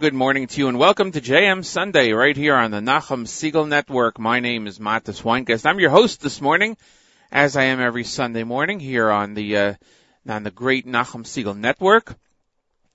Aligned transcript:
Good 0.00 0.14
morning 0.14 0.46
to 0.46 0.60
you 0.60 0.68
and 0.68 0.78
welcome 0.78 1.10
to 1.10 1.20
JM 1.20 1.64
Sunday 1.64 2.12
right 2.12 2.36
here 2.36 2.54
on 2.54 2.70
the 2.70 2.78
Nachum 2.78 3.26
Segal 3.26 3.66
Network. 3.66 4.20
My 4.20 4.38
name 4.38 4.68
is 4.68 4.78
Matis 4.78 5.22
Weingast. 5.22 5.66
I'm 5.66 5.80
your 5.80 5.90
host 5.90 6.20
this 6.20 6.40
morning, 6.40 6.76
as 7.32 7.56
I 7.56 7.64
am 7.64 7.80
every 7.80 8.04
Sunday 8.04 8.44
morning 8.44 8.78
here 8.78 9.10
on 9.10 9.34
the, 9.34 9.56
uh, 9.56 9.74
on 10.28 10.44
the 10.44 10.52
great 10.52 10.86
Nachum 10.86 11.24
Segal 11.24 11.58
Network. 11.58 12.14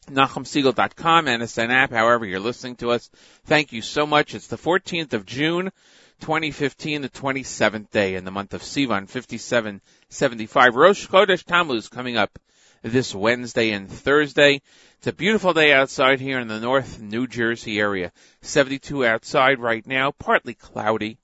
NachumSegal.com, 0.07 1.25
NSN 1.25 1.71
app, 1.71 1.91
however 1.91 2.25
you're 2.25 2.39
listening 2.39 2.77
to 2.77 2.91
us. 2.91 3.09
Thank 3.47 3.73
you 3.73 3.81
so 3.81 4.05
much. 4.05 4.33
It's 4.33 4.47
the 4.47 4.57
14th 4.57 5.11
of 5.11 5.25
June, 5.25 5.71
2015, 6.21 7.01
the 7.01 7.09
27th 7.09 7.89
day 7.91 8.15
in 8.15 8.23
the 8.23 8.31
month 8.31 8.53
of 8.53 8.61
Sivan, 8.61 9.09
5775. 9.09 10.75
Rosh 10.75 11.07
Chodesh 11.07 11.43
Tammuz 11.43 11.89
coming 11.89 12.15
up 12.15 12.39
this 12.83 13.15
Wednesday 13.15 13.71
and 13.71 13.89
Thursday. 13.89 14.61
It's 14.97 15.07
a 15.07 15.13
beautiful 15.13 15.53
day 15.53 15.71
outside 15.71 16.19
here 16.19 16.39
in 16.39 16.49
the 16.49 16.59
North 16.59 16.99
New 16.99 17.27
Jersey 17.27 17.79
area. 17.79 18.11
72 18.41 19.05
outside 19.05 19.59
right 19.59 19.87
now, 19.87 20.11
partly 20.11 20.53
cloudy. 20.53 21.17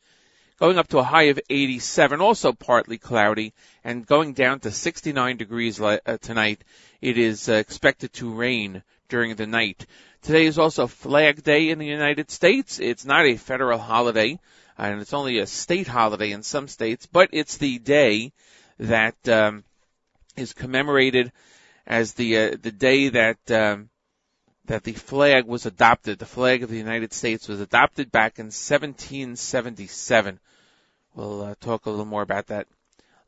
Going 0.57 0.77
up 0.77 0.87
to 0.89 0.99
a 0.99 1.03
high 1.03 1.23
of 1.23 1.39
87, 1.49 2.21
also 2.21 2.53
partly 2.53 2.97
cloudy, 2.97 3.53
and 3.83 4.05
going 4.05 4.33
down 4.33 4.61
to 4.61 4.71
69 4.71 5.37
degrees 5.37 5.81
uh, 5.81 5.97
tonight. 6.21 6.63
It 7.01 7.17
is 7.17 7.49
uh, 7.49 7.53
expected 7.53 8.13
to 8.13 8.33
rain 8.33 8.81
during 9.09 9.35
the 9.35 9.47
night. 9.47 9.85
Today 10.21 10.45
is 10.45 10.59
also 10.59 10.87
Flag 10.87 11.43
Day 11.43 11.69
in 11.69 11.79
the 11.79 11.85
United 11.85 12.31
States. 12.31 12.79
It's 12.79 13.05
not 13.05 13.25
a 13.25 13.35
federal 13.35 13.79
holiday, 13.79 14.39
and 14.77 15.01
it's 15.01 15.13
only 15.13 15.39
a 15.39 15.47
state 15.47 15.87
holiday 15.87 16.31
in 16.31 16.43
some 16.43 16.69
states, 16.69 17.05
but 17.05 17.29
it's 17.33 17.57
the 17.57 17.79
day 17.79 18.31
that 18.79 19.27
um, 19.27 19.63
is 20.37 20.53
commemorated 20.53 21.31
as 21.89 22.13
the 22.13 22.37
uh, 22.37 22.57
the 22.61 22.71
day 22.71 23.09
that 23.09 23.51
um, 23.51 23.89
that 24.65 24.83
the 24.83 24.93
flag 24.93 25.45
was 25.45 25.65
adopted. 25.65 26.19
The 26.19 26.25
flag 26.25 26.61
of 26.63 26.69
the 26.69 26.77
United 26.77 27.11
States 27.11 27.47
was 27.47 27.59
adopted 27.59 28.11
back 28.11 28.37
in 28.37 28.45
1777. 28.45 30.39
We'll 31.15 31.41
uh, 31.41 31.55
talk 31.59 31.87
a 31.87 31.89
little 31.89 32.05
more 32.05 32.21
about 32.21 32.47
that 32.47 32.67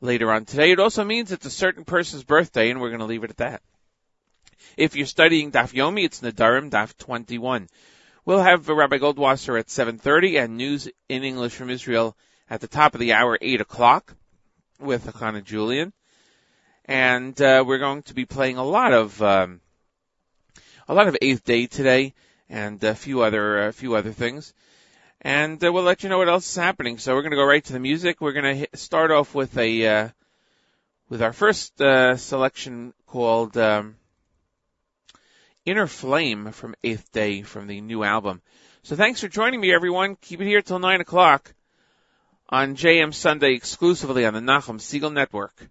later 0.00 0.30
on 0.30 0.44
today. 0.44 0.70
It 0.70 0.78
also 0.78 1.04
means 1.04 1.32
it's 1.32 1.46
a 1.46 1.50
certain 1.50 1.84
person's 1.84 2.22
birthday, 2.22 2.70
and 2.70 2.80
we're 2.80 2.90
going 2.90 3.00
to 3.00 3.06
leave 3.06 3.24
it 3.24 3.30
at 3.30 3.38
that. 3.38 3.62
If 4.76 4.94
you're 4.94 5.06
studying 5.06 5.50
Daf 5.50 5.74
Yomi, 5.74 6.04
it's 6.04 6.20
Nedarim 6.20 6.70
Daf 6.70 6.96
21. 6.96 7.68
We'll 8.24 8.40
have 8.40 8.68
Rabbi 8.68 8.98
Goldwasser 8.98 9.58
at 9.58 9.66
7.30 9.66 10.44
and 10.44 10.56
news 10.56 10.88
in 11.08 11.24
English 11.24 11.54
from 11.54 11.70
Israel 11.70 12.16
at 12.48 12.60
the 12.60 12.68
top 12.68 12.94
of 12.94 13.00
the 13.00 13.14
hour, 13.14 13.36
8 13.40 13.60
o'clock, 13.60 14.14
with 14.78 15.06
Akana 15.06 15.42
Julian. 15.42 15.92
And 16.84 17.40
uh, 17.40 17.64
we're 17.66 17.78
going 17.78 18.02
to 18.04 18.14
be 18.14 18.24
playing 18.24 18.56
a 18.56 18.64
lot 18.64 18.92
of 18.92 19.22
um, 19.22 19.60
a 20.88 20.94
lot 20.94 21.08
of 21.08 21.16
Eighth 21.22 21.44
Day 21.44 21.66
today, 21.66 22.14
and 22.48 22.82
a 22.82 22.94
few 22.94 23.22
other 23.22 23.68
a 23.68 23.72
few 23.72 23.94
other 23.94 24.12
things. 24.12 24.52
And 25.20 25.62
uh, 25.64 25.72
we'll 25.72 25.84
let 25.84 26.02
you 26.02 26.08
know 26.08 26.18
what 26.18 26.28
else 26.28 26.48
is 26.48 26.56
happening. 26.56 26.98
So 26.98 27.14
we're 27.14 27.22
going 27.22 27.30
to 27.30 27.36
go 27.36 27.46
right 27.46 27.64
to 27.64 27.72
the 27.72 27.78
music. 27.78 28.20
We're 28.20 28.32
going 28.32 28.66
to 28.66 28.76
start 28.76 29.12
off 29.12 29.34
with 29.34 29.56
a 29.56 29.86
uh, 29.86 30.08
with 31.08 31.22
our 31.22 31.32
first 31.32 31.80
uh, 31.80 32.16
selection 32.16 32.92
called 33.06 33.56
um, 33.56 33.96
Inner 35.64 35.86
Flame 35.86 36.50
from 36.52 36.74
Eighth 36.82 37.12
Day 37.12 37.42
from 37.42 37.68
the 37.68 37.80
new 37.80 38.02
album. 38.02 38.42
So 38.82 38.96
thanks 38.96 39.20
for 39.20 39.28
joining 39.28 39.60
me, 39.60 39.72
everyone. 39.72 40.16
Keep 40.16 40.40
it 40.40 40.46
here 40.46 40.62
till 40.62 40.80
nine 40.80 41.00
o'clock 41.00 41.54
on 42.48 42.74
JM 42.74 43.14
Sunday 43.14 43.54
exclusively 43.54 44.26
on 44.26 44.34
the 44.34 44.40
Nachum 44.40 44.78
Segal 44.80 45.12
Network. 45.12 45.70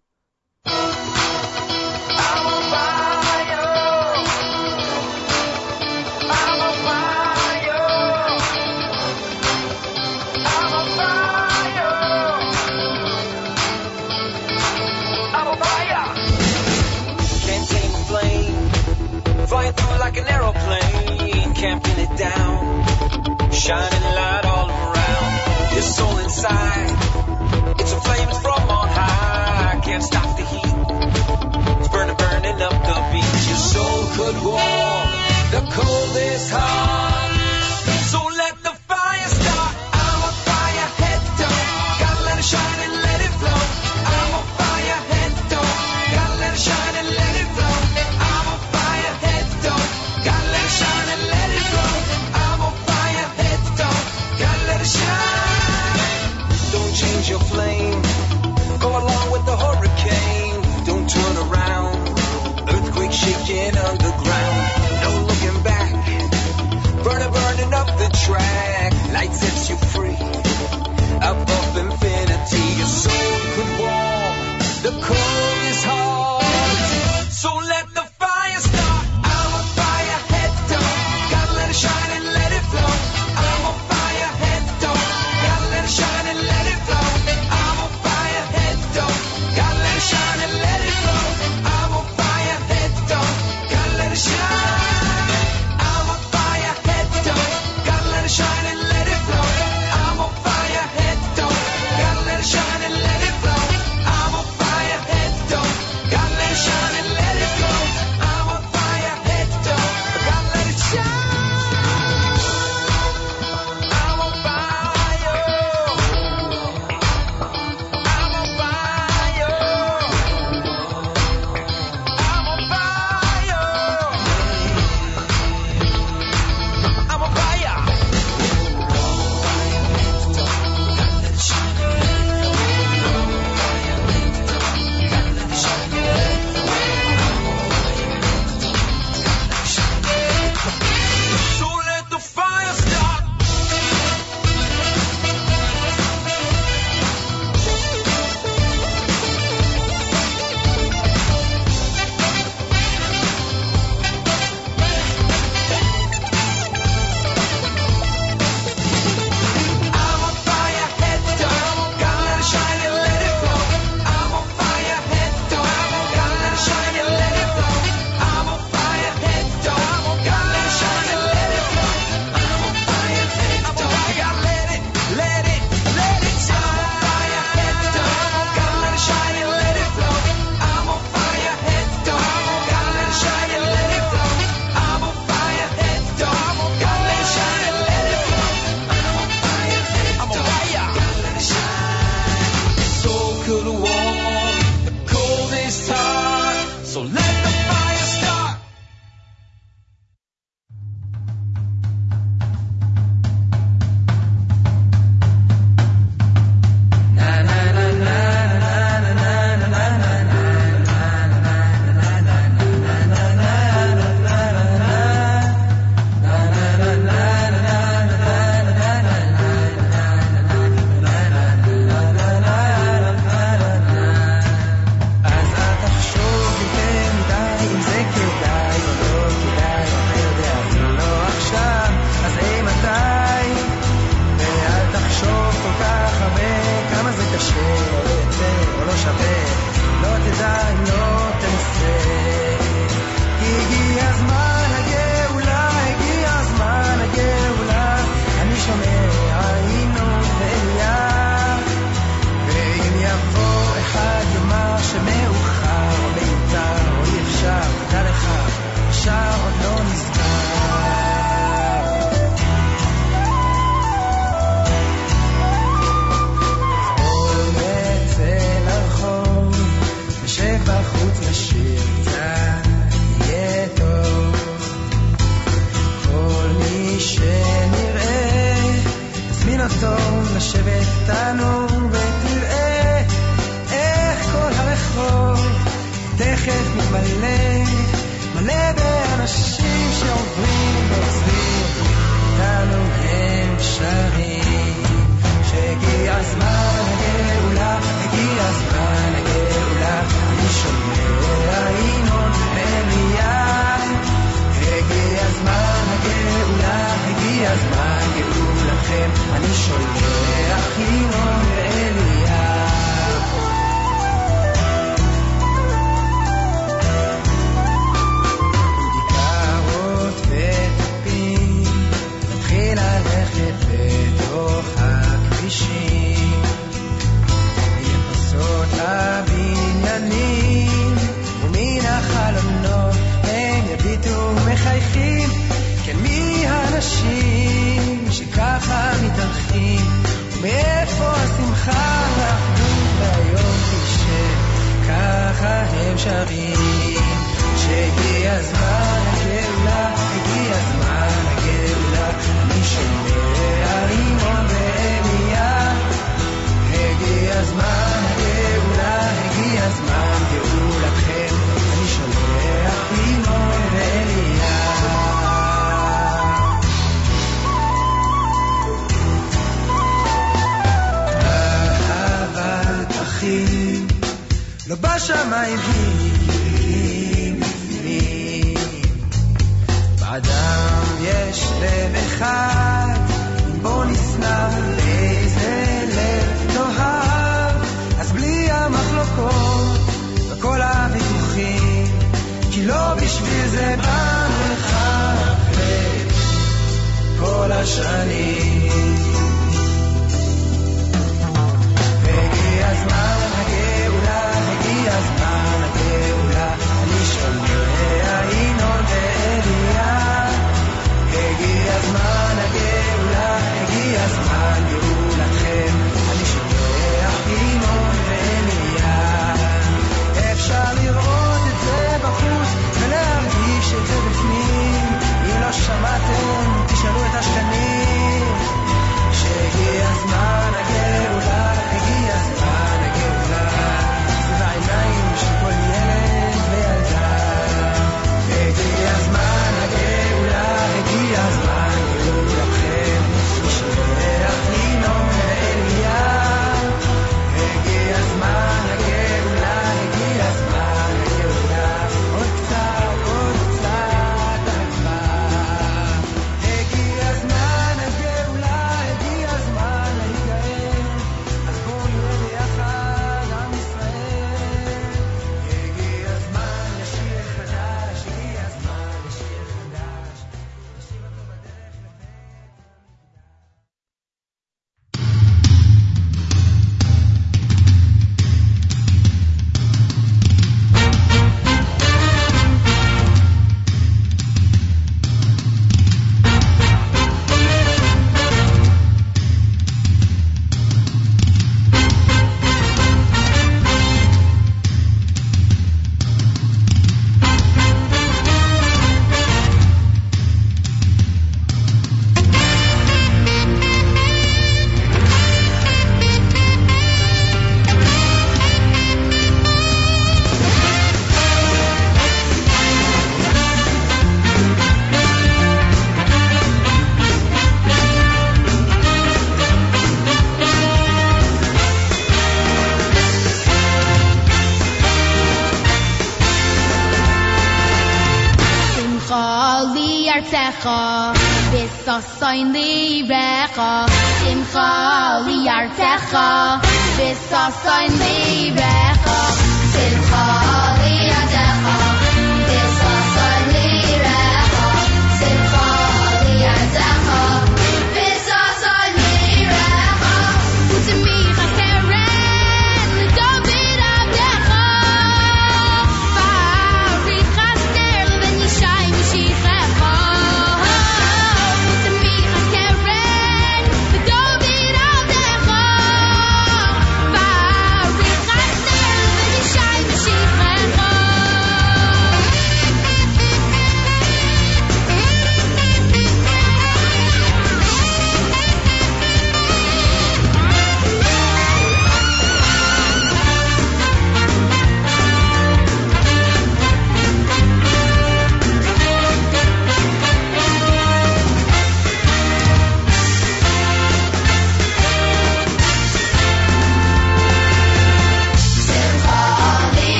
Shining 23.61 24.15
light 24.15 24.30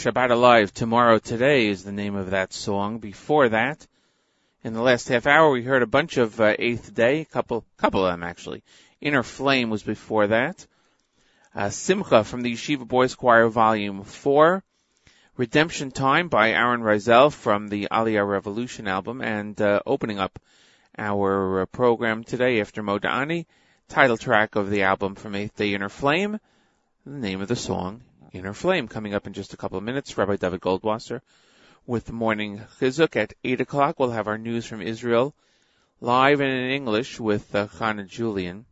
Shabbat 0.00 0.30
Alive, 0.30 0.72
Tomorrow 0.72 1.18
Today 1.18 1.66
is 1.66 1.84
the 1.84 1.92
name 1.92 2.14
of 2.14 2.30
that 2.30 2.54
song. 2.54 3.00
Before 3.00 3.50
that, 3.50 3.86
in 4.64 4.72
the 4.72 4.80
last 4.80 5.08
half 5.08 5.26
hour, 5.26 5.50
we 5.50 5.62
heard 5.62 5.82
a 5.82 5.86
bunch 5.86 6.16
of 6.16 6.40
uh, 6.40 6.56
Eighth 6.58 6.94
Day, 6.94 7.26
couple, 7.26 7.66
couple 7.76 8.06
of 8.06 8.10
them 8.14 8.22
actually. 8.22 8.62
Inner 9.02 9.22
Flame 9.22 9.68
was 9.68 9.82
before 9.82 10.28
that. 10.28 10.66
Uh, 11.54 11.68
Simcha 11.68 12.24
from 12.24 12.40
the 12.40 12.54
Yeshiva 12.54 12.88
Boys 12.88 13.14
Choir 13.14 13.48
Volume 13.48 14.04
4. 14.04 14.64
Redemption 15.36 15.90
Time 15.90 16.28
by 16.28 16.52
Aaron 16.52 16.80
Razel 16.80 17.30
from 17.30 17.68
the 17.68 17.88
Aliyah 17.92 18.26
Revolution 18.26 18.88
album. 18.88 19.20
And 19.20 19.60
uh, 19.60 19.80
opening 19.84 20.18
up 20.18 20.38
our 20.96 21.60
uh, 21.60 21.66
program 21.66 22.24
today 22.24 22.62
after 22.62 22.82
Modani, 22.82 23.44
title 23.90 24.16
track 24.16 24.56
of 24.56 24.70
the 24.70 24.84
album 24.84 25.14
from 25.14 25.34
Eighth 25.34 25.56
Day 25.56 25.74
Inner 25.74 25.90
Flame, 25.90 26.40
the 27.04 27.18
name 27.18 27.42
of 27.42 27.48
the 27.48 27.56
song, 27.56 28.00
Inner 28.32 28.54
Flame, 28.54 28.86
coming 28.86 29.12
up 29.12 29.26
in 29.26 29.32
just 29.32 29.54
a 29.54 29.56
couple 29.56 29.76
of 29.76 29.82
minutes. 29.82 30.16
Rabbi 30.16 30.36
David 30.36 30.60
Goldwasser 30.60 31.20
with 31.84 32.04
the 32.04 32.12
morning 32.12 32.62
chizuk 32.78 33.16
at 33.16 33.34
8 33.42 33.60
o'clock. 33.60 33.98
We'll 33.98 34.10
have 34.10 34.28
our 34.28 34.38
news 34.38 34.64
from 34.64 34.82
Israel 34.82 35.34
live 36.00 36.40
and 36.40 36.52
in 36.52 36.70
English 36.70 37.18
with 37.18 37.52
uh, 37.56 37.66
Julian. 38.04 38.66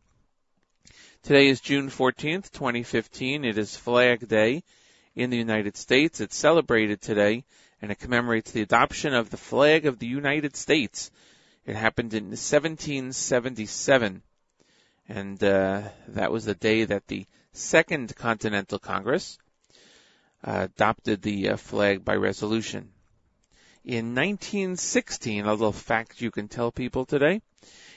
Today 1.24 1.48
is 1.48 1.60
June 1.60 1.88
14th, 1.88 2.52
2015. 2.52 3.44
It 3.44 3.58
is 3.58 3.76
Flag 3.76 4.28
Day 4.28 4.62
in 5.16 5.30
the 5.30 5.36
United 5.36 5.76
States. 5.76 6.20
It's 6.20 6.36
celebrated 6.36 7.00
today 7.00 7.42
and 7.82 7.90
it 7.90 7.98
commemorates 7.98 8.52
the 8.52 8.62
adoption 8.62 9.12
of 9.12 9.28
the 9.28 9.36
flag 9.36 9.86
of 9.86 9.98
the 9.98 10.06
United 10.06 10.54
States. 10.54 11.10
It 11.66 11.74
happened 11.74 12.14
in 12.14 12.26
1777 12.26 14.22
and 15.08 15.42
uh, 15.42 15.82
that 16.06 16.30
was 16.30 16.44
the 16.44 16.54
day 16.54 16.84
that 16.84 17.08
the 17.08 17.26
Second 17.52 18.14
Continental 18.14 18.78
Congress 18.78 19.36
adopted 20.42 21.22
the 21.22 21.50
uh, 21.50 21.56
flag 21.56 22.04
by 22.04 22.14
resolution. 22.14 22.90
In 23.84 24.14
1916, 24.14 25.46
a 25.46 25.50
little 25.52 25.72
fact 25.72 26.20
you 26.20 26.30
can 26.30 26.48
tell 26.48 26.70
people 26.70 27.06
today. 27.06 27.40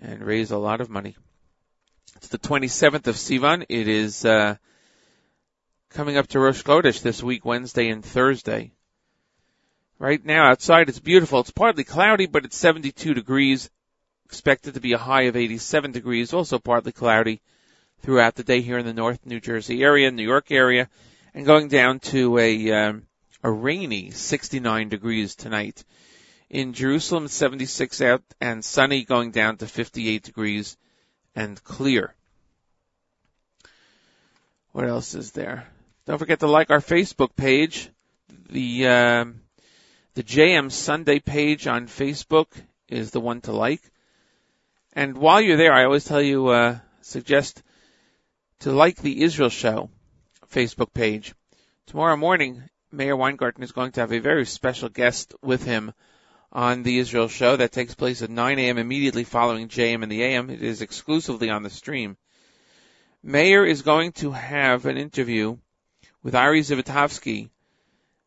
and 0.00 0.22
raise 0.22 0.50
a 0.50 0.58
lot 0.58 0.80
of 0.80 0.88
money. 0.88 1.16
It's 2.16 2.28
the 2.28 2.38
27th 2.38 3.06
of 3.06 3.16
Sivan. 3.16 3.66
It 3.68 3.88
is 3.88 4.24
uh, 4.24 4.56
coming 5.90 6.16
up 6.16 6.28
to 6.28 6.38
Rosh 6.38 6.62
Chodesh 6.62 7.02
this 7.02 7.22
week, 7.22 7.44
Wednesday 7.44 7.88
and 7.88 8.04
Thursday. 8.04 8.72
Right 9.98 10.24
now 10.24 10.50
outside 10.50 10.88
it's 10.88 11.00
beautiful. 11.00 11.40
It's 11.40 11.50
partly 11.50 11.84
cloudy, 11.84 12.26
but 12.26 12.44
it's 12.44 12.56
72 12.56 13.14
degrees. 13.14 13.70
Expected 14.26 14.74
to 14.74 14.80
be 14.80 14.92
a 14.92 14.98
high 14.98 15.22
of 15.22 15.36
87 15.36 15.92
degrees. 15.92 16.32
Also 16.32 16.58
partly 16.58 16.92
cloudy 16.92 17.40
throughout 18.00 18.34
the 18.34 18.44
day 18.44 18.60
here 18.60 18.78
in 18.78 18.86
the 18.86 18.92
North 18.92 19.24
New 19.24 19.40
Jersey 19.40 19.82
area, 19.82 20.10
New 20.10 20.22
York 20.22 20.50
area, 20.50 20.88
and 21.32 21.46
going 21.46 21.68
down 21.68 22.00
to 22.00 22.38
a 22.38 22.72
um, 22.72 23.06
a 23.42 23.50
rainy 23.50 24.10
69 24.10 24.88
degrees 24.88 25.34
tonight. 25.34 25.84
In 26.50 26.72
Jerusalem, 26.72 27.28
76 27.28 28.00
out 28.00 28.22
and 28.40 28.64
sunny, 28.64 29.04
going 29.04 29.30
down 29.30 29.56
to 29.58 29.66
58 29.66 30.22
degrees 30.22 30.76
and 31.34 31.62
clear. 31.64 32.14
What 34.72 34.86
else 34.86 35.14
is 35.14 35.32
there? 35.32 35.66
Don't 36.06 36.18
forget 36.18 36.40
to 36.40 36.46
like 36.46 36.70
our 36.70 36.80
Facebook 36.80 37.36
page. 37.36 37.90
The 38.50 38.86
um, 38.88 39.40
the 40.14 40.22
JM 40.22 40.70
Sunday 40.70 41.18
page 41.18 41.66
on 41.66 41.86
Facebook 41.86 42.48
is 42.88 43.10
the 43.10 43.20
one 43.20 43.40
to 43.42 43.52
like. 43.52 43.82
And 44.94 45.18
while 45.18 45.40
you're 45.40 45.56
there, 45.56 45.72
I 45.72 45.84
always 45.84 46.04
tell 46.04 46.22
you, 46.22 46.48
uh, 46.48 46.78
suggest 47.00 47.62
to 48.60 48.72
like 48.72 48.96
the 48.96 49.22
Israel 49.22 49.50
Show 49.50 49.90
Facebook 50.52 50.94
page. 50.94 51.34
Tomorrow 51.86 52.16
morning, 52.16 52.62
Mayor 52.92 53.16
Weingarten 53.16 53.64
is 53.64 53.72
going 53.72 53.90
to 53.92 54.00
have 54.00 54.12
a 54.12 54.20
very 54.20 54.46
special 54.46 54.88
guest 54.88 55.34
with 55.42 55.64
him 55.64 55.92
on 56.52 56.84
the 56.84 56.98
Israel 56.98 57.26
Show 57.26 57.56
that 57.56 57.72
takes 57.72 57.96
place 57.96 58.22
at 58.22 58.30
9 58.30 58.58
a.m. 58.60 58.78
immediately 58.78 59.24
following 59.24 59.68
JM 59.68 60.04
in 60.04 60.08
the 60.08 60.22
AM. 60.22 60.48
It 60.48 60.62
is 60.62 60.80
exclusively 60.80 61.50
on 61.50 61.64
the 61.64 61.70
stream. 61.70 62.16
Mayor 63.20 63.66
is 63.66 63.82
going 63.82 64.12
to 64.12 64.30
have 64.30 64.86
an 64.86 64.96
interview 64.96 65.56
with 66.22 66.36
Ari 66.36 66.60
Zivotofsky, 66.60 67.50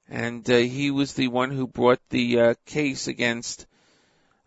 and 0.09 0.47
uh, 0.49 0.57
he 0.57 0.91
was 0.91 1.13
the 1.13 1.29
one 1.29 1.51
who 1.51 1.65
brought 1.65 2.01
the 2.09 2.39
uh, 2.39 2.53
case 2.65 3.07
against. 3.07 3.67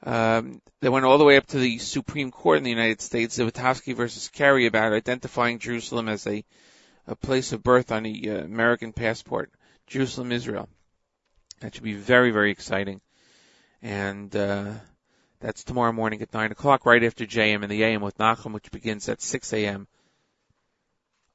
Um, 0.02 0.62
that 0.80 0.90
went 0.90 1.04
all 1.04 1.18
the 1.18 1.24
way 1.24 1.36
up 1.36 1.46
to 1.48 1.58
the 1.58 1.78
Supreme 1.78 2.30
Court 2.30 2.58
in 2.58 2.64
the 2.64 2.70
United 2.70 3.02
States, 3.02 3.38
Zivotofsky 3.38 3.94
versus 3.94 4.28
Kerry, 4.28 4.66
about 4.66 4.94
identifying 4.94 5.58
Jerusalem 5.58 6.08
as 6.08 6.26
a, 6.26 6.42
a 7.06 7.14
place 7.14 7.52
of 7.52 7.62
birth 7.62 7.92
on 7.92 8.04
the 8.04 8.30
uh, 8.30 8.44
American 8.44 8.92
passport, 8.92 9.50
Jerusalem, 9.86 10.32
Israel. 10.32 10.68
That 11.60 11.74
should 11.74 11.84
be 11.84 11.92
very, 11.92 12.30
very 12.30 12.50
exciting. 12.50 13.02
And 13.82 14.34
uh, 14.34 14.72
that's 15.40 15.64
tomorrow 15.64 15.92
morning 15.92 16.22
at 16.22 16.32
9 16.32 16.52
o'clock, 16.52 16.86
right 16.86 17.04
after 17.04 17.26
JM 17.26 17.62
in 17.62 17.68
the 17.68 17.82
AM 17.82 18.00
with 18.00 18.16
Nachum, 18.16 18.52
which 18.52 18.70
begins 18.70 19.08
at 19.10 19.20
6 19.20 19.52
a.m. 19.52 19.86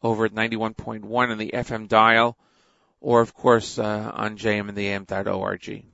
over 0.01 0.25
at 0.25 0.34
91.1 0.34 1.06
on 1.06 1.38
the 1.38 1.51
FM 1.54 1.88
dial, 1.88 2.36
or 2.99 3.21
of 3.21 3.36
course 3.36 3.78
uh, 3.78 4.12
on 4.13 4.38
jmintheam.org. 4.38 5.86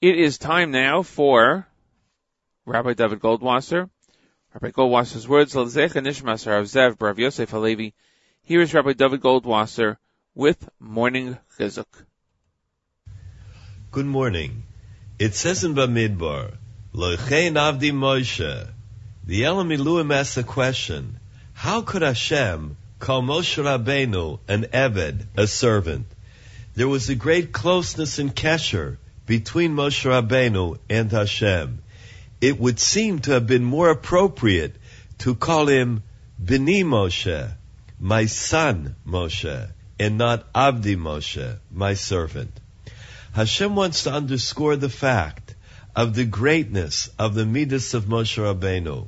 It 0.00 0.18
is 0.18 0.38
time 0.38 0.70
now 0.70 1.02
for 1.02 1.66
Rabbi 2.64 2.94
David 2.94 3.20
Goldwasser. 3.20 3.90
Rabbi 4.54 4.70
Goldwasser's 4.70 5.28
words, 5.28 5.52
nishmas 5.54 6.46
Rav 6.98 7.18
Yosef 7.18 7.50
Halevi. 7.50 7.92
Here 8.44 8.62
is 8.62 8.72
Rabbi 8.72 8.94
David 8.94 9.20
Goldwasser 9.20 9.98
with 10.34 10.66
Morning 10.78 11.36
Chizuk. 11.58 11.84
Good 13.90 14.06
morning. 14.06 14.62
It 15.18 15.34
says 15.34 15.64
in 15.64 15.74
Bamidbar, 15.74 16.54
Lochein 16.94 17.56
Avdi 17.56 17.92
Moshe. 17.92 18.68
The 19.26 19.42
Elamiluim 19.42 20.14
asks 20.14 20.38
a 20.38 20.42
question, 20.42 21.20
how 21.52 21.82
could 21.82 22.00
Hashem 22.00 22.78
call 23.00 23.20
Moshe 23.20 23.62
Rabbeinu 23.62 24.38
an 24.48 24.62
Eved, 24.72 25.26
a 25.36 25.46
servant? 25.46 26.06
There 26.74 26.88
was 26.88 27.10
a 27.10 27.14
great 27.14 27.52
closeness 27.52 28.18
in 28.18 28.30
Kesher 28.30 28.96
between 29.30 29.76
Moshe 29.76 30.06
Rabbeinu 30.10 30.76
and 30.88 31.12
Hashem. 31.12 31.84
It 32.40 32.58
would 32.58 32.80
seem 32.80 33.20
to 33.20 33.30
have 33.30 33.46
been 33.46 33.62
more 33.62 33.88
appropriate 33.88 34.74
to 35.18 35.36
call 35.36 35.68
him 35.68 36.02
Bini 36.44 36.82
Moshe, 36.82 37.52
my 38.00 38.26
son 38.26 38.96
Moshe, 39.06 39.70
and 40.00 40.18
not 40.18 40.48
Abdi 40.52 40.96
Moshe, 40.96 41.58
my 41.70 41.94
servant. 41.94 42.58
Hashem 43.32 43.76
wants 43.76 44.02
to 44.02 44.12
underscore 44.12 44.74
the 44.74 44.88
fact 44.88 45.54
of 45.94 46.16
the 46.16 46.24
greatness 46.24 47.08
of 47.16 47.34
the 47.34 47.46
midas 47.46 47.94
of 47.94 48.06
Moshe 48.06 48.36
Rabbeinu. 48.36 49.06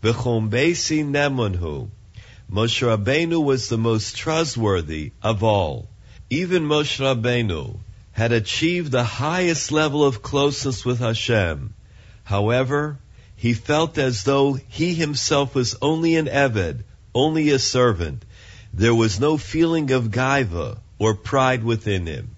B'chom 0.00 0.48
beisi 0.48 1.04
nemunhu. 1.04 1.88
Moshe 2.48 2.86
Rabbeinu 2.86 3.42
was 3.42 3.68
the 3.68 3.78
most 3.78 4.16
trustworthy 4.16 5.10
of 5.24 5.42
all. 5.42 5.88
Even 6.30 6.68
Moshe 6.68 7.00
Rabbeinu 7.00 7.80
had 8.16 8.32
achieved 8.32 8.90
the 8.90 9.04
highest 9.04 9.70
level 9.70 10.02
of 10.02 10.22
closeness 10.22 10.86
with 10.86 11.00
Hashem. 11.00 11.74
However, 12.24 12.98
he 13.36 13.52
felt 13.52 13.98
as 13.98 14.24
though 14.24 14.54
he 14.54 14.94
himself 14.94 15.54
was 15.54 15.76
only 15.82 16.16
an 16.16 16.24
Eved, 16.24 16.78
only 17.14 17.50
a 17.50 17.58
servant. 17.58 18.24
There 18.72 18.94
was 18.94 19.20
no 19.20 19.36
feeling 19.36 19.90
of 19.90 20.10
gaiva 20.10 20.78
or 20.98 21.14
pride 21.14 21.62
within 21.62 22.06
him. 22.06 22.36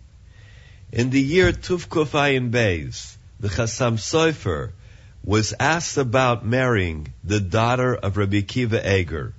In 0.90 1.10
the 1.10 1.20
year 1.20 1.52
Tuvkuf 1.52 2.10
Beis, 2.10 3.16
the 3.38 3.48
Chassam 3.48 3.98
Sofer 3.98 4.72
was 5.22 5.54
asked 5.60 5.96
about 5.96 6.44
marrying 6.44 7.06
the 7.22 7.38
daughter 7.38 7.94
of 7.94 8.16
Rabbi 8.16 8.40
Akiva 8.40 8.84
Eger. 8.84 9.32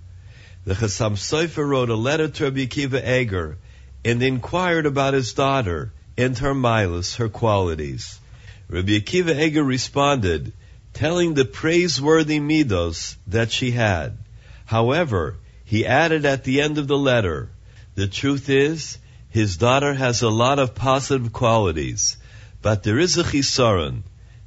The 0.64 0.76
Chassam 0.76 1.18
Sofer 1.18 1.68
wrote 1.68 1.90
a 1.90 1.96
letter 1.96 2.30
to 2.30 2.46
Rabbi 2.46 2.66
Akiva 2.66 3.06
Eger 3.06 3.58
and 4.06 4.24
inquired 4.24 4.86
about 4.86 5.14
his 5.14 5.34
daughter 5.34 5.92
and 6.20 6.38
her 6.40 6.54
milas, 6.54 7.16
her 7.16 7.30
qualities. 7.30 8.20
Rabbi 8.68 9.00
Akiva 9.00 9.34
Eger 9.40 9.64
responded, 9.64 10.52
telling 10.94 11.34
the 11.34 11.46
praiseworthy 11.46 12.40
midos 12.40 13.16
that 13.28 13.52
she 13.52 13.72
had. 13.72 14.18
However, 14.66 15.38
he 15.64 15.86
added 15.86 16.26
at 16.26 16.44
the 16.44 16.62
end 16.62 16.78
of 16.78 16.88
the 16.88 16.98
letter, 16.98 17.50
the 17.96 18.08
truth 18.08 18.50
is, 18.50 18.98
his 19.30 19.58
daughter 19.58 19.94
has 19.94 20.22
a 20.22 20.30
lot 20.30 20.60
of 20.60 20.76
positive 20.76 21.32
qualities, 21.32 22.18
but 22.62 22.84
there 22.84 23.00
is 23.00 23.18
a 23.18 23.24
chisaron. 23.24 24.04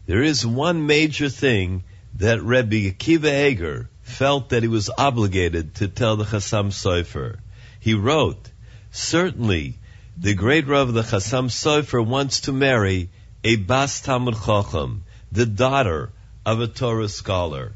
There 0.07 0.23
is 0.23 0.45
one 0.45 0.87
major 0.87 1.29
thing 1.29 1.85
that 2.17 2.43
Rabbi 2.43 2.91
Akiva 2.91 3.51
Eger 3.51 3.89
felt 4.03 4.51
that 4.51 4.63
he 4.63 4.69
was 4.69 4.91
obligated 4.99 5.77
to 5.77 5.89
tell 5.89 6.17
the 6.17 6.25
Chassam 6.25 6.71
Sofer. 6.71 7.39
He 7.81 7.95
wrote, 7.95 8.51
certainly 8.91 9.79
the 10.16 10.35
great 10.35 10.66
Rav 10.66 10.92
the 10.92 11.03
Chassam 11.03 11.48
Sofer 11.48 12.05
wants 12.05 12.42
to 12.42 12.53
marry 12.53 13.09
a 13.42 13.57
Bas 13.57 14.03
Talmud 14.03 14.35
Chacham, 14.44 15.05
the 15.33 15.46
daughter 15.46 16.11
of 16.44 16.61
a 16.61 16.66
Torah 16.66 17.09
scholar. 17.09 17.72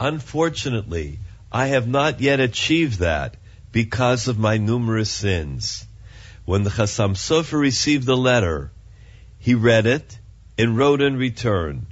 Unfortunately, 0.00 1.18
I 1.52 1.66
have 1.66 1.86
not 1.86 2.22
yet 2.22 2.40
achieved 2.40 3.00
that 3.00 3.36
because 3.70 4.28
of 4.28 4.38
my 4.38 4.56
numerous 4.56 5.10
sins. 5.10 5.86
When 6.46 6.62
the 6.62 6.70
Chassam 6.70 7.14
Sofer 7.16 7.60
received 7.60 8.06
the 8.06 8.16
letter, 8.16 8.70
he 9.38 9.54
read 9.54 9.84
it 9.84 10.18
and 10.56 10.78
wrote 10.78 11.02
in 11.02 11.16
return, 11.16 11.86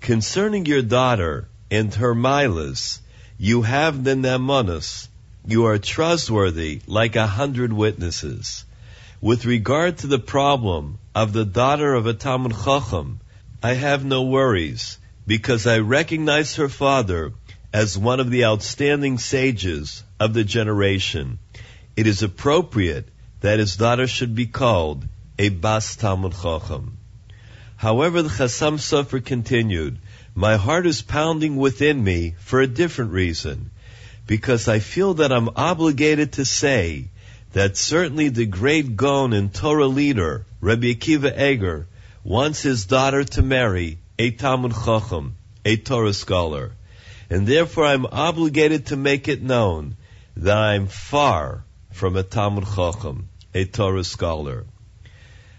Concerning 0.00 0.66
your 0.66 0.82
daughter 0.82 1.48
and 1.68 1.92
her 1.94 2.14
milas, 2.14 3.00
you 3.38 3.62
have 3.62 4.04
the 4.04 4.14
nemonis. 4.14 5.08
You 5.44 5.66
are 5.66 5.78
trustworthy 5.78 6.80
like 6.86 7.16
a 7.16 7.26
hundred 7.26 7.72
witnesses. 7.72 8.64
With 9.22 9.46
regard 9.46 9.98
to 9.98 10.08
the 10.08 10.18
problem 10.18 10.98
of 11.14 11.32
the 11.32 11.46
daughter 11.46 11.94
of 11.94 12.06
a 12.06 12.12
Talmud 12.12 12.52
Chacham, 12.64 13.20
I 13.62 13.72
have 13.72 14.04
no 14.04 14.24
worries 14.24 14.98
because 15.26 15.66
I 15.66 15.78
recognize 15.78 16.56
her 16.56 16.68
father 16.68 17.32
as 17.72 17.96
one 17.96 18.20
of 18.20 18.30
the 18.30 18.44
outstanding 18.44 19.16
sages 19.16 20.02
of 20.20 20.34
the 20.34 20.44
generation. 20.44 21.38
It 21.96 22.06
is 22.06 22.22
appropriate 22.22 23.08
that 23.40 23.58
his 23.58 23.76
daughter 23.76 24.06
should 24.06 24.34
be 24.34 24.46
called 24.46 25.06
a 25.38 25.48
Bas 25.48 25.96
Talmud 25.96 26.34
Chacham. 26.34 26.98
However, 27.76 28.20
the 28.20 28.28
Chassam 28.28 28.78
Sofer 28.78 29.24
continued, 29.24 29.96
My 30.34 30.56
heart 30.56 30.86
is 30.86 31.00
pounding 31.00 31.56
within 31.56 32.04
me 32.04 32.34
for 32.38 32.60
a 32.60 32.66
different 32.66 33.12
reason, 33.12 33.70
because 34.26 34.68
I 34.68 34.78
feel 34.80 35.14
that 35.14 35.32
I'm 35.32 35.48
obligated 35.56 36.32
to 36.34 36.44
say 36.44 37.08
that 37.56 37.74
certainly 37.74 38.28
the 38.28 38.44
great 38.44 38.96
Gon 38.96 39.32
and 39.32 39.50
Torah 39.50 39.86
leader, 39.86 40.44
Rabbi 40.60 40.88
Akiva 40.88 41.32
Eger, 41.40 41.86
wants 42.22 42.60
his 42.60 42.84
daughter 42.84 43.24
to 43.24 43.40
marry 43.40 43.96
a 44.18 44.30
Talmud 44.30 44.74
Chacham, 44.74 45.36
a 45.64 45.78
Torah 45.78 46.12
scholar, 46.12 46.72
and 47.30 47.46
therefore 47.46 47.86
I'm 47.86 48.04
obligated 48.04 48.88
to 48.88 48.96
make 48.98 49.26
it 49.26 49.40
known 49.42 49.96
that 50.36 50.58
I'm 50.58 50.86
far 50.86 51.64
from 51.92 52.16
a 52.16 52.22
Talmud 52.22 52.66
Chacham, 52.74 53.30
a 53.54 53.64
Torah 53.64 54.04
scholar. 54.04 54.66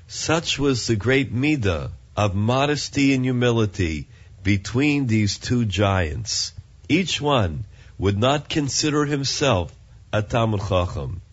Such 0.05 0.59
was 0.59 0.85
the 0.85 0.95
great 0.95 1.33
midah 1.33 1.89
of 2.15 2.35
modesty 2.35 3.15
and 3.15 3.23
humility 3.23 4.07
between 4.43 5.07
these 5.07 5.39
two 5.39 5.65
giants. 5.65 6.53
Each 6.87 7.19
one 7.19 7.65
would 7.97 8.19
not 8.19 8.49
consider 8.49 9.03
himself 9.05 9.73
a 10.13 10.21
Talmud 10.21 10.61
Chacham. 10.61 11.23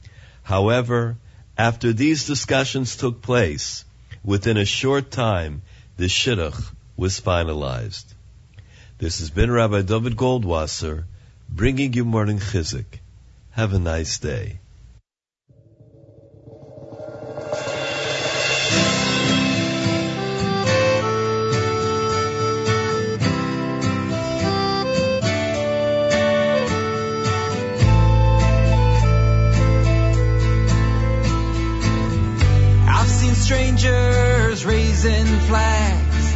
However, 0.44 1.16
after 1.56 1.92
these 1.92 2.26
discussions 2.26 2.96
took 2.96 3.22
place, 3.22 3.84
within 4.22 4.58
a 4.58 4.66
short 4.66 5.10
time, 5.10 5.62
the 5.96 6.06
shidduch 6.06 6.62
was 6.96 7.20
finalized. 7.20 8.04
This 8.98 9.20
has 9.20 9.30
been 9.30 9.50
Rabbi 9.50 9.82
David 9.82 10.16
Goldwasser 10.16 11.04
bringing 11.48 11.94
you 11.94 12.04
morning 12.04 12.38
chizuk. 12.38 13.00
Have 13.52 13.72
a 13.72 13.78
nice 13.78 14.18
day. 14.18 14.60
Raising 34.64 35.26
flags, 35.46 36.26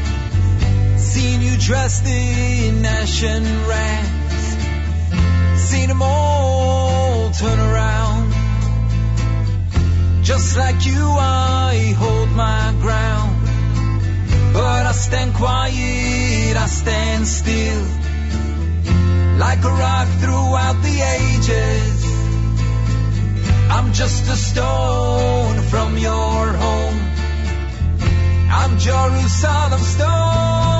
seen 1.00 1.40
you 1.40 1.56
dressed 1.56 2.06
in 2.06 2.84
ash 2.84 3.22
rags, 3.22 4.56
seen 5.68 5.88
them 5.88 6.02
all 6.02 7.30
turn 7.30 7.58
around. 7.58 8.32
Just 10.22 10.58
like 10.58 10.84
you, 10.84 11.00
I 11.00 11.94
hold 11.96 12.30
my 12.32 12.74
ground. 12.80 13.36
But 14.52 14.86
I 14.86 14.92
stand 14.92 15.34
quiet, 15.34 16.56
I 16.56 16.66
stand 16.66 17.26
still, 17.26 17.86
like 19.38 19.64
a 19.64 19.70
rock 19.70 20.08
throughout 20.20 20.82
the 20.82 20.96
ages. 21.16 22.04
I'm 23.70 23.92
just 23.92 24.28
a 24.28 24.36
stone 24.36 25.62
from 25.70 25.96
your 25.96 26.52
home. 26.52 27.07
I'm 28.50 28.78
Jerusalem 28.78 29.80
stone. 29.80 30.77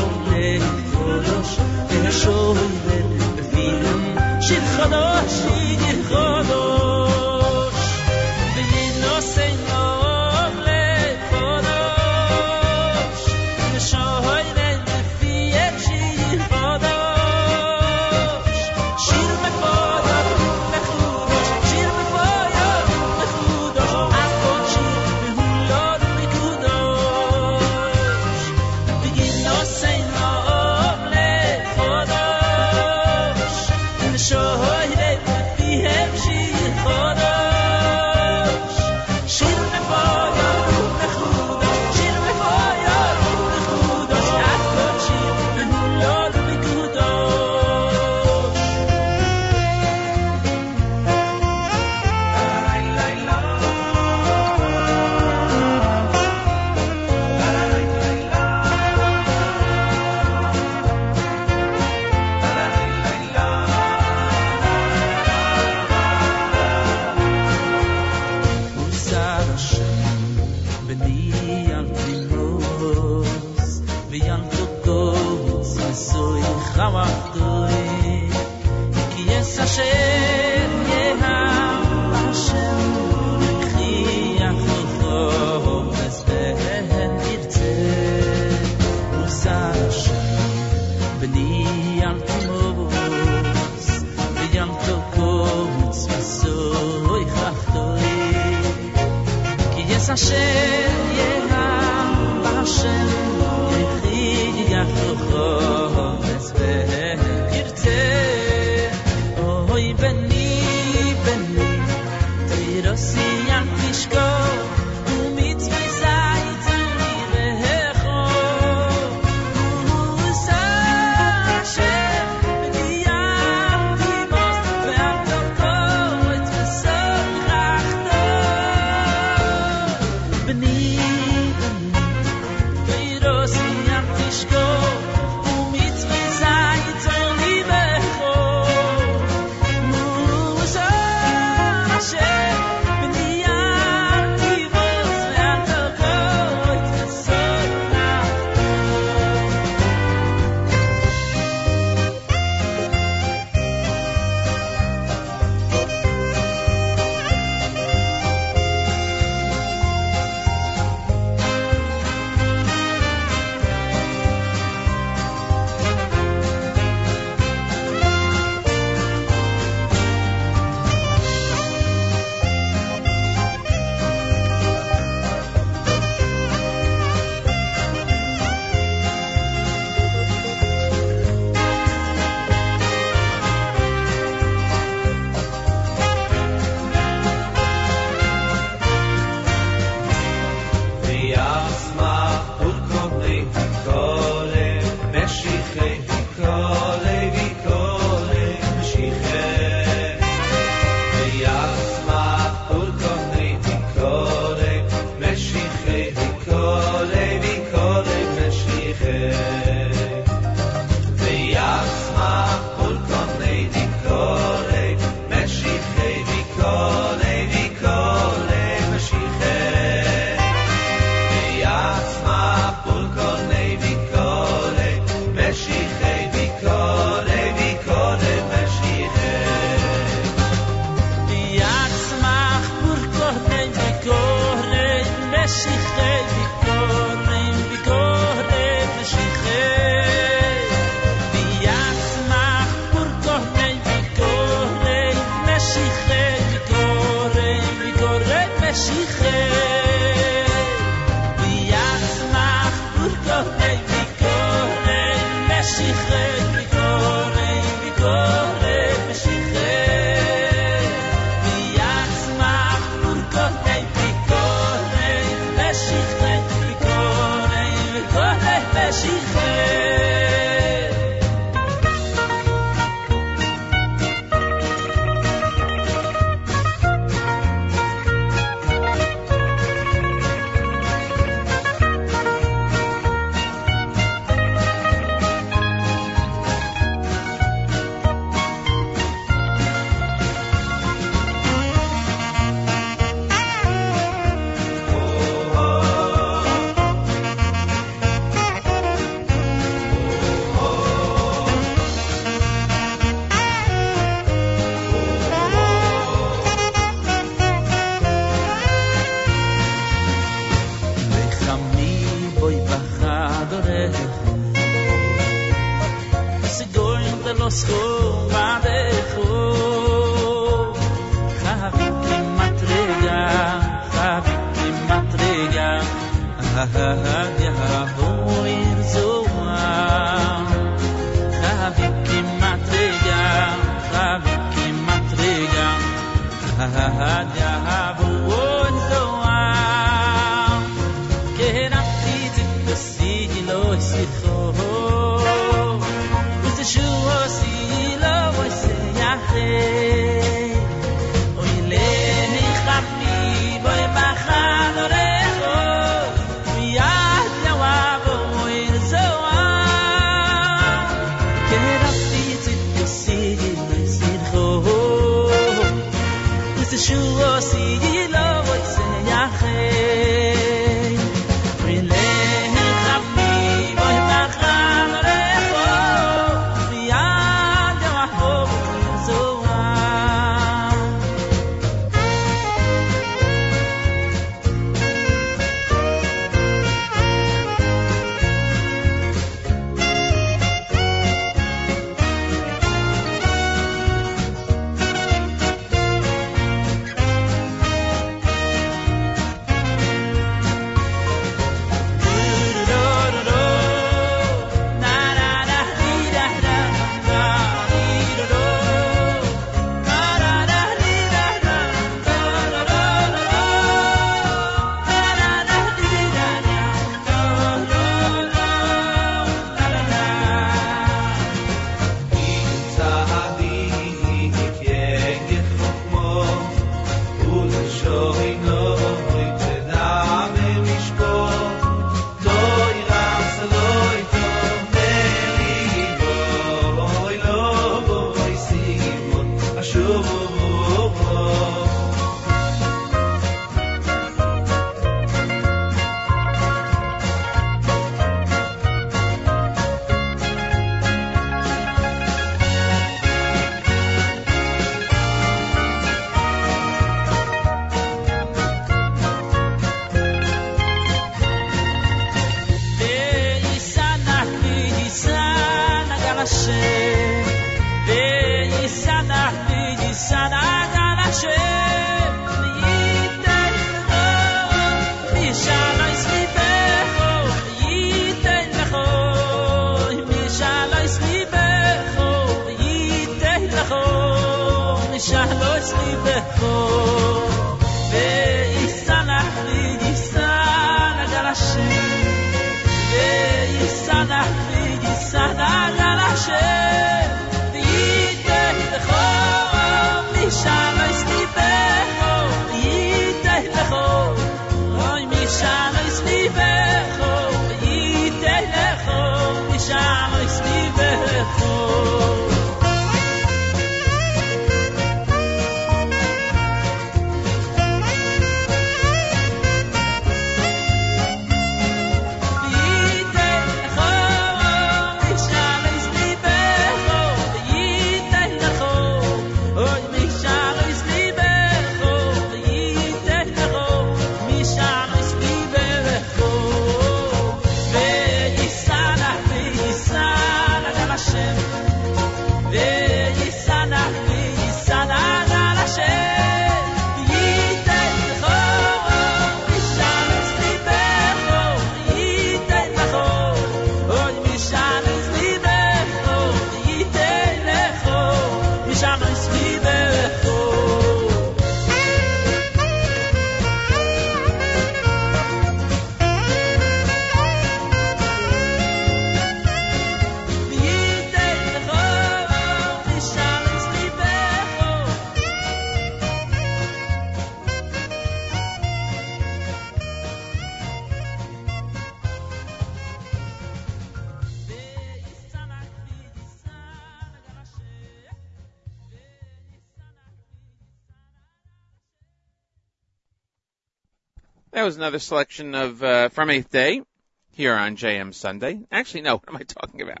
Was 594.68 594.76
another 594.76 594.98
selection 594.98 595.54
of 595.54 595.82
uh, 595.82 596.10
from 596.10 596.28
Eighth 596.28 596.50
Day 596.50 596.82
here 597.30 597.54
on 597.54 597.78
JM 597.78 598.12
Sunday. 598.12 598.60
Actually, 598.70 599.00
no. 599.00 599.14
What 599.24 599.28
am 599.30 599.36
I 599.36 599.42
talking 599.44 599.80
about? 599.80 600.00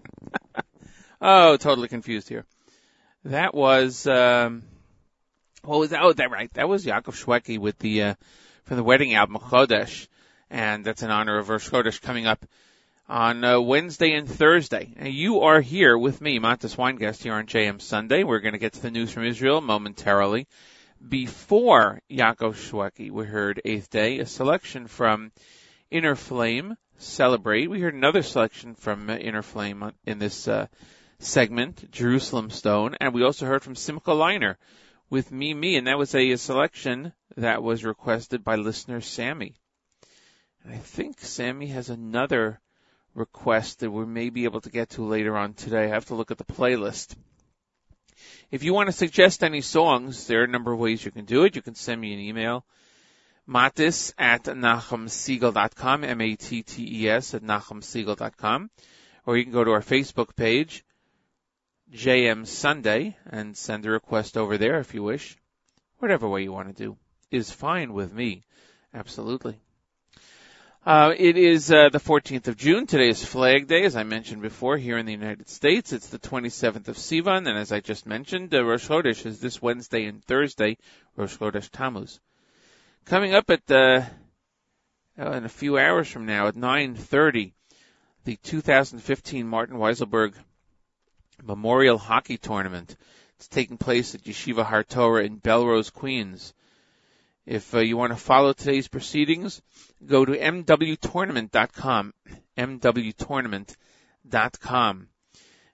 oh, 1.22 1.56
totally 1.56 1.88
confused 1.88 2.28
here. 2.28 2.44
That 3.24 3.54
was 3.54 4.06
um, 4.06 4.64
what 5.62 5.78
was 5.78 5.88
that? 5.88 6.02
Oh, 6.02 6.12
that 6.12 6.30
right. 6.30 6.52
That 6.52 6.68
was 6.68 6.84
Yaakov 6.84 7.16
Shwekey 7.16 7.58
with 7.58 7.78
the 7.78 8.02
uh, 8.02 8.14
from 8.64 8.76
the 8.76 8.84
wedding 8.84 9.14
album 9.14 9.38
Chodesh, 9.38 10.06
and 10.50 10.84
that's 10.84 11.02
in 11.02 11.10
honor 11.10 11.38
of 11.38 11.48
Rosh 11.48 11.70
Chodesh 11.70 12.02
coming 12.02 12.26
up 12.26 12.44
on 13.08 13.42
uh, 13.42 13.58
Wednesday 13.58 14.12
and 14.12 14.28
Thursday. 14.28 14.92
And 14.98 15.14
you 15.14 15.40
are 15.44 15.62
here 15.62 15.96
with 15.96 16.20
me, 16.20 16.40
Matis 16.40 16.76
Weingast, 16.76 17.22
here 17.22 17.32
on 17.32 17.46
JM 17.46 17.80
Sunday. 17.80 18.22
We're 18.22 18.40
going 18.40 18.52
to 18.52 18.58
get 18.58 18.74
to 18.74 18.82
the 18.82 18.90
news 18.90 19.12
from 19.12 19.24
Israel 19.24 19.62
momentarily. 19.62 20.46
Before 21.06 22.00
Yaakov 22.10 22.54
Shwekey, 22.54 23.12
we 23.12 23.24
heard 23.24 23.62
Eighth 23.64 23.88
Day, 23.88 24.18
a 24.18 24.26
selection 24.26 24.88
from 24.88 25.30
Inner 25.92 26.16
Flame, 26.16 26.76
Celebrate. 26.98 27.70
We 27.70 27.80
heard 27.80 27.94
another 27.94 28.22
selection 28.22 28.74
from 28.74 29.08
Inner 29.08 29.42
Flame 29.42 29.92
in 30.04 30.18
this 30.18 30.48
uh, 30.48 30.66
segment, 31.20 31.92
Jerusalem 31.92 32.50
Stone, 32.50 32.96
and 33.00 33.14
we 33.14 33.22
also 33.22 33.46
heard 33.46 33.62
from 33.62 33.76
Simcha 33.76 34.10
Leiner 34.10 34.56
with 35.08 35.30
Me 35.30 35.54
Me, 35.54 35.76
and 35.76 35.86
that 35.86 35.98
was 35.98 36.14
a, 36.16 36.32
a 36.32 36.36
selection 36.36 37.12
that 37.36 37.62
was 37.62 37.84
requested 37.84 38.42
by 38.42 38.56
listener 38.56 39.00
Sammy. 39.00 39.54
And 40.64 40.74
I 40.74 40.78
think 40.78 41.20
Sammy 41.20 41.68
has 41.68 41.90
another 41.90 42.60
request 43.14 43.80
that 43.80 43.90
we 43.92 44.04
may 44.04 44.30
be 44.30 44.44
able 44.44 44.60
to 44.62 44.70
get 44.70 44.90
to 44.90 45.06
later 45.06 45.36
on 45.36 45.54
today. 45.54 45.84
I 45.84 45.94
have 45.94 46.06
to 46.06 46.16
look 46.16 46.32
at 46.32 46.38
the 46.38 46.44
playlist. 46.44 47.14
If 48.50 48.62
you 48.62 48.72
want 48.72 48.88
to 48.88 48.92
suggest 48.92 49.44
any 49.44 49.60
songs, 49.60 50.26
there 50.26 50.40
are 50.40 50.44
a 50.44 50.48
number 50.48 50.72
of 50.72 50.78
ways 50.78 51.04
you 51.04 51.10
can 51.10 51.26
do 51.26 51.44
it. 51.44 51.54
You 51.54 51.60
can 51.60 51.74
send 51.74 52.00
me 52.00 52.14
an 52.14 52.18
email, 52.18 52.64
matis 53.46 54.14
at 54.16 54.44
nachumsegal.com, 54.44 56.04
M-A-T-T-E-S 56.04 57.34
at 57.34 57.42
nachumsegal.com, 57.42 58.70
or 59.26 59.36
you 59.36 59.44
can 59.44 59.52
go 59.52 59.64
to 59.64 59.72
our 59.72 59.82
Facebook 59.82 60.34
page, 60.34 60.82
JM 61.92 62.46
Sunday, 62.46 63.18
and 63.26 63.54
send 63.54 63.84
a 63.84 63.90
request 63.90 64.38
over 64.38 64.56
there 64.56 64.80
if 64.80 64.94
you 64.94 65.02
wish. 65.02 65.36
Whatever 65.98 66.26
way 66.26 66.42
you 66.42 66.52
want 66.52 66.74
to 66.74 66.84
do 66.84 66.96
is 67.30 67.50
fine 67.50 67.92
with 67.92 68.14
me. 68.14 68.44
Absolutely. 68.94 69.60
Uh, 70.88 71.12
it 71.18 71.36
is 71.36 71.70
uh, 71.70 71.90
the 71.90 72.00
14th 72.00 72.48
of 72.48 72.56
June. 72.56 72.86
Today 72.86 73.10
is 73.10 73.22
Flag 73.22 73.66
Day, 73.66 73.82
as 73.84 73.94
I 73.94 74.04
mentioned 74.04 74.40
before, 74.40 74.78
here 74.78 74.96
in 74.96 75.04
the 75.04 75.12
United 75.12 75.50
States. 75.50 75.92
It's 75.92 76.08
the 76.08 76.18
27th 76.18 76.88
of 76.88 76.96
Sivan, 76.96 77.46
and 77.46 77.58
as 77.58 77.72
I 77.72 77.80
just 77.80 78.06
mentioned, 78.06 78.54
uh, 78.54 78.64
Rosh 78.64 78.88
Chodesh 78.88 79.26
is 79.26 79.38
this 79.38 79.60
Wednesday 79.60 80.06
and 80.06 80.24
Thursday, 80.24 80.78
Rosh 81.14 81.36
Chodesh 81.36 81.68
Tammuz. 81.70 82.20
Coming 83.04 83.34
up 83.34 83.50
at 83.50 83.70
uh, 83.70 84.00
uh, 85.18 85.32
in 85.32 85.44
a 85.44 85.50
few 85.50 85.76
hours 85.76 86.08
from 86.08 86.24
now 86.24 86.46
at 86.46 86.54
9:30, 86.54 87.52
the 88.24 88.36
2015 88.36 89.46
Martin 89.46 89.76
Weiselberg 89.76 90.32
Memorial 91.42 91.98
Hockey 91.98 92.38
Tournament. 92.38 92.96
It's 93.36 93.48
taking 93.48 93.76
place 93.76 94.14
at 94.14 94.22
Yeshiva 94.22 94.64
Har 94.64 94.84
Torah 94.84 95.24
in 95.24 95.38
Bellerose, 95.38 95.92
Queens. 95.92 96.54
If 97.48 97.74
uh, 97.74 97.78
you 97.78 97.96
want 97.96 98.12
to 98.12 98.18
follow 98.18 98.52
today's 98.52 98.88
proceedings, 98.88 99.62
go 100.04 100.26
to 100.26 100.32
mwtournament.com, 100.32 102.12
mwtournament.com, 102.58 105.08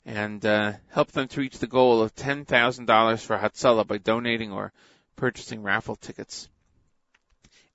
and 0.06 0.46
uh, 0.46 0.72
help 0.90 1.10
them 1.10 1.26
to 1.26 1.40
reach 1.40 1.58
the 1.58 1.66
goal 1.66 2.00
of 2.00 2.14
$10,000 2.14 3.18
for 3.18 3.36
Hatzalah 3.36 3.88
by 3.88 3.98
donating 3.98 4.52
or 4.52 4.72
purchasing 5.16 5.64
raffle 5.64 5.96
tickets. 5.96 6.48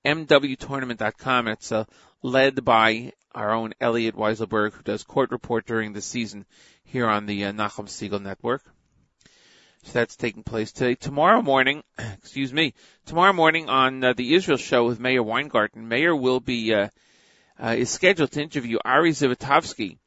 mwtournament.com. 0.05 1.49
It's 1.49 1.73
uh, 1.73 1.83
led 2.23 2.63
by 2.63 3.11
our 3.35 3.51
own 3.51 3.73
Elliot 3.81 4.15
Weiselberg, 4.15 4.71
who 4.71 4.83
does 4.83 5.03
court 5.03 5.31
report 5.31 5.65
during 5.65 5.91
the 5.91 6.01
season 6.01 6.45
here 6.85 7.09
on 7.09 7.25
the 7.25 7.43
uh, 7.43 7.51
Nachum 7.51 7.89
Segal 7.89 8.21
Network. 8.21 8.63
So 9.83 9.93
that's 9.93 10.15
taking 10.15 10.43
place 10.43 10.71
today. 10.71 10.95
Tomorrow 10.95 11.41
morning, 11.41 11.83
excuse 11.97 12.51
me, 12.51 12.73
tomorrow 13.05 13.33
morning 13.33 13.69
on 13.69 14.03
uh, 14.03 14.13
the 14.13 14.35
Israel 14.35 14.57
show 14.57 14.85
with 14.85 14.99
Mayor 14.99 15.23
Weingarten, 15.23 15.87
Mayor 15.87 16.15
will 16.15 16.39
be, 16.39 16.73
uh, 16.73 16.89
uh, 17.61 17.75
is 17.77 17.89
scheduled 17.89 18.31
to 18.31 18.41
interview 18.41 18.77
Ari 18.83 19.11
Zivotofsky 19.11 19.97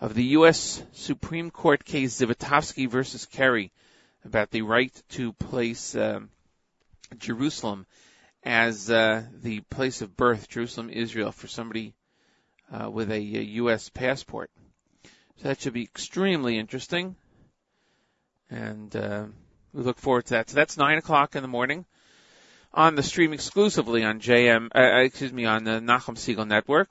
of 0.00 0.14
the 0.14 0.24
U.S. 0.38 0.82
Supreme 0.92 1.50
Court 1.50 1.84
case 1.84 2.20
Zivotofsky 2.20 2.88
versus 2.88 3.24
Kerry 3.24 3.72
about 4.24 4.50
the 4.50 4.62
right 4.62 4.92
to 5.10 5.32
place 5.32 5.94
um, 5.94 6.30
Jerusalem 7.16 7.86
as 8.42 8.90
uh, 8.90 9.22
the 9.42 9.60
place 9.60 10.02
of 10.02 10.16
birth, 10.16 10.48
Jerusalem, 10.48 10.90
Israel, 10.90 11.30
for 11.30 11.46
somebody 11.46 11.94
uh, 12.72 12.90
with 12.90 13.10
a, 13.10 13.14
a 13.14 13.42
U.S. 13.62 13.88
passport. 13.88 14.50
So 15.36 15.48
that 15.48 15.60
should 15.60 15.72
be 15.72 15.82
extremely 15.82 16.58
interesting 16.58 17.16
and 18.50 18.94
uh, 18.94 19.24
we 19.72 19.82
look 19.82 19.98
forward 19.98 20.26
to 20.26 20.34
that. 20.34 20.50
So 20.50 20.56
that's 20.56 20.76
nine 20.76 20.98
o'clock 20.98 21.36
in 21.36 21.42
the 21.42 21.48
morning 21.48 21.84
on 22.72 22.96
the 22.96 23.02
stream 23.02 23.32
exclusively 23.32 24.04
on 24.04 24.20
JM. 24.20 24.68
Uh, 24.74 25.00
excuse 25.00 25.32
me, 25.32 25.44
on 25.44 25.64
the 25.64 25.80
Nachum 25.80 26.16
Segal 26.16 26.46
Network. 26.46 26.88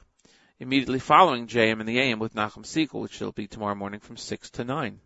Immediately 0.60 1.00
following 1.00 1.48
JM 1.48 1.82
in 1.82 1.86
the 1.86 2.00
AM 2.00 2.20
with 2.20 2.36
Nachum 2.36 2.64
Segal, 2.64 3.02
which 3.02 3.20
will 3.20 3.32
be 3.32 3.48
tomorrow 3.48 3.76
morning 3.76 4.00
from 4.00 4.18
six 4.18 4.50
to 4.52 4.64
nine. 4.64 5.00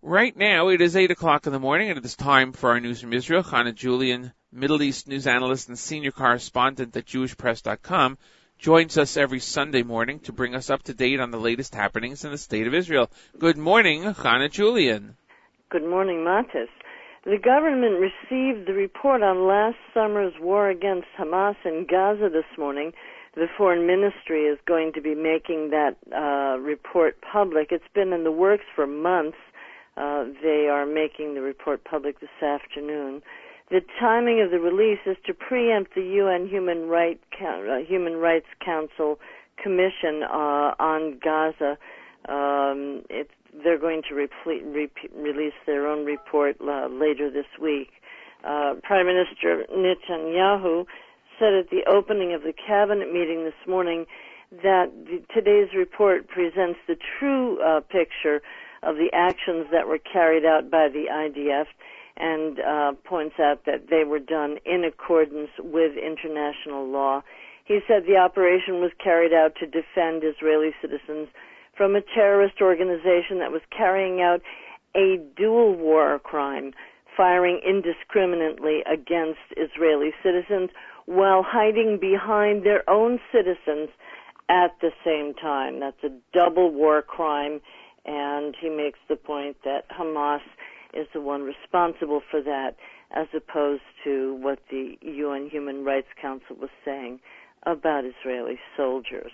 Right 0.00 0.36
now, 0.36 0.68
it 0.68 0.80
is 0.80 0.94
eight 0.94 1.10
o'clock 1.10 1.46
in 1.46 1.52
the 1.52 1.58
morning, 1.58 1.88
and 1.88 1.98
it 1.98 2.04
is 2.04 2.14
time 2.14 2.52
for 2.52 2.70
our 2.70 2.78
news 2.78 3.00
from 3.00 3.12
Israel. 3.12 3.42
Chana 3.42 3.74
Julian, 3.74 4.32
Middle 4.52 4.80
East 4.80 5.08
news 5.08 5.26
analyst 5.26 5.68
and 5.68 5.78
senior 5.78 6.12
correspondent 6.12 6.96
at 6.96 7.04
JewishPress.com, 7.06 8.16
joins 8.58 8.98
us 8.98 9.16
every 9.16 9.38
Sunday 9.38 9.84
morning 9.84 10.18
to 10.20 10.32
bring 10.32 10.54
us 10.54 10.68
up 10.68 10.82
to 10.84 10.94
date 10.94 11.20
on 11.20 11.30
the 11.30 11.38
latest 11.38 11.74
happenings 11.74 12.24
in 12.24 12.32
the 12.32 12.38
state 12.38 12.66
of 12.66 12.74
Israel. 12.74 13.08
Good 13.38 13.56
morning, 13.56 14.02
Chana 14.02 14.50
Julian. 14.50 15.16
Good 15.70 15.84
morning, 15.84 16.18
Matis. 16.18 16.68
The 17.24 17.38
government 17.38 18.00
received 18.00 18.66
the 18.66 18.72
report 18.72 19.22
on 19.22 19.46
last 19.46 19.76
summer's 19.94 20.32
war 20.40 20.70
against 20.70 21.06
Hamas 21.18 21.56
in 21.64 21.86
Gaza 21.88 22.28
this 22.32 22.58
morning. 22.58 22.92
The 23.34 23.46
foreign 23.56 23.86
ministry 23.86 24.46
is 24.46 24.58
going 24.66 24.92
to 24.94 25.00
be 25.00 25.14
making 25.14 25.70
that 25.70 25.96
uh, 26.12 26.58
report 26.58 27.18
public. 27.20 27.68
It's 27.70 27.84
been 27.94 28.12
in 28.12 28.24
the 28.24 28.32
works 28.32 28.64
for 28.74 28.86
months. 28.86 29.36
Uh, 29.96 30.24
they 30.42 30.68
are 30.70 30.86
making 30.86 31.34
the 31.34 31.42
report 31.42 31.84
public 31.84 32.20
this 32.20 32.42
afternoon. 32.42 33.22
The 33.70 33.82
timing 34.00 34.40
of 34.40 34.50
the 34.50 34.58
release 34.58 35.00
is 35.04 35.16
to 35.26 35.34
preempt 35.34 35.94
the 35.94 36.02
UN 36.02 36.48
Human, 36.48 36.88
right, 36.88 37.20
uh, 37.38 37.76
Human 37.86 38.16
Rights 38.16 38.46
Council 38.64 39.18
Commission 39.62 40.22
uh, 40.22 40.72
on 40.78 41.18
Gaza. 41.22 41.76
Um, 42.28 43.02
they're 43.62 43.78
going 43.78 44.02
to 44.08 44.14
re- 44.14 44.90
release 45.14 45.52
their 45.66 45.86
own 45.86 46.06
report 46.06 46.56
uh, 46.60 46.88
later 46.88 47.30
this 47.30 47.46
week. 47.60 47.90
Uh, 48.42 48.74
Prime 48.82 49.06
Minister 49.06 49.64
Netanyahu 49.70 50.86
said 51.38 51.52
at 51.54 51.70
the 51.70 51.84
opening 51.86 52.32
of 52.32 52.42
the 52.42 52.54
cabinet 52.54 53.12
meeting 53.12 53.44
this 53.44 53.68
morning 53.68 54.06
that 54.62 54.90
the, 55.04 55.22
today's 55.34 55.68
report 55.76 56.28
presents 56.28 56.78
the 56.86 56.96
true 57.18 57.60
uh, 57.60 57.80
picture 57.80 58.40
of 58.82 58.96
the 58.96 59.10
actions 59.12 59.66
that 59.72 59.88
were 59.88 59.98
carried 59.98 60.44
out 60.44 60.70
by 60.70 60.88
the 60.88 61.04
IDF 61.10 61.66
and 62.18 62.60
uh, 62.60 62.92
points 63.04 63.36
out 63.38 63.64
that 63.66 63.88
they 63.90 64.04
were 64.04 64.18
done 64.18 64.58
in 64.64 64.84
accordance 64.84 65.50
with 65.58 65.96
international 65.96 66.86
law. 66.86 67.22
He 67.64 67.80
said 67.86 68.04
the 68.06 68.16
operation 68.16 68.80
was 68.80 68.90
carried 69.02 69.32
out 69.32 69.54
to 69.56 69.66
defend 69.66 70.24
Israeli 70.24 70.70
citizens 70.80 71.28
from 71.76 71.94
a 71.94 72.00
terrorist 72.00 72.60
organization 72.60 73.38
that 73.38 73.52
was 73.52 73.62
carrying 73.70 74.20
out 74.20 74.42
a 74.96 75.20
dual 75.36 75.74
war 75.74 76.18
crime, 76.18 76.72
firing 77.16 77.60
indiscriminately 77.64 78.82
against 78.90 79.40
Israeli 79.56 80.12
citizens 80.22 80.70
while 81.06 81.42
hiding 81.42 81.98
behind 82.00 82.64
their 82.64 82.88
own 82.90 83.20
citizens 83.32 83.90
at 84.48 84.74
the 84.80 84.90
same 85.04 85.34
time. 85.34 85.78
That's 85.78 86.02
a 86.02 86.10
double 86.32 86.72
war 86.72 87.02
crime, 87.02 87.60
and 88.04 88.56
he 88.60 88.68
makes 88.68 88.98
the 89.08 89.16
point 89.16 89.56
that 89.64 89.88
Hamas 89.90 90.40
is 90.94 91.06
the 91.12 91.20
one 91.20 91.42
responsible 91.42 92.22
for 92.30 92.42
that, 92.42 92.76
as 93.10 93.26
opposed 93.34 93.82
to 94.04 94.34
what 94.40 94.58
the 94.70 94.96
UN 95.02 95.48
Human 95.50 95.84
Rights 95.84 96.08
Council 96.20 96.56
was 96.56 96.70
saying 96.84 97.20
about 97.64 98.04
Israeli 98.04 98.58
soldiers. 98.76 99.32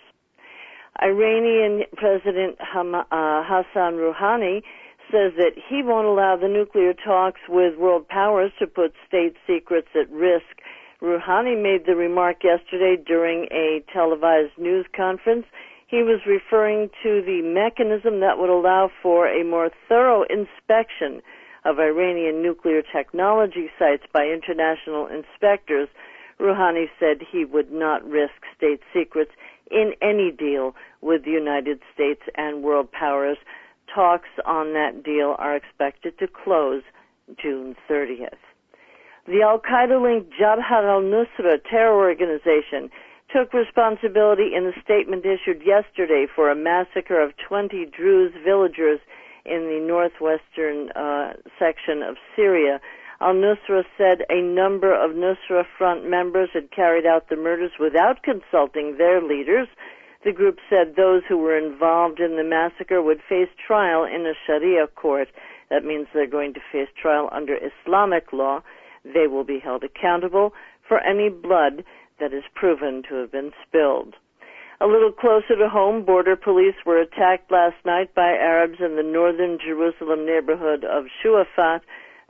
Iranian 1.02 1.82
President 1.96 2.57
uh, 2.61 3.42
Hassan 3.44 3.94
Rouhani 3.94 4.62
says 5.11 5.32
that 5.36 5.52
he 5.68 5.82
won't 5.82 6.07
allow 6.07 6.36
the 6.36 6.48
nuclear 6.48 6.94
talks 6.94 7.40
with 7.48 7.76
world 7.76 8.09
powers 8.09 8.52
to 8.59 8.66
put 8.66 8.92
state 9.07 9.34
secrets 9.46 9.88
at 9.94 10.11
risk. 10.11 10.62
Rouhani 11.02 11.61
made 11.61 11.84
the 11.86 11.96
remark 11.96 12.44
yesterday 12.44 12.96
during 12.96 13.46
a 13.50 13.84
televised 13.92 14.57
news 14.57 14.86
conference. 14.96 15.46
He 15.86 16.02
was 16.02 16.20
referring 16.26 16.90
to 17.02 17.22
the 17.22 17.42
mechanism 17.42 18.20
that 18.20 18.38
would 18.38 18.50
allow 18.50 18.90
for 19.02 19.28
a 19.28 19.44
more 19.44 19.70
thorough 19.88 20.22
inspection 20.22 21.20
of 21.65 21.79
Iranian 21.79 22.43
nuclear 22.43 22.83
technology 22.83 23.71
sites 23.79 24.05
by 24.12 24.27
international 24.27 25.07
inspectors 25.07 25.89
Rouhani 26.41 26.87
said 26.99 27.23
he 27.31 27.45
would 27.45 27.73
not 27.73 28.05
risk 28.05 28.35
state 28.57 28.81
secrets 28.93 29.31
in 29.71 29.95
any 30.03 30.31
deal 30.31 30.75
with 31.01 31.25
the 31.25 31.31
United 31.31 31.81
States 31.93 32.23
and 32.35 32.62
world 32.62 32.91
powers. 32.91 33.39
Talks 33.95 34.29
on 34.45 34.73
that 34.73 35.03
deal 35.05 35.37
are 35.39 35.55
expected 35.55 36.19
to 36.19 36.27
close 36.27 36.83
June 37.41 37.77
30th. 37.89 38.43
The 39.27 39.43
Al 39.43 39.59
Qaeda 39.59 40.03
linked 40.03 40.33
Jabhat 40.39 40.85
al 40.85 41.01
Nusra 41.03 41.59
terror 41.71 41.97
organization 41.97 42.91
took 43.35 43.53
responsibility 43.55 44.55
in 44.55 44.67
a 44.67 44.83
statement 44.83 45.25
issued 45.25 45.62
yesterday 45.65 46.27
for 46.33 46.51
a 46.51 46.55
massacre 46.55 47.21
of 47.21 47.33
20 47.49 47.87
Druze 47.87 48.33
villagers 48.45 49.01
in 49.45 49.68
the 49.68 49.80
northwestern 49.80 50.90
uh, 50.90 51.34
section 51.59 52.03
of 52.03 52.16
Syria. 52.34 52.80
Al 53.20 53.34
Nusra 53.34 53.84
said 53.97 54.24
a 54.28 54.42
number 54.42 54.92
of 54.92 55.12
Nusra 55.16 55.64
Front 55.78 56.09
members 56.09 56.51
had 56.53 56.70
carried 56.70 57.07
out 57.07 57.28
the 57.28 57.36
murders 57.36 57.72
without 57.78 58.22
consulting 58.22 58.97
their 58.99 59.22
leaders. 59.22 59.68
The 60.24 60.32
group 60.32 60.59
said 60.68 60.97
those 60.97 61.22
who 61.28 61.36
were 61.36 61.57
involved 61.57 62.18
in 62.18 62.36
the 62.36 62.45
massacre 62.45 63.03
would 63.03 63.20
face 63.28 63.51
trial 63.66 64.05
in 64.05 64.26
a 64.26 64.34
Sharia 64.47 64.86
court. 64.86 65.28
That 65.70 65.84
means 65.84 66.07
they're 66.12 66.26
going 66.26 66.55
to 66.55 66.61
face 66.72 66.88
trial 67.01 67.28
under 67.30 67.57
Islamic 67.57 68.32
law. 68.32 68.62
They 69.05 69.26
will 69.26 69.45
be 69.45 69.59
held 69.59 69.84
accountable 69.84 70.53
for 70.86 70.99
any 71.01 71.28
blood 71.28 71.84
that 72.20 72.32
is 72.32 72.45
proven 72.55 73.03
to 73.09 73.16
have 73.16 73.32
been 73.32 73.53
spilled. 73.66 74.14
A 74.81 74.87
little 74.89 75.12
closer 75.12 75.55
to 75.57 75.68
home, 75.68 76.05
border 76.05 76.35
police 76.35 76.75
were 76.85 76.99
attacked 76.99 77.51
last 77.51 77.77
night 77.85 78.12
by 78.12 78.33
Arabs 78.33 78.81
in 78.81 78.97
the 78.97 79.05
northern 79.05 79.59
Jerusalem 79.59 80.27
neighborhood 80.27 80.85
of 80.85 81.05
Shuafat. 81.22 81.83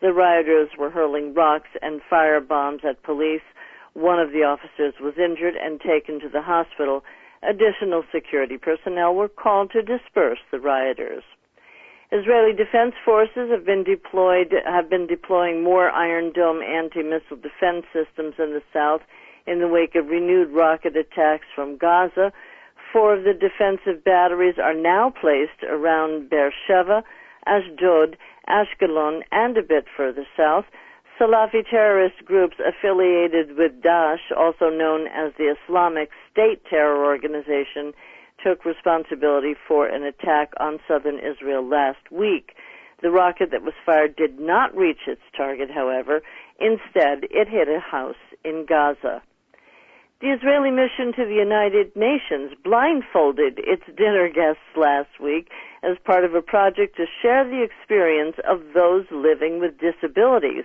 The 0.03 0.13
rioters 0.13 0.69
were 0.79 0.91
hurling 0.91 1.33
rocks 1.33 1.71
and 1.81 2.03
fire 2.03 2.41
bombs 2.41 2.83
at 2.85 3.03
police. 3.03 3.43
One 3.95 4.21
of 4.21 4.33
the 4.33 4.43
officers 4.43 4.93
was 5.01 5.15
injured 5.17 5.55
and 5.57 5.81
taken 5.81 6.21
to 6.21 6.29
the 6.29 6.43
hospital. 6.43 7.03
Additional 7.43 8.05
security 8.13 8.59
personnel 8.59 9.15
were 9.15 9.29
called 9.29 9.71
to 9.71 9.81
disperse 9.81 10.41
the 10.51 10.61
rioters. 10.61 11.23
Israeli 12.13 12.53
defense 12.53 12.95
forces 13.05 13.51
have 13.51 13.65
been 13.65 13.85
deployed 13.85 14.53
have 14.67 14.91
been 14.91 15.07
deploying 15.07 15.65
more 15.65 15.91
Iron 15.91 16.33
Dome 16.33 16.61
anti-missile 16.61 17.39
defense 17.39 17.87
systems 17.93 18.35
in 18.39 18.53
the 18.53 18.63
south 18.73 19.01
in 19.47 19.61
the 19.61 19.69
wake 19.69 19.95
of 19.95 20.09
renewed 20.09 20.51
rocket 20.51 20.97
attacks 20.97 21.47
from 21.55 21.77
Gaza. 21.77 22.33
Four 22.93 23.15
of 23.15 23.25
the 23.25 23.35
defensive 23.35 24.05
batteries 24.05 24.57
are 24.63 24.75
now 24.75 25.11
placed 25.11 25.63
around 25.69 26.31
Beersheba, 26.31 27.03
Ashdod, 27.47 28.17
Ashkelon, 28.49 29.23
and 29.33 29.57
a 29.57 29.63
bit 29.63 29.87
further 29.97 30.27
south. 30.37 30.65
Salafi 31.19 31.69
terrorist 31.69 32.25
groups 32.25 32.57
affiliated 32.59 33.57
with 33.57 33.83
Daesh, 33.83 34.33
also 34.37 34.69
known 34.69 35.07
as 35.07 35.33
the 35.39 35.55
Islamic 35.55 36.11
State 36.31 36.65
terror 36.69 37.05
organization, 37.05 37.93
took 38.43 38.65
responsibility 38.65 39.55
for 39.69 39.87
an 39.87 40.03
attack 40.03 40.53
on 40.59 40.81
southern 40.89 41.19
Israel 41.19 41.67
last 41.67 42.11
week. 42.11 42.53
The 43.03 43.11
rocket 43.11 43.51
that 43.51 43.63
was 43.63 43.75
fired 43.85 44.17
did 44.17 44.41
not 44.41 44.77
reach 44.77 45.07
its 45.07 45.21
target, 45.37 45.71
however. 45.71 46.23
Instead, 46.59 47.25
it 47.31 47.49
hit 47.49 47.69
a 47.69 47.81
house 47.81 48.17
in 48.45 48.67
Gaza. 48.67 49.23
The 50.21 50.31
Israeli 50.31 50.71
mission 50.71 51.13
to 51.17 51.25
the 51.27 51.35
United 51.35 51.95
Nations 51.97 52.53
blindfolded 52.63 53.59
its 53.59 53.83
dinner 53.97 54.29
guests 54.29 54.63
last 54.77 55.19
week 55.21 55.51
as 55.83 55.99
part 56.05 56.25
of 56.25 56.35
a 56.35 56.43
project 56.43 56.97
to 56.97 57.07
share 57.21 57.45
the 57.45 57.63
experience 57.63 58.37
of 58.49 58.63
those 58.75 59.05
living 59.11 59.59
with 59.59 59.79
disabilities. 59.79 60.65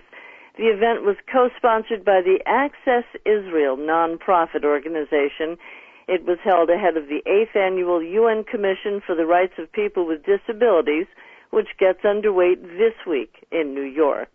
The 0.56 0.68
event 0.70 1.02
was 1.02 1.16
co-sponsored 1.30 2.04
by 2.04 2.22
the 2.22 2.38
Access 2.46 3.04
Israel 3.26 3.76
nonprofit 3.76 4.64
organization. 4.64 5.58
It 6.06 6.24
was 6.24 6.38
held 6.44 6.70
ahead 6.70 6.96
of 6.96 7.08
the 7.08 7.22
8th 7.26 7.56
annual 7.56 8.02
UN 8.02 8.44
Commission 8.44 9.02
for 9.04 9.14
the 9.14 9.26
Rights 9.26 9.58
of 9.58 9.72
People 9.72 10.06
with 10.06 10.24
Disabilities, 10.24 11.06
which 11.50 11.76
gets 11.78 12.04
underway 12.04 12.54
this 12.54 12.94
week 13.06 13.46
in 13.50 13.74
New 13.74 13.82
York. 13.82 14.28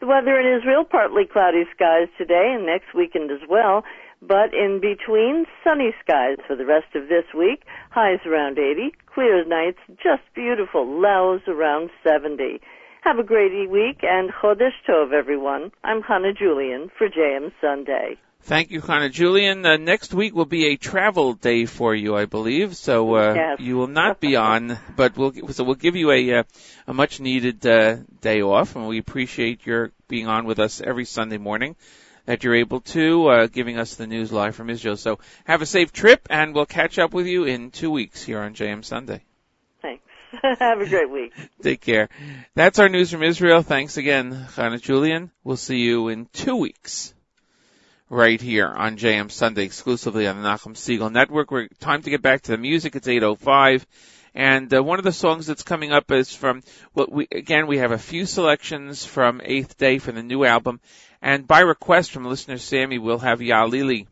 The 0.00 0.06
weather 0.06 0.38
in 0.38 0.58
Israel, 0.58 0.84
partly 0.84 1.24
cloudy 1.24 1.64
skies 1.74 2.08
today 2.18 2.52
and 2.54 2.66
next 2.66 2.94
weekend 2.94 3.30
as 3.30 3.40
well, 3.48 3.84
but 4.26 4.54
in 4.54 4.80
between, 4.80 5.46
sunny 5.62 5.94
skies 6.02 6.38
for 6.46 6.56
the 6.56 6.64
rest 6.66 6.94
of 6.94 7.08
this 7.08 7.24
week, 7.36 7.62
highs 7.90 8.20
around 8.26 8.58
80, 8.58 8.92
clear 9.12 9.44
nights, 9.44 9.78
just 10.02 10.22
beautiful, 10.34 10.86
lows 10.86 11.42
around 11.46 11.90
70. 12.02 12.60
Have 13.02 13.18
a 13.18 13.22
great 13.22 13.68
week 13.70 13.98
and 14.02 14.30
Chodesh 14.32 14.72
Tov, 14.88 15.12
everyone. 15.12 15.70
I'm 15.82 16.00
Hannah 16.00 16.32
Julian 16.32 16.90
for 16.96 17.08
JM 17.08 17.52
Sunday. 17.60 18.16
Thank 18.40 18.70
you, 18.70 18.80
Hannah 18.82 19.08
Julian. 19.08 19.64
Uh, 19.64 19.76
next 19.78 20.12
week 20.12 20.34
will 20.34 20.44
be 20.44 20.66
a 20.66 20.76
travel 20.76 21.32
day 21.32 21.64
for 21.64 21.94
you, 21.94 22.14
I 22.14 22.26
believe. 22.26 22.76
So 22.76 23.14
uh, 23.14 23.34
Yes. 23.34 23.60
you 23.60 23.76
will 23.76 23.86
not 23.86 24.20
be 24.20 24.36
on, 24.36 24.78
but 24.96 25.16
we'll 25.16 25.32
so 25.48 25.64
we'll 25.64 25.76
give 25.76 25.96
you 25.96 26.10
a 26.10 26.40
uh, 26.40 26.42
a 26.86 26.92
much 26.92 27.20
needed 27.20 27.66
uh, 27.66 27.96
day 28.20 28.42
off, 28.42 28.76
and 28.76 28.86
we 28.86 28.98
appreciate 28.98 29.64
your 29.64 29.92
being 30.08 30.26
on 30.26 30.44
with 30.44 30.58
us 30.58 30.82
every 30.82 31.06
Sunday 31.06 31.38
morning. 31.38 31.74
That 32.26 32.42
you're 32.42 32.54
able 32.54 32.80
to 32.80 33.28
uh, 33.28 33.46
giving 33.48 33.78
us 33.78 33.96
the 33.96 34.06
news 34.06 34.32
live 34.32 34.56
from 34.56 34.70
Israel. 34.70 34.96
So 34.96 35.18
have 35.44 35.60
a 35.60 35.66
safe 35.66 35.92
trip, 35.92 36.26
and 36.30 36.54
we'll 36.54 36.66
catch 36.66 36.98
up 36.98 37.12
with 37.12 37.26
you 37.26 37.44
in 37.44 37.70
two 37.70 37.90
weeks 37.90 38.22
here 38.22 38.40
on 38.40 38.54
JM 38.54 38.84
Sunday. 38.84 39.22
Thanks. 39.82 40.02
Have 40.58 40.80
a 40.80 40.88
great 40.88 41.10
week. 41.10 41.32
Take 41.62 41.80
care. 41.80 42.08
That's 42.54 42.78
our 42.78 42.88
news 42.88 43.10
from 43.10 43.22
Israel. 43.22 43.62
Thanks 43.62 43.96
again, 43.96 44.32
Hannah 44.32 44.78
Julian. 44.78 45.30
We'll 45.42 45.56
see 45.56 45.78
you 45.78 46.08
in 46.08 46.26
two 46.32 46.56
weeks. 46.56 47.12
Right 48.10 48.40
here 48.40 48.68
on 48.68 48.96
JM 48.96 49.30
Sunday, 49.30 49.64
exclusively 49.64 50.26
on 50.26 50.40
the 50.40 50.48
Nachum 50.48 50.74
Segal 50.74 51.10
Network. 51.10 51.50
We're 51.50 51.68
time 51.80 52.02
to 52.02 52.10
get 52.10 52.22
back 52.22 52.42
to 52.42 52.52
the 52.52 52.58
music. 52.58 52.96
It's 52.96 53.08
8:05, 53.08 53.84
and 54.34 54.72
uh, 54.72 54.82
one 54.82 54.98
of 54.98 55.04
the 55.04 55.12
songs 55.12 55.46
that's 55.46 55.62
coming 55.62 55.90
up 55.90 56.12
is 56.12 56.34
from. 56.34 56.62
Well, 56.94 57.08
we 57.10 57.28
again 57.32 57.66
we 57.66 57.78
have 57.78 57.92
a 57.92 57.98
few 57.98 58.26
selections 58.26 59.04
from 59.04 59.40
Eighth 59.42 59.78
Day 59.78 59.98
from 59.98 60.16
the 60.16 60.22
new 60.22 60.44
album, 60.44 60.80
and 61.24 61.46
by 61.46 61.60
request 61.60 62.12
from 62.12 62.26
listener 62.26 62.58
Sammy, 62.58 62.98
we'll 62.98 63.18
have 63.18 63.38
Yalili, 63.38 64.06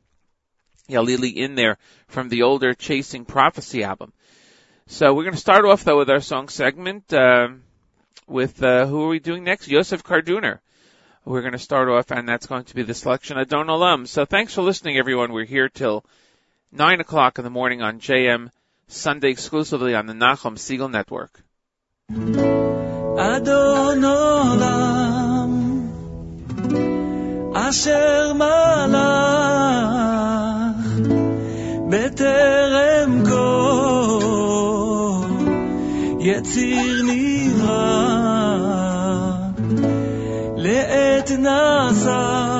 Yalili 0.89 1.35
in 1.35 1.55
there 1.57 1.77
from 2.09 2.31
the 2.31 2.45
older 2.45 2.73
Chasing 2.73 3.27
Prophecy 3.27 3.85
album. 3.85 4.15
So 4.87 5.13
we're 5.13 5.25
going 5.25 5.35
to 5.35 5.41
start 5.41 5.67
off 5.67 5.85
though 5.85 5.99
with 5.99 6.09
our 6.09 6.23
song 6.23 6.49
segment, 6.49 7.13
uh, 7.13 7.49
with, 8.27 8.63
uh, 8.63 8.87
who 8.87 9.05
are 9.05 9.09
we 9.09 9.19
doing 9.19 9.45
next? 9.45 9.69
Yosef 9.69 10.03
Karduner. 10.03 10.61
We're 11.27 11.43
going 11.43 11.53
to 11.53 11.59
start 11.59 11.91
off 11.91 12.11
and 12.11 12.27
that's 12.27 12.47
going 12.47 12.65
to 12.65 12.75
be 12.75 12.83
the 12.83 12.95
selection 12.95 13.37
of 13.37 13.47
Don 13.47 13.69
Alum. 13.69 14.07
So 14.07 14.25
thanks 14.25 14.55
for 14.55 14.63
listening 14.63 14.97
everyone. 14.97 15.35
We're 15.35 15.45
here 15.45 15.69
till 15.69 16.07
nine 16.73 17.01
o'clock 17.01 17.37
in 17.37 17.45
the 17.45 17.51
morning 17.51 17.83
on 17.83 18.01
JM 18.01 18.49
Sunday 18.89 19.29
exclusively 19.29 19.95
on 19.95 20.07
the 20.07 20.15
Nachum 20.15 20.57
Segal 20.57 20.91
Network. 20.91 21.43
Adon 22.11 24.01
Olam 24.01 25.02
אשר 27.55 28.33
מלך 28.33 29.03
בטרם 31.89 33.23
כל 33.29 33.93
יציר 36.21 37.03
נברא, 37.07 38.23
לעת 40.57 41.31
נעשה 41.31 42.53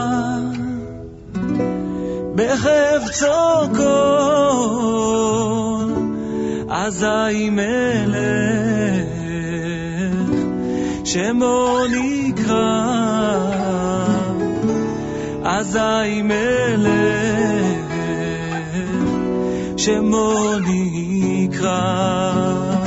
בחפצו 2.35 3.75
כל, 3.77 4.73
אזי 6.71 7.51
מלך 7.51 9.13
שמו 11.05 11.79
נקרא, 11.91 13.62
אזי 15.45 16.23
מלך, 16.23 17.93
שמו 19.77 20.53
נקרא. 20.67 22.82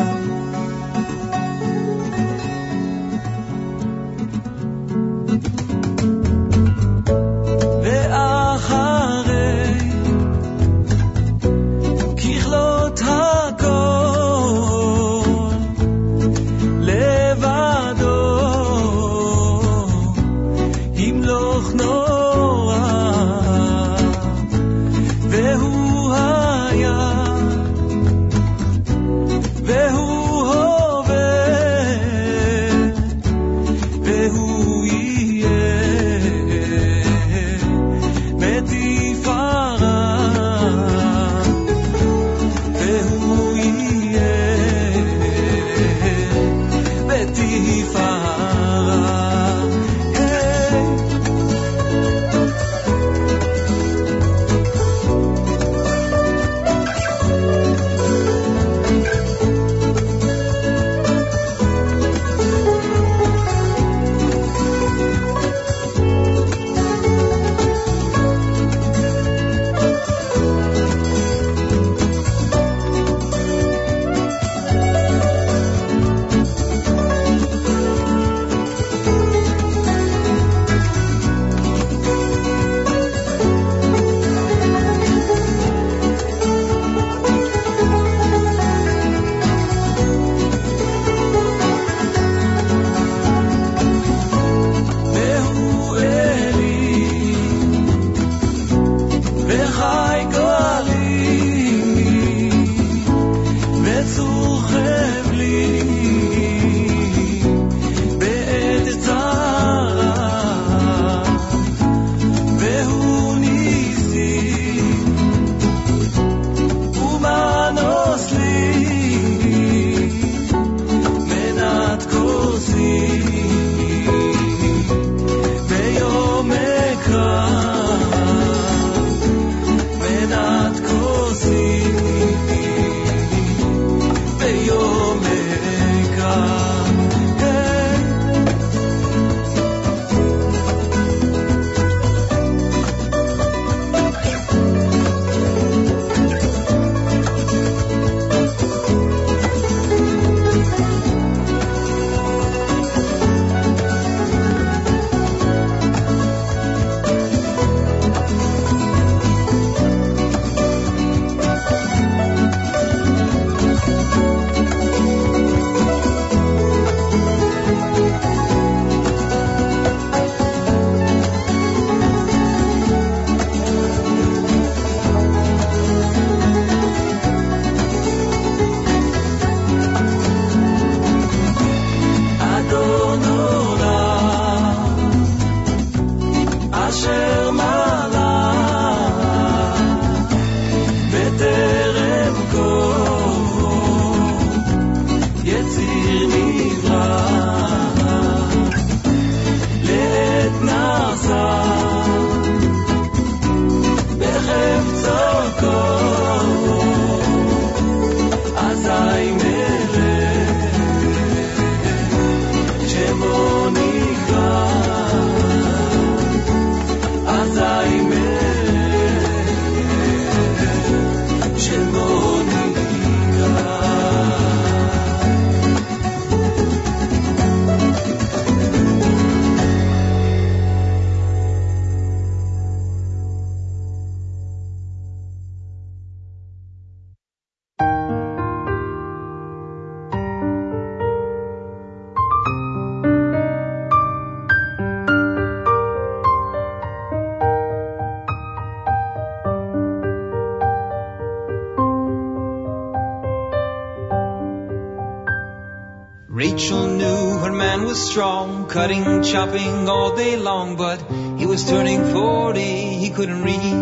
Rachel 256.46 256.86
knew 256.86 257.40
her 257.40 257.52
man 257.52 257.86
was 257.86 258.00
strong, 258.00 258.68
cutting, 258.68 259.24
chopping 259.24 259.90
all 259.90 260.16
day 260.16 260.38
long, 260.38 260.76
but 260.76 261.02
he 261.40 261.48
was 261.48 261.68
turning 261.68 262.04
40, 262.12 262.62
he 262.62 263.10
couldn't 263.10 263.42
read. 263.42 263.78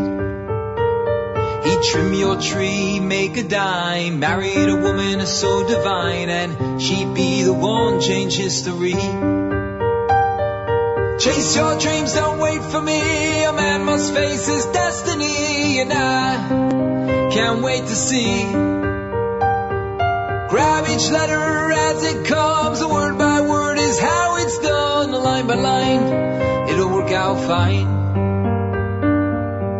He'd 1.65 1.83
trim 1.91 2.13
your 2.13 2.39
tree, 2.39 3.01
make 3.01 3.35
a 3.35 3.43
dime, 3.43 4.19
married 4.19 4.69
a 4.69 4.77
woman 4.77 5.25
so 5.25 5.67
divine, 5.67 6.29
and 6.29 6.81
she'd 6.81 7.13
be 7.13 7.43
the 7.43 7.51
one 7.51 7.99
change 7.99 8.37
history. 8.37 8.93
Chase 11.19 11.57
your 11.57 11.77
dreams, 11.77 12.13
don't 12.13 12.39
wait 12.39 12.63
for 12.63 12.81
me. 12.81 13.43
A 13.43 13.51
man 13.51 13.83
must 13.83 14.13
face 14.13 14.47
his 14.47 14.65
destiny, 14.67 15.81
and 15.81 15.91
I 15.91 17.29
can't 17.29 17.61
wait 17.61 17.87
to 17.87 17.95
see. 17.95 18.82
Each 20.93 21.09
letter 21.09 21.71
as 21.71 22.03
it 22.03 22.25
comes, 22.27 22.85
word 22.85 23.17
by 23.17 23.41
word 23.41 23.79
is 23.79 23.97
how 23.97 24.35
it's 24.35 24.59
done, 24.59 25.11
line 25.11 25.47
by 25.47 25.55
line, 25.55 26.69
it'll 26.69 26.89
work 26.89 27.09
out 27.09 27.39
fine. 27.47 27.87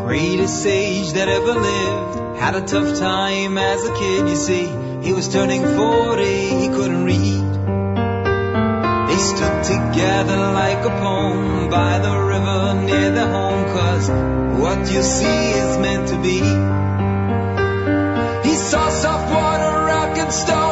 Greatest 0.07 0.63
sage 0.63 1.13
that 1.13 1.29
ever 1.29 1.53
lived, 1.53 2.39
had 2.39 2.55
a 2.55 2.61
tough 2.61 2.97
time 2.97 3.59
as 3.59 3.87
a 3.87 3.93
kid, 3.93 4.27
you 4.27 4.35
see. 4.35 4.65
He 5.03 5.13
was 5.13 5.31
turning 5.31 5.61
40, 5.61 6.23
he 6.23 6.67
couldn't 6.69 7.05
read. 7.05 7.53
They 9.09 9.19
stood 9.19 9.63
together 9.65 10.37
like 10.37 10.83
a 10.83 10.89
poem 10.89 11.69
by 11.69 11.99
the 11.99 12.17
river 12.17 12.73
near 12.87 13.11
their 13.11 13.27
home, 13.27 13.65
cause 13.65 14.09
what 14.59 14.91
you 14.91 15.03
see 15.03 15.51
is 15.61 15.77
meant 15.77 16.07
to 16.07 16.17
be. 16.23 16.39
He 18.49 18.55
saw 18.55 18.89
soft 18.89 19.31
water, 19.31 19.85
rock 19.85 20.17
and 20.17 20.33
stone, 20.33 20.62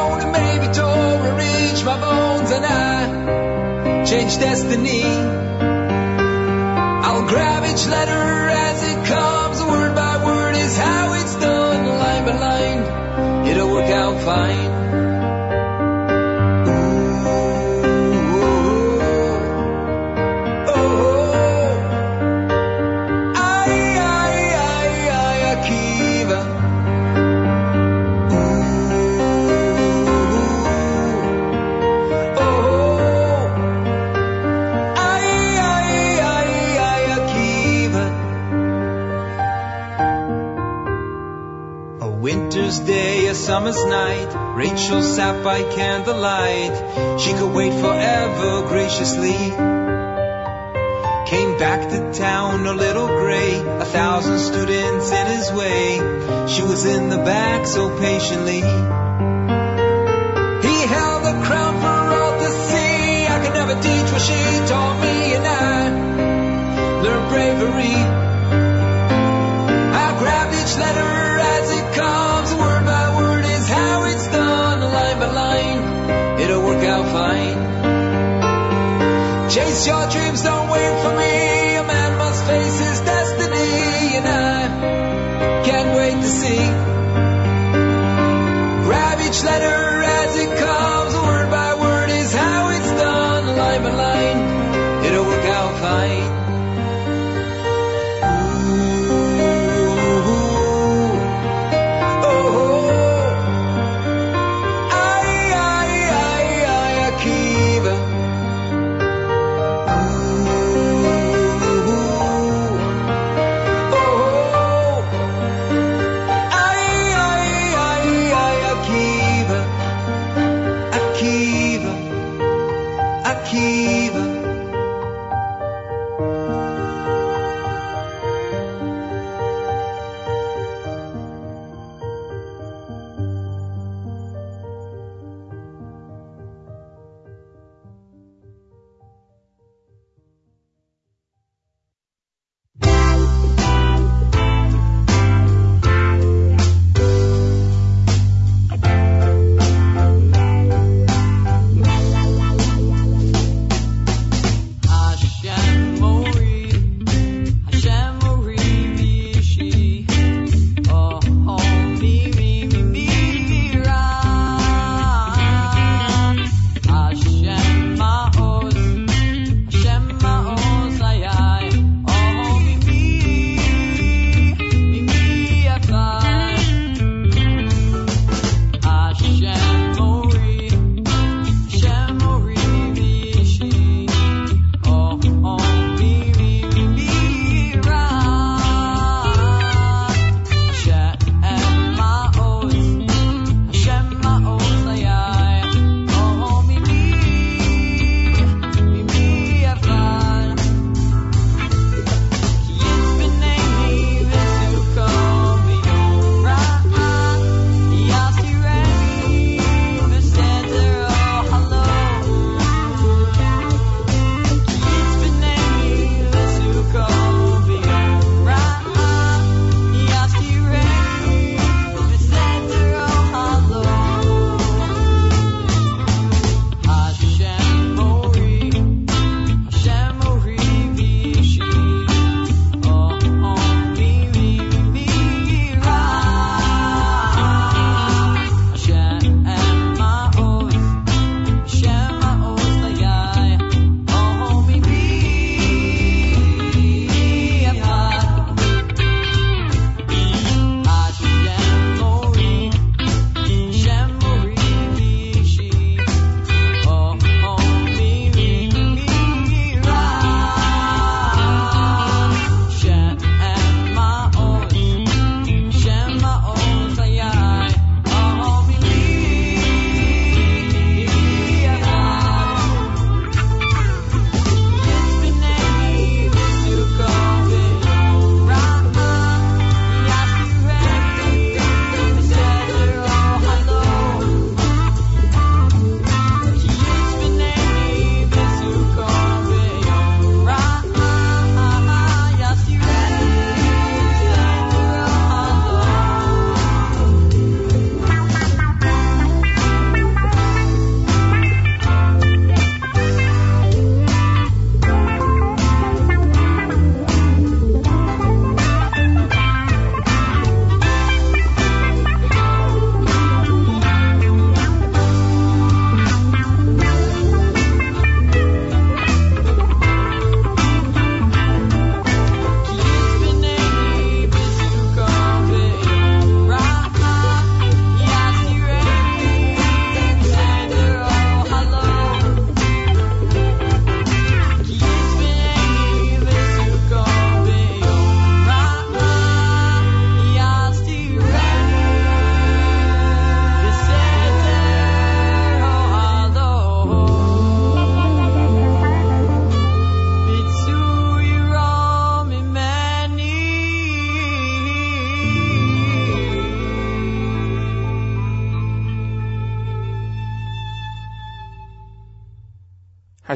destiny. 4.62 5.41
Summer's 43.72 43.84
night. 43.86 44.56
Rachel 44.56 45.02
sat 45.02 45.42
by 45.42 45.62
candlelight. 45.62 47.20
She 47.20 47.32
could 47.32 47.52
wait 47.54 47.72
forever 47.72 48.68
graciously. 48.68 49.50
Came 51.26 51.58
back 51.58 51.88
to 51.90 52.12
town 52.12 52.66
a 52.66 52.74
little 52.74 53.06
gray, 53.06 53.54
a 53.54 53.84
thousand 53.84 54.38
students 54.38 55.10
in 55.10 55.26
his 55.26 55.52
way. 55.52 55.96
She 56.48 56.62
was 56.62 56.84
in 56.84 57.08
the 57.08 57.18
back 57.18 57.66
so 57.66 57.98
patiently. 57.98 58.60
He 58.60 58.62
held 60.86 61.24
the 61.24 61.42
crown 61.46 61.80
for 61.80 62.14
all 62.16 62.38
to 62.38 62.50
see. 62.68 63.26
I 63.26 63.40
could 63.42 63.54
never 63.54 63.74
teach 63.80 64.12
what 64.12 64.20
she 64.20 64.66
taught 64.68 65.00
me, 65.00 65.34
and 65.34 65.46
I 65.46 67.02
learned 67.02 67.28
bravery. 67.30 68.21
Your 79.86 80.06
dreams, 80.08 80.21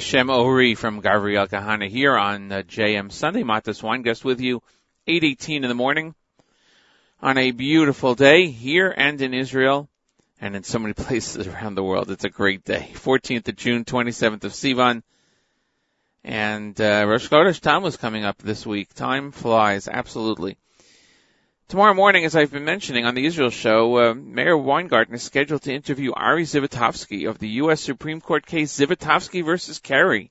Hashem 0.06 0.30
Ori 0.30 0.76
from 0.76 1.00
Gabriel 1.00 1.48
Kahana 1.48 1.88
here 1.88 2.16
on 2.16 2.52
uh, 2.52 2.62
JM 2.62 3.10
Sunday. 3.10 3.42
Matis 3.42 3.82
Weingast 3.82 4.22
with 4.22 4.40
you, 4.40 4.62
8.18 5.08 5.62
in 5.64 5.68
the 5.68 5.74
morning 5.74 6.14
on 7.20 7.36
a 7.36 7.50
beautiful 7.50 8.14
day 8.14 8.46
here 8.46 8.94
and 8.96 9.20
in 9.20 9.34
Israel 9.34 9.88
and 10.40 10.54
in 10.54 10.62
so 10.62 10.78
many 10.78 10.94
places 10.94 11.48
around 11.48 11.74
the 11.74 11.82
world. 11.82 12.12
It's 12.12 12.22
a 12.22 12.28
great 12.28 12.62
day. 12.62 12.92
14th 12.94 13.48
of 13.48 13.56
June, 13.56 13.84
27th 13.84 14.44
of 14.44 14.52
Sivan. 14.52 15.02
And 16.22 16.80
uh, 16.80 17.04
Rosh 17.08 17.28
Chodesh 17.28 17.82
was 17.82 17.96
coming 17.96 18.24
up 18.24 18.38
this 18.38 18.64
week. 18.64 18.94
Time 18.94 19.32
flies, 19.32 19.88
absolutely. 19.88 20.56
Tomorrow 21.68 21.94
morning, 21.94 22.24
as 22.24 22.36
I've 22.36 22.52
been 22.52 22.64
mentioning 22.64 23.06
on 23.06 23.16
the 23.16 23.26
Israel 23.26 23.50
show, 23.50 23.98
uh, 23.98 24.14
Meir 24.14 24.56
Weingarten 24.56 25.16
is 25.16 25.24
scheduled 25.24 25.62
to 25.62 25.74
interview 25.74 26.12
Ari 26.12 26.44
Zivotofsky 26.44 27.28
of 27.28 27.40
the 27.40 27.48
U.S. 27.64 27.80
Supreme 27.80 28.20
Court 28.20 28.46
case 28.46 28.78
Zivotofsky 28.78 29.44
versus 29.44 29.80
Kerry. 29.80 30.30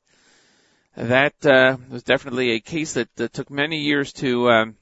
That 0.95 1.33
uh, 1.45 1.75
was 1.89 2.03
definitely 2.03 2.51
a 2.51 2.61
case 2.61 2.93
that, 2.93 3.13
that 3.17 3.33
took 3.33 3.49
many 3.49 3.81
years 3.81 4.13
to 4.13 4.49
um, 4.49 4.77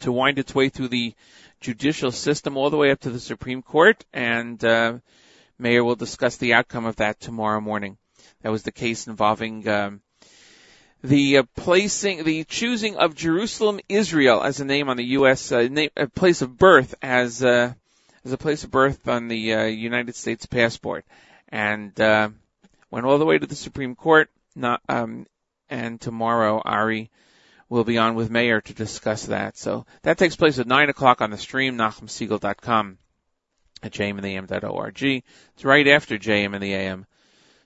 to 0.00 0.10
wind 0.10 0.38
its 0.38 0.54
way 0.54 0.70
through 0.70 0.88
the 0.88 1.14
judicial 1.60 2.10
system 2.10 2.56
all 2.56 2.70
the 2.70 2.78
way 2.78 2.90
up 2.90 3.00
to 3.00 3.10
the 3.10 3.20
Supreme 3.20 3.60
Court, 3.60 4.02
and 4.14 4.64
uh, 4.64 4.94
Meir 5.58 5.84
will 5.84 5.94
discuss 5.94 6.38
the 6.38 6.54
outcome 6.54 6.86
of 6.86 6.96
that 6.96 7.20
tomorrow 7.20 7.60
morning. 7.60 7.98
That 8.40 8.50
was 8.50 8.62
the 8.62 8.72
case 8.72 9.08
involving 9.08 9.68
um, 9.68 10.00
the 11.02 11.38
uh, 11.38 11.42
placing, 11.56 12.24
the 12.24 12.44
choosing 12.44 12.96
of 12.96 13.14
Jerusalem, 13.14 13.80
Israel, 13.88 14.42
as 14.42 14.60
a 14.60 14.64
name 14.64 14.88
on 14.88 14.96
the 14.96 15.04
U.S. 15.04 15.52
Uh, 15.52 15.68
name, 15.70 15.90
a 15.96 16.06
place 16.06 16.42
of 16.42 16.56
birth 16.56 16.94
as 17.02 17.42
uh, 17.42 17.72
as 18.24 18.32
a 18.32 18.38
place 18.38 18.64
of 18.64 18.70
birth 18.70 19.06
on 19.08 19.28
the 19.28 19.54
uh, 19.54 19.64
United 19.64 20.16
States 20.16 20.46
passport, 20.46 21.04
and 21.48 21.98
uh, 22.00 22.28
went 22.90 23.06
all 23.06 23.18
the 23.18 23.24
way 23.24 23.38
to 23.38 23.46
the 23.46 23.54
Supreme 23.54 23.94
Court. 23.94 24.30
Not, 24.54 24.80
um, 24.88 25.26
and 25.68 26.00
tomorrow, 26.00 26.62
Ari 26.64 27.10
will 27.68 27.84
be 27.84 27.98
on 27.98 28.14
with 28.14 28.30
Meir 28.30 28.60
to 28.60 28.74
discuss 28.74 29.26
that. 29.26 29.56
So 29.56 29.86
that 30.02 30.18
takes 30.18 30.36
place 30.36 30.58
at 30.58 30.66
9 30.66 30.88
o'clock 30.88 31.20
on 31.20 31.30
the 31.30 31.36
stream, 31.36 31.76
NachumSegal.com 31.76 32.98
at 33.82 33.92
jmintheam.org. 33.92 35.02
It's 35.02 35.64
right 35.64 35.88
after 35.88 36.16
JM 36.16 36.54
in 36.54 36.60
the 36.60 36.74
AM 36.74 37.06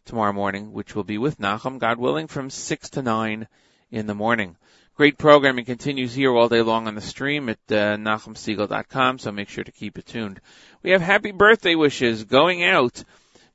tomorrow 0.05 0.33
morning, 0.33 0.73
which 0.73 0.95
will 0.95 1.05
be 1.05 1.19
with 1.19 1.39
Nachum, 1.39 1.79
God 1.79 1.99
willing, 1.99 2.27
from 2.27 2.51
6 2.51 2.91
to 2.91 3.03
9 3.03 3.49
in 3.91 4.07
the 4.07 4.15
morning. 4.15 4.57
Great 4.95 5.17
programming 5.17 5.65
continues 5.65 6.15
here 6.15 6.35
all 6.35 6.49
day 6.49 6.61
long 6.63 6.87
on 6.87 6.95
the 6.95 7.01
stream 7.01 7.49
at 7.49 7.73
uh, 7.73 7.97
so 9.19 9.33
make 9.33 9.49
sure 9.49 9.65
to 9.65 9.73
keep 9.73 9.99
it 9.99 10.07
tuned. 10.07 10.41
We 10.83 10.91
have 10.91 11.01
happy 11.01 11.33
birthday 11.33 11.75
wishes 11.75 12.25
going 12.25 12.63
out 12.63 13.03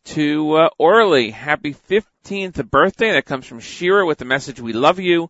to 0.06 0.56
uh, 0.56 0.70
Orly. 0.80 1.32
Happy 1.32 1.76
15th 1.90 2.70
birthday. 2.70 3.12
That 3.12 3.26
comes 3.26 3.46
from 3.46 3.60
Shira 3.60 4.06
with 4.06 4.18
the 4.18 4.26
message, 4.26 4.60
we 4.60 4.74
love 4.74 5.00
you. 5.00 5.30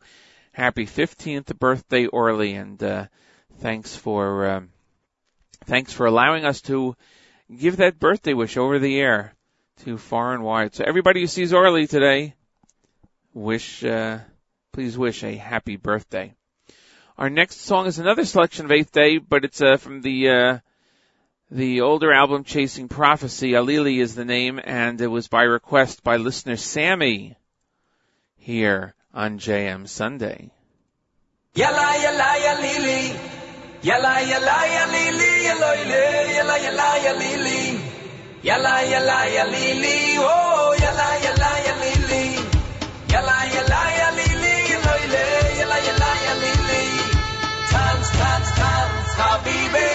Happy 0.54 0.86
15th 0.86 1.58
birthday, 1.60 2.06
Orly, 2.06 2.54
and 2.54 2.82
uh, 2.82 3.08
thanks 3.60 3.96
for 3.96 4.48
um, 4.48 4.70
thanks 5.66 5.92
for 5.92 6.06
allowing 6.06 6.46
us 6.46 6.62
to 6.62 6.96
give 7.54 7.78
that 7.78 8.00
birthday 8.00 8.34
wish 8.34 8.56
over 8.56 8.80
the 8.80 9.00
air 9.00 9.34
to 9.84 9.98
far 9.98 10.34
and 10.34 10.44
wide. 10.44 10.74
So 10.76 10.84
everybody 10.86 11.22
who 11.22 11.28
sees 11.28 11.54
Orly 11.54 11.88
today, 11.88 12.36
wish 13.34 13.84
uh, 13.84 14.20
please 14.72 14.98
wish 14.98 15.24
a 15.24 15.36
happy 15.36 15.76
birthday. 15.76 16.34
Our 17.18 17.30
next 17.30 17.62
song 17.62 17.86
is 17.88 18.00
another 18.00 18.26
selection 18.26 18.66
of 18.66 18.72
Eighth 18.72 18.92
Day, 18.92 19.18
but 19.20 19.46
it's 19.46 19.62
uh, 19.62 19.78
from 19.78 20.02
the 20.02 20.30
uh, 20.30 20.60
the 21.52 21.82
older 21.82 22.12
album 22.12 22.44
Chasing 22.44 22.88
Prophecy. 22.88 23.52
Yalili 23.52 24.00
is 24.02 24.16
the 24.16 24.26
name, 24.26 24.60
and 24.64 25.00
it 25.00 25.08
was 25.08 25.28
by 25.28 25.44
request 25.44 26.04
by 26.04 26.18
listener 26.18 26.58
Sammy 26.58 27.36
here 28.38 28.96
on 29.14 29.40
JM 29.40 29.88
Sunday. 29.88 30.52
Yalla 31.54 31.96
yalla 32.04 32.36
ya 32.44 32.54
lili 32.60 33.16
Yalla 33.82 34.20
yalla 34.20 34.58
ya 34.68 34.86
lili 34.92 35.44
Yalla 35.46 35.72
yalla 36.36 36.58
yalla 36.58 36.98
ya 37.06 37.14
lili 37.14 37.65
Yalla 38.46 38.82
yalla 38.94 39.26
ya 39.26 39.44
lili 39.46 40.18
Oh 40.20 40.76
yalla 40.84 41.10
yalla 41.26 41.52
ya 41.66 41.74
lili 41.82 42.26
Yalla 43.14 43.38
yalla 43.56 43.82
ya 44.00 44.10
lili 44.18 44.56
Yalla 44.72 45.78
yalla 45.88 46.12
ya 46.28 46.34
lili 46.44 46.84
Tanz 47.72 48.08
tanz 48.20 48.50
tanz 48.60 49.08
Habibi 49.18 49.95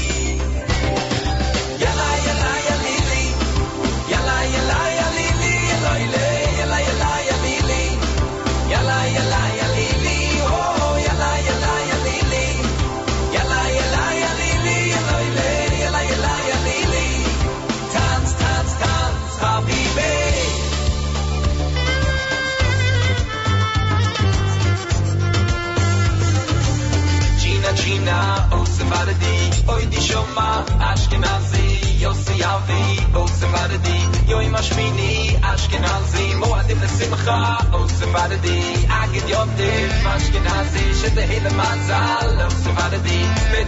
Oi 29.67 29.87
di 29.87 29.99
Shoma, 29.99 30.63
Ashkenazi, 30.79 31.99
Yossi 31.99 32.41
Avi, 32.41 33.05
oh 33.13 33.27
Savaradi, 33.27 34.27
Yoi 34.27 34.49
Mashmini, 34.49 35.37
Ashkenazi, 35.39 36.33
Moadim 36.39 36.81
Simcha, 36.87 37.57
oh 37.73 37.85
Savaradi, 37.87 38.85
Agid 38.89 39.27
Yotiv, 39.29 39.89
Ashkenazi, 40.13 40.83
Shete 40.99 41.25
Mazal, 41.59 42.41
oh 42.41 42.49
Savaradi, 42.63 43.19
Bet 43.51 43.67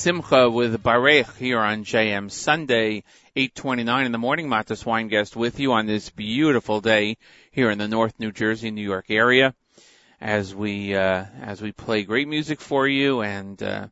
Simcha 0.00 0.48
with 0.48 0.82
Barech 0.82 1.36
here 1.36 1.58
on 1.58 1.84
JM 1.84 2.30
Sunday, 2.30 3.04
8:29 3.36 4.06
in 4.06 4.12
the 4.12 4.16
morning. 4.16 4.48
Matis 4.48 4.82
Weingast 4.82 5.36
with 5.36 5.60
you 5.60 5.74
on 5.74 5.84
this 5.84 6.08
beautiful 6.08 6.80
day 6.80 7.18
here 7.50 7.70
in 7.70 7.76
the 7.76 7.86
North 7.86 8.18
New 8.18 8.32
Jersey, 8.32 8.70
New 8.70 8.80
York 8.80 9.10
area, 9.10 9.54
as 10.18 10.54
we 10.54 10.96
uh, 10.96 11.26
as 11.42 11.60
we 11.60 11.72
play 11.72 12.04
great 12.04 12.28
music 12.28 12.62
for 12.62 12.88
you, 12.88 13.20
and 13.20 13.62
uh, 13.62 13.88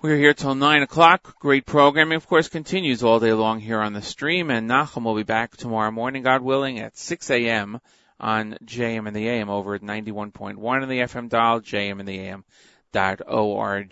we're 0.00 0.16
here 0.16 0.32
till 0.32 0.54
nine 0.54 0.82
o'clock. 0.82 1.40
Great 1.40 1.66
programming, 1.66 2.14
of 2.14 2.28
course, 2.28 2.46
continues 2.46 3.02
all 3.02 3.18
day 3.18 3.32
long 3.32 3.58
here 3.58 3.80
on 3.80 3.94
the 3.94 4.02
stream, 4.02 4.48
and 4.48 4.70
Nachum 4.70 5.02
will 5.02 5.16
be 5.16 5.24
back 5.24 5.56
tomorrow 5.56 5.90
morning, 5.90 6.22
God 6.22 6.40
willing, 6.40 6.78
at 6.78 6.96
6 6.96 7.30
a.m. 7.30 7.80
on 8.20 8.58
JM 8.64 9.08
in 9.08 9.14
the 9.14 9.28
AM 9.28 9.50
over 9.50 9.74
at 9.74 9.82
91.1 9.82 10.82
in 10.84 10.88
the 10.88 11.00
FM 11.00 11.28
dial, 11.28 11.60
JM 11.60 11.98
in 11.98 12.06
the 12.06 12.20
AM 12.20 12.44
dot 12.92 13.20
org. 13.26 13.90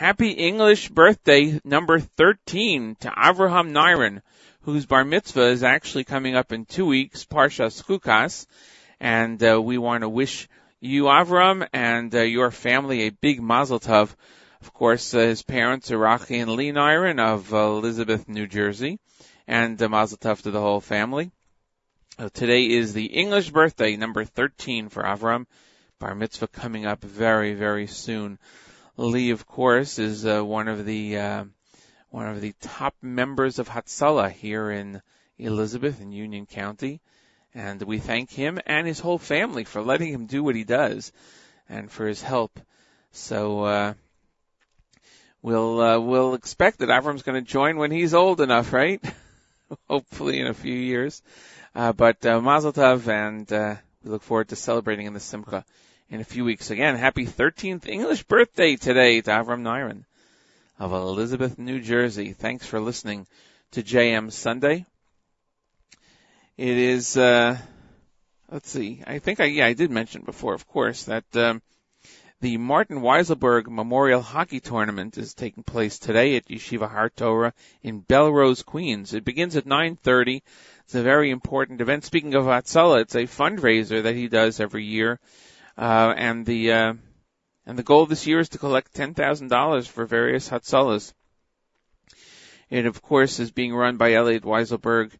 Happy 0.00 0.30
English 0.30 0.88
birthday 0.88 1.60
number 1.62 2.00
13 2.00 2.96
to 3.00 3.10
Avraham 3.10 3.72
Niren, 3.72 4.22
whose 4.62 4.86
bar 4.86 5.04
mitzvah 5.04 5.48
is 5.48 5.62
actually 5.62 6.04
coming 6.04 6.34
up 6.34 6.52
in 6.52 6.64
two 6.64 6.86
weeks, 6.86 7.26
Parshas 7.26 7.84
Chukas, 7.84 8.46
and 8.98 9.44
uh, 9.44 9.60
we 9.60 9.76
want 9.76 10.00
to 10.00 10.08
wish 10.08 10.48
you, 10.80 11.02
Avram, 11.02 11.68
and 11.74 12.14
uh, 12.14 12.22
your 12.22 12.50
family 12.50 13.02
a 13.02 13.10
big 13.10 13.42
mazel 13.42 13.78
tov. 13.78 14.14
Of 14.62 14.72
course, 14.72 15.12
uh, 15.12 15.18
his 15.18 15.42
parents 15.42 15.90
are 15.90 15.98
Rachi 15.98 16.40
and 16.40 16.52
Lee 16.52 16.72
Niren 16.72 17.20
of 17.20 17.52
Elizabeth, 17.52 18.26
New 18.26 18.46
Jersey, 18.46 18.98
and 19.46 19.82
uh, 19.82 19.90
mazel 19.90 20.16
tov 20.16 20.40
to 20.44 20.50
the 20.50 20.62
whole 20.62 20.80
family. 20.80 21.30
Uh, 22.18 22.30
today 22.32 22.70
is 22.70 22.94
the 22.94 23.04
English 23.04 23.50
birthday, 23.50 23.96
number 23.96 24.24
13 24.24 24.88
for 24.88 25.02
Avram. 25.02 25.44
Bar 25.98 26.14
mitzvah 26.14 26.48
coming 26.48 26.86
up 26.86 27.04
very, 27.04 27.52
very 27.52 27.86
soon. 27.86 28.38
Lee, 29.00 29.30
of 29.30 29.46
course, 29.46 29.98
is 29.98 30.26
uh, 30.26 30.44
one 30.44 30.68
of 30.68 30.84
the 30.84 31.16
uh, 31.16 31.44
one 32.10 32.28
of 32.28 32.42
the 32.42 32.52
top 32.60 32.94
members 33.00 33.58
of 33.58 33.66
Hatzalah 33.66 34.30
here 34.30 34.70
in 34.70 35.00
Elizabeth 35.38 36.02
in 36.02 36.12
Union 36.12 36.44
County, 36.44 37.00
and 37.54 37.80
we 37.80 37.98
thank 37.98 38.30
him 38.30 38.60
and 38.66 38.86
his 38.86 39.00
whole 39.00 39.16
family 39.16 39.64
for 39.64 39.80
letting 39.80 40.12
him 40.12 40.26
do 40.26 40.44
what 40.44 40.54
he 40.54 40.64
does, 40.64 41.12
and 41.66 41.90
for 41.90 42.06
his 42.06 42.20
help. 42.20 42.60
So 43.12 43.64
uh, 43.64 43.94
we'll 45.40 45.80
uh, 45.80 45.98
we'll 45.98 46.34
expect 46.34 46.80
that 46.80 46.90
Avram's 46.90 47.22
going 47.22 47.42
to 47.42 47.50
join 47.50 47.78
when 47.78 47.90
he's 47.90 48.12
old 48.12 48.42
enough, 48.42 48.70
right? 48.74 49.02
Hopefully 49.88 50.40
in 50.40 50.46
a 50.46 50.52
few 50.52 50.74
years. 50.74 51.22
Uh, 51.74 51.94
but 51.94 52.26
uh, 52.26 52.38
Mazel 52.42 52.74
Tov, 52.74 53.08
and 53.08 53.50
uh, 53.50 53.76
we 54.04 54.10
look 54.10 54.22
forward 54.22 54.50
to 54.50 54.56
celebrating 54.56 55.06
in 55.06 55.14
the 55.14 55.20
Simcha 55.20 55.64
in 56.10 56.20
a 56.20 56.24
few 56.24 56.44
weeks. 56.44 56.70
Again, 56.70 56.96
happy 56.96 57.24
13th 57.24 57.86
English 57.86 58.24
birthday 58.24 58.74
today 58.76 59.20
to 59.20 59.30
Avram 59.30 59.62
Niren 59.62 60.04
of 60.78 60.92
Elizabeth, 60.92 61.58
New 61.58 61.80
Jersey. 61.80 62.32
Thanks 62.32 62.66
for 62.66 62.80
listening 62.80 63.26
to 63.72 63.82
JM 63.82 64.32
Sunday. 64.32 64.86
It 66.56 66.76
is, 66.76 67.16
uh, 67.16 67.56
let's 68.50 68.68
see, 68.68 69.02
I 69.06 69.20
think 69.20 69.40
I, 69.40 69.44
yeah, 69.44 69.66
I 69.66 69.72
did 69.72 69.90
mention 69.90 70.22
before, 70.22 70.52
of 70.54 70.66
course, 70.66 71.04
that, 71.04 71.24
um, 71.36 71.62
the 72.40 72.56
Martin 72.56 73.02
Weiselberg 73.02 73.68
Memorial 73.68 74.22
Hockey 74.22 74.60
Tournament 74.60 75.18
is 75.18 75.34
taking 75.34 75.62
place 75.62 75.98
today 75.98 76.36
at 76.36 76.48
Yeshiva 76.48 76.90
Har 76.90 77.10
Torah 77.10 77.52
in 77.82 78.00
Bellerose, 78.00 78.64
Queens. 78.64 79.12
It 79.12 79.24
begins 79.24 79.56
at 79.56 79.66
9.30. 79.66 80.40
It's 80.84 80.94
a 80.94 81.02
very 81.02 81.30
important 81.30 81.82
event. 81.82 82.04
Speaking 82.04 82.34
of 82.34 82.46
Hatzalah, 82.46 83.02
it's 83.02 83.14
a 83.14 83.24
fundraiser 83.24 84.02
that 84.02 84.14
he 84.14 84.26
does 84.26 84.58
every 84.58 84.84
year. 84.84 85.20
Uh, 85.80 86.14
and 86.14 86.44
the, 86.44 86.72
uh, 86.72 86.92
and 87.64 87.78
the 87.78 87.82
goal 87.82 88.04
this 88.04 88.26
year 88.26 88.38
is 88.38 88.50
to 88.50 88.58
collect 88.58 88.92
$10,000 88.92 89.88
for 89.88 90.04
various 90.04 90.50
Hatzalahs. 90.50 91.14
It, 92.68 92.84
of 92.84 93.00
course, 93.00 93.40
is 93.40 93.50
being 93.50 93.74
run 93.74 93.96
by 93.96 94.12
Elliot 94.12 94.42
Weiselberg, 94.42 95.12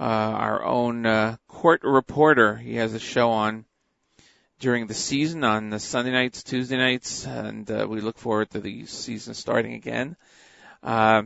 uh, 0.00 0.02
our 0.02 0.64
own, 0.64 1.06
uh, 1.06 1.36
court 1.46 1.82
reporter. 1.84 2.56
He 2.56 2.74
has 2.74 2.92
a 2.92 2.98
show 2.98 3.30
on 3.30 3.66
during 4.58 4.88
the 4.88 4.94
season 4.94 5.44
on 5.44 5.70
the 5.70 5.78
Sunday 5.78 6.10
nights, 6.10 6.42
Tuesday 6.42 6.76
nights, 6.76 7.24
and 7.24 7.70
uh, 7.70 7.86
we 7.88 8.00
look 8.00 8.18
forward 8.18 8.50
to 8.50 8.60
the 8.60 8.86
season 8.86 9.34
starting 9.34 9.74
again. 9.74 10.16
Uh, 10.82 11.22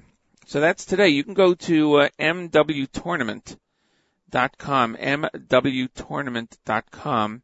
so 0.47 0.61
that's 0.61 0.85
today. 0.85 1.09
You 1.09 1.24
can 1.24 1.32
go 1.32 1.55
to 1.55 2.01
uh, 2.01 2.09
mwtournament.com, 2.19 4.97
mwtournament.com 4.97 7.43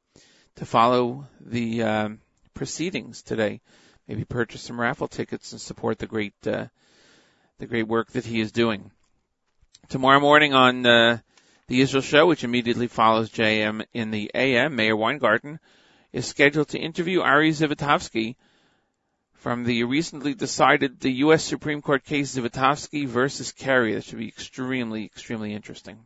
to 0.56 0.66
follow 0.66 1.26
the 1.40 1.82
um, 1.82 2.20
proceedings 2.54 3.22
today. 3.22 3.60
Maybe 4.06 4.24
purchase 4.24 4.62
some 4.62 4.80
raffle 4.80 5.08
tickets 5.08 5.52
and 5.52 5.60
support 5.60 5.98
the 5.98 6.06
great 6.06 6.34
uh, 6.46 6.66
the 7.58 7.66
great 7.66 7.88
work 7.88 8.10
that 8.12 8.26
he 8.26 8.40
is 8.40 8.52
doing. 8.52 8.90
Tomorrow 9.88 10.20
morning 10.20 10.54
on 10.54 10.84
uh, 10.84 11.18
the 11.68 11.80
Israel 11.80 12.02
Show, 12.02 12.26
which 12.26 12.44
immediately 12.44 12.88
follows 12.88 13.30
JM 13.30 13.84
in 13.92 14.10
the 14.10 14.30
AM, 14.34 14.76
Meir 14.76 14.96
Weingarten 14.96 15.60
is 16.12 16.26
scheduled 16.26 16.68
to 16.68 16.78
interview 16.78 17.20
Ari 17.20 17.50
Zivotofsky 17.50 18.36
from 19.34 19.64
the 19.64 19.84
recently 19.84 20.34
decided 20.34 21.00
the 21.00 21.12
U.S. 21.24 21.44
Supreme 21.44 21.82
Court 21.82 22.04
case 22.04 22.34
Zivotofsky 22.34 23.06
versus 23.06 23.52
Kerry. 23.52 23.94
That 23.94 24.04
should 24.04 24.18
be 24.18 24.28
extremely, 24.28 25.04
extremely 25.04 25.52
interesting. 25.52 25.98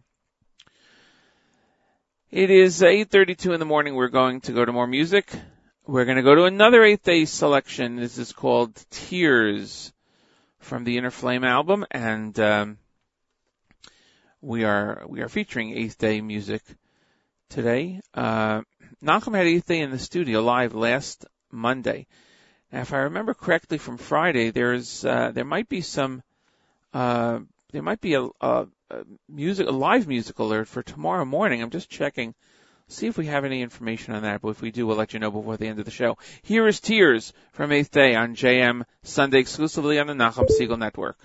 It 2.31 2.51
is 2.51 2.83
8.32 2.83 3.55
in 3.55 3.59
the 3.59 3.65
morning. 3.65 3.95
We're 3.95 4.09
going 4.09 4.43
to 4.43 4.53
go 4.53 4.63
to 4.63 4.71
more 4.71 4.87
music. 4.87 5.33
We're 5.87 6.05
going 6.05 6.19
to 6.19 6.23
go 6.23 6.35
to 6.35 6.45
another 6.45 6.85
Eighth 6.85 7.03
Day 7.03 7.25
selection. 7.25 7.97
This 7.97 8.19
is 8.19 8.33
called 8.33 8.75
Tears 8.91 9.95
from 10.59 10.85
the 10.85 10.99
Inner 10.99 11.11
Flame 11.11 11.43
album, 11.43 11.87
and 11.91 12.39
um, 12.39 12.77
we 14.43 14.65
are 14.65 15.07
we 15.09 15.23
are 15.23 15.31
featuring 15.31 15.75
Eighth 15.75 15.97
Day 15.97 16.21
music 16.21 16.61
today. 17.49 18.03
Uh, 18.13 18.61
had 19.03 19.47
Eighth 19.47 19.67
Day 19.67 19.81
in 19.81 19.91
the 19.91 19.99
studio 19.99 20.43
live 20.43 20.75
last 20.75 21.25
Monday. 21.51 22.07
Now, 22.71 22.83
if 22.83 22.93
I 22.93 22.99
remember 22.99 23.33
correctly 23.33 23.79
from 23.79 23.97
Friday, 23.97 24.51
there's 24.51 25.03
uh, 25.03 25.31
there 25.33 25.47
might 25.47 25.71
be 25.71 25.81
some 25.81 26.23
uh, 26.93 27.39
there 27.73 27.83
might 27.83 28.03
be 28.03 28.13
a, 28.13 28.29
a, 28.43 28.67
music 29.29 29.67
a 29.67 29.71
live 29.71 30.09
music 30.09 30.39
alert 30.39 30.69
for 30.69 30.83
tomorrow 30.83 31.25
morning. 31.25 31.63
I'm 31.63 31.71
just 31.71 31.91
checking, 31.91 32.35
see 32.89 33.07
if 33.07 33.19
we 33.19 33.27
have 33.27 33.45
any 33.45 33.63
information 33.63 34.15
on 34.15 34.23
that. 34.23 34.41
But 34.41 34.49
if 34.51 34.63
we 34.63 34.71
do, 34.71 34.87
we'll 34.87 34.97
let 34.97 35.13
you 35.13 35.21
know 35.21 35.31
before 35.31 35.57
the 35.57 35.67
end 35.67 35.79
of 35.79 35.85
the 35.85 35.91
show. 35.91 36.19
Here 36.43 36.67
is 36.67 36.81
Tears 36.81 37.33
from 37.53 37.73
Eighth 37.73 37.91
Day 37.91 38.15
on 38.15 38.35
JM 38.35 38.85
Sunday 39.03 39.41
exclusively 39.41 39.99
on 39.99 40.07
the 40.07 40.15
Nachum 40.15 40.49
Segal 40.49 40.79
Network. 40.79 41.19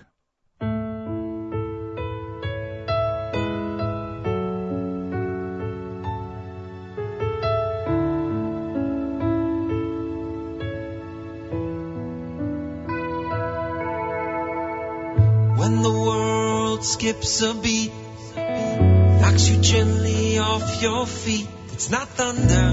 Skips 16.84 17.40
a 17.40 17.54
beat, 17.54 17.90
knocks 18.36 19.48
you 19.48 19.60
gently 19.62 20.38
off 20.38 20.82
your 20.82 21.06
feet, 21.06 21.48
it's 21.72 21.88
not 21.90 22.06
thunder, 22.08 22.66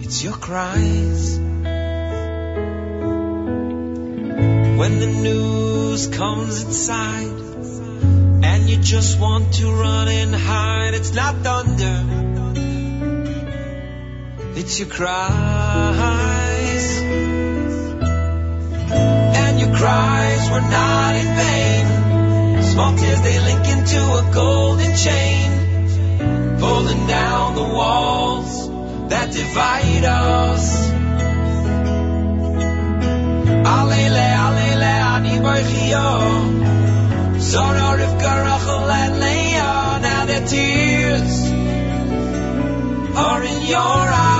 it's 0.00 0.24
your 0.24 0.32
cries. 0.32 1.38
When 4.80 4.98
the 4.98 5.06
news 5.06 6.06
comes 6.08 6.64
inside, 6.64 7.40
and 8.44 8.70
you 8.70 8.78
just 8.78 9.20
want 9.20 9.52
to 9.54 9.70
run 9.70 10.08
and 10.08 10.34
hide, 10.34 10.94
it's 10.94 11.12
not 11.12 11.34
thunder, 11.36 11.96
it's 14.56 14.78
your 14.80 14.88
cries 14.88 16.51
and 19.52 19.60
your 19.60 19.76
cries 19.76 20.50
were 20.50 20.66
not 20.78 21.14
in 21.14 21.28
vain. 21.42 22.62
Small 22.62 22.96
tears 22.96 23.20
they 23.20 23.38
link 23.40 23.64
into 23.68 24.00
a 24.20 24.30
golden 24.32 24.96
chain, 24.96 25.48
pulling 26.58 27.06
down 27.06 27.54
the 27.54 27.62
walls 27.62 28.68
that 29.10 29.30
divide 29.30 30.04
us. 30.04 30.64
Alele, 33.76 34.28
alele, 34.46 34.94
ani 35.14 35.36
barchio. 35.44 36.08
Zora, 37.38 37.88
Rivka, 38.00 38.32
Rachel, 38.46 38.90
and 39.02 39.14
Leah. 39.20 39.98
Now 40.06 40.24
their 40.30 40.46
tears 40.46 41.34
are 43.16 43.42
in 43.44 43.66
your 43.66 44.04
eyes. 44.24 44.31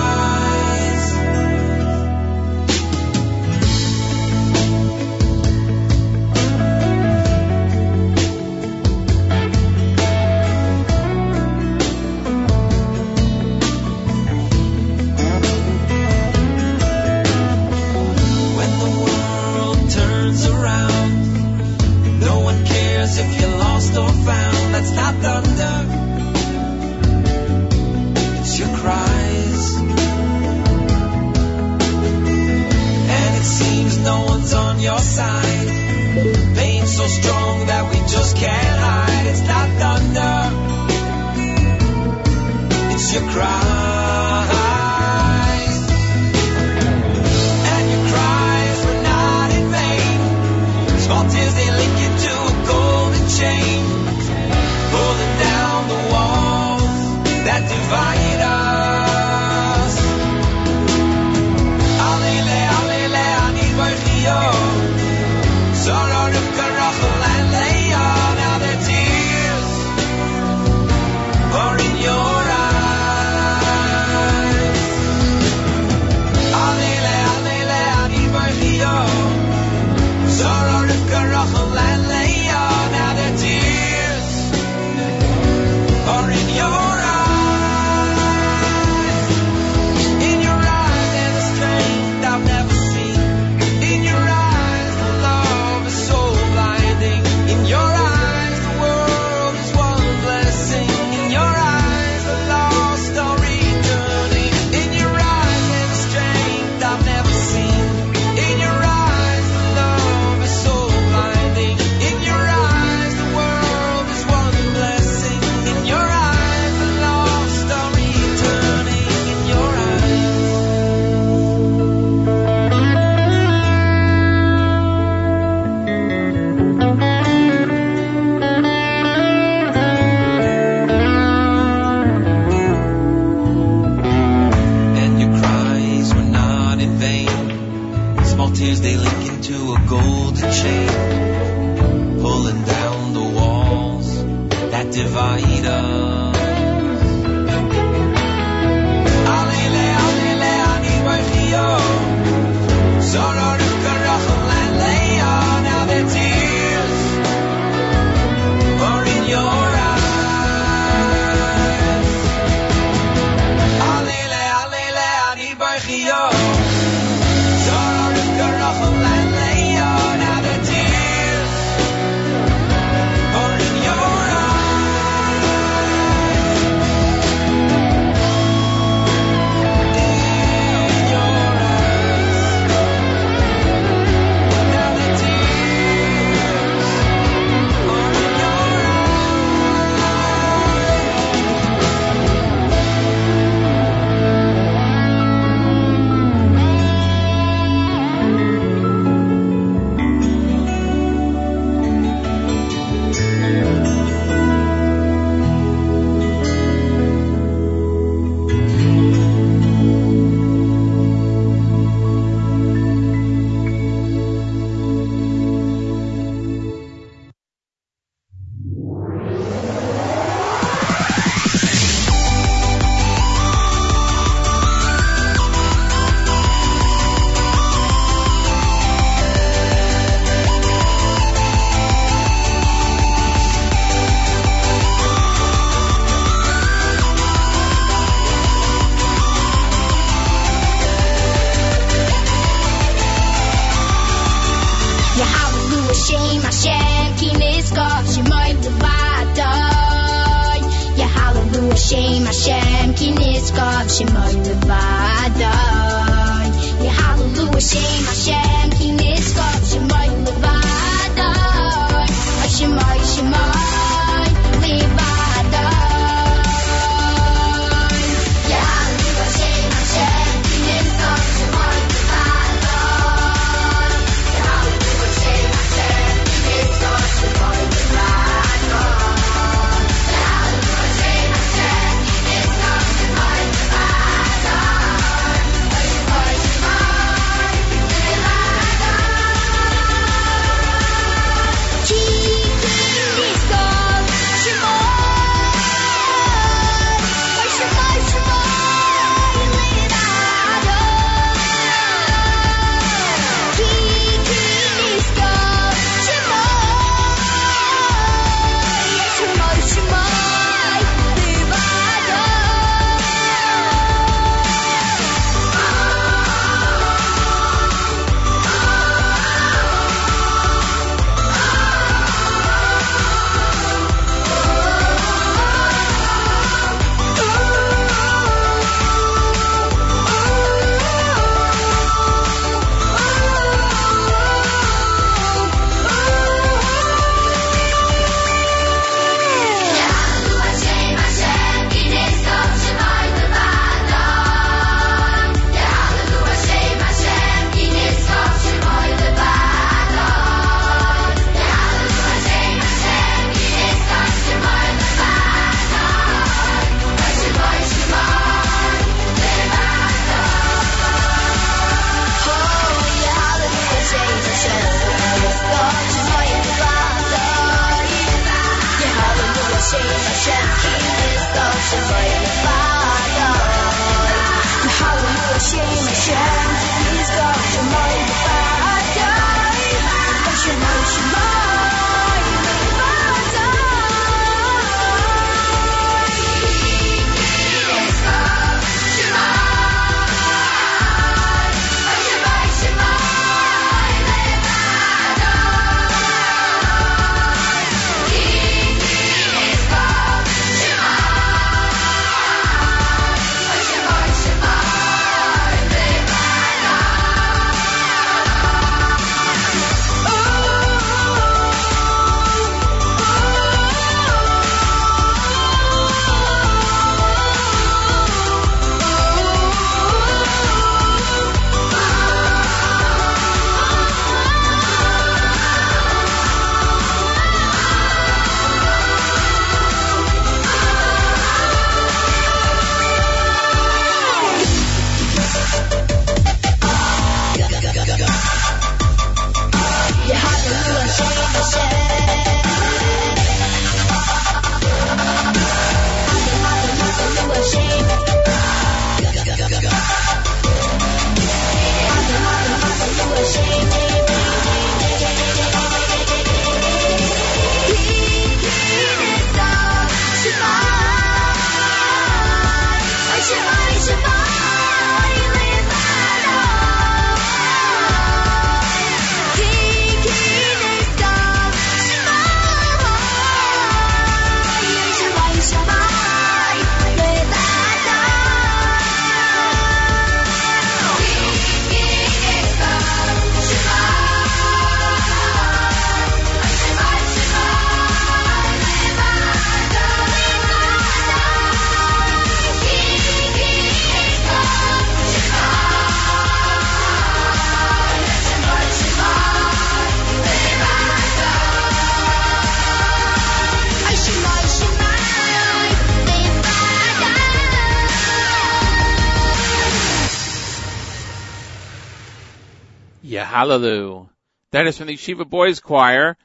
Hallelujah. 513.43 514.09
That 514.52 514.69
is 514.69 514.78
from 514.78 514.86
the 514.86 514.94
Yeshiva 514.94 515.28
Boys 515.28 515.59
Choir, 515.59 516.16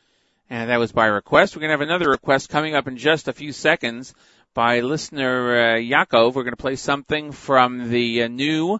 and 0.51 0.69
that 0.69 0.77
was 0.77 0.91
by 0.91 1.07
request. 1.07 1.55
We're 1.55 1.61
going 1.61 1.69
to 1.69 1.73
have 1.73 1.81
another 1.81 2.11
request 2.11 2.49
coming 2.49 2.75
up 2.75 2.87
in 2.87 2.95
just 2.95 3.27
a 3.27 3.33
few 3.33 3.53
seconds 3.53 4.13
by 4.53 4.81
listener 4.81 5.77
uh, 5.77 5.77
Yaakov. 5.77 6.35
We're 6.35 6.43
going 6.43 6.51
to 6.51 6.57
play 6.57 6.75
something 6.75 7.31
from 7.31 7.89
the 7.89 8.21
uh, 8.21 8.27
new 8.27 8.79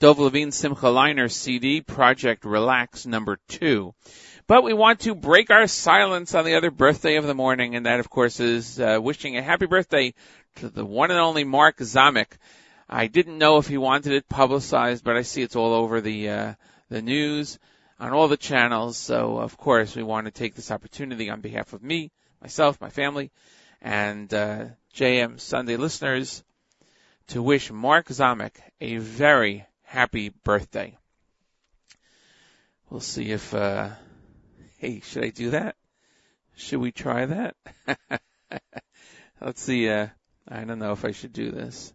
Dov 0.00 0.18
Levine 0.18 0.50
Simcha 0.50 0.86
Leiner 0.86 1.30
CD, 1.30 1.80
Project 1.80 2.44
Relax 2.44 3.06
number 3.06 3.38
two. 3.46 3.94
But 4.48 4.64
we 4.64 4.74
want 4.74 4.98
to 5.02 5.14
break 5.14 5.50
our 5.50 5.68
silence 5.68 6.34
on 6.34 6.44
the 6.44 6.56
other 6.56 6.72
birthday 6.72 7.14
of 7.14 7.28
the 7.28 7.34
morning, 7.34 7.76
and 7.76 7.86
that, 7.86 8.00
of 8.00 8.10
course, 8.10 8.40
is 8.40 8.80
uh, 8.80 8.98
wishing 9.00 9.36
a 9.36 9.42
happy 9.42 9.66
birthday 9.66 10.14
to 10.56 10.68
the 10.68 10.84
one 10.84 11.12
and 11.12 11.20
only 11.20 11.44
Mark 11.44 11.76
Zamek. 11.76 12.38
I 12.88 13.06
didn't 13.06 13.38
know 13.38 13.58
if 13.58 13.68
he 13.68 13.78
wanted 13.78 14.14
it 14.14 14.28
publicized, 14.28 15.04
but 15.04 15.16
I 15.16 15.22
see 15.22 15.42
it's 15.42 15.54
all 15.54 15.74
over 15.74 16.00
the 16.00 16.28
uh, 16.28 16.54
the 16.88 17.02
news 17.02 17.58
on 18.00 18.12
all 18.12 18.28
the 18.28 18.36
channels. 18.36 18.96
So, 18.96 19.38
of 19.38 19.56
course, 19.56 19.94
we 19.96 20.02
want 20.02 20.26
to 20.26 20.30
take 20.30 20.54
this 20.54 20.70
opportunity 20.70 21.30
on 21.30 21.40
behalf 21.40 21.72
of 21.72 21.82
me, 21.82 22.10
myself, 22.40 22.80
my 22.80 22.90
family, 22.90 23.30
and 23.80 24.32
uh, 24.32 24.66
JM 24.94 25.40
Sunday 25.40 25.76
listeners 25.76 26.42
to 27.28 27.42
wish 27.42 27.70
Mark 27.70 28.08
Zamek 28.08 28.56
a 28.80 28.96
very 28.96 29.66
happy 29.82 30.30
birthday. 30.44 30.96
We'll 32.90 33.00
see 33.00 33.30
if. 33.32 33.52
Uh, 33.52 33.90
hey, 34.78 35.00
should 35.00 35.24
I 35.24 35.30
do 35.30 35.50
that? 35.50 35.76
Should 36.56 36.80
we 36.80 36.90
try 36.90 37.26
that? 37.26 37.56
Let's 39.40 39.62
see. 39.62 39.88
Uh, 39.88 40.08
I 40.48 40.64
don't 40.64 40.78
know 40.78 40.92
if 40.92 41.04
I 41.04 41.12
should 41.12 41.32
do 41.32 41.50
this. 41.50 41.92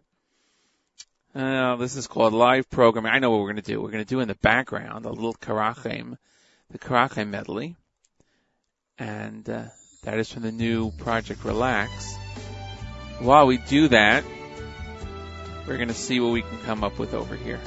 Uh, 1.34 1.74
this 1.76 1.96
is 1.96 2.06
called 2.06 2.32
live 2.32 2.70
programming. 2.70 3.10
I 3.10 3.18
know 3.18 3.30
what 3.30 3.40
we're 3.40 3.52
going 3.52 3.56
to 3.56 3.72
do. 3.72 3.80
We're 3.80 3.90
going 3.90 4.04
to 4.04 4.08
do 4.08 4.20
in 4.20 4.28
the 4.28 4.36
background 4.36 5.04
a 5.04 5.10
little 5.10 5.34
Karachem, 5.34 6.16
the 6.70 6.78
Karachem 6.78 7.28
medley. 7.28 7.74
And 8.98 9.48
uh, 9.50 9.64
that 10.04 10.18
is 10.20 10.30
from 10.30 10.42
the 10.42 10.52
new 10.52 10.92
Project 10.92 11.44
Relax. 11.44 12.14
While 13.18 13.48
we 13.48 13.58
do 13.58 13.88
that, 13.88 14.22
we're 15.66 15.76
going 15.76 15.88
to 15.88 15.94
see 15.94 16.20
what 16.20 16.30
we 16.30 16.42
can 16.42 16.58
come 16.58 16.84
up 16.84 17.00
with 17.00 17.14
over 17.14 17.34
here. 17.34 17.60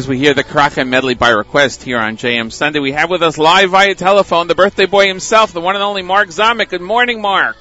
As 0.00 0.08
we 0.08 0.16
hear 0.16 0.32
the 0.32 0.42
Krachem 0.42 0.88
medley 0.88 1.14
by 1.14 1.28
request 1.28 1.82
here 1.82 1.98
on 1.98 2.16
JM 2.16 2.50
Sunday, 2.50 2.78
we 2.78 2.92
have 2.92 3.10
with 3.10 3.22
us 3.22 3.36
live 3.36 3.68
via 3.68 3.94
telephone 3.94 4.46
the 4.46 4.54
birthday 4.54 4.86
boy 4.86 5.06
himself, 5.06 5.52
the 5.52 5.60
one 5.60 5.74
and 5.74 5.84
only 5.84 6.00
Mark 6.00 6.30
Zamek. 6.30 6.70
Good 6.70 6.80
morning, 6.80 7.20
Mark. 7.20 7.58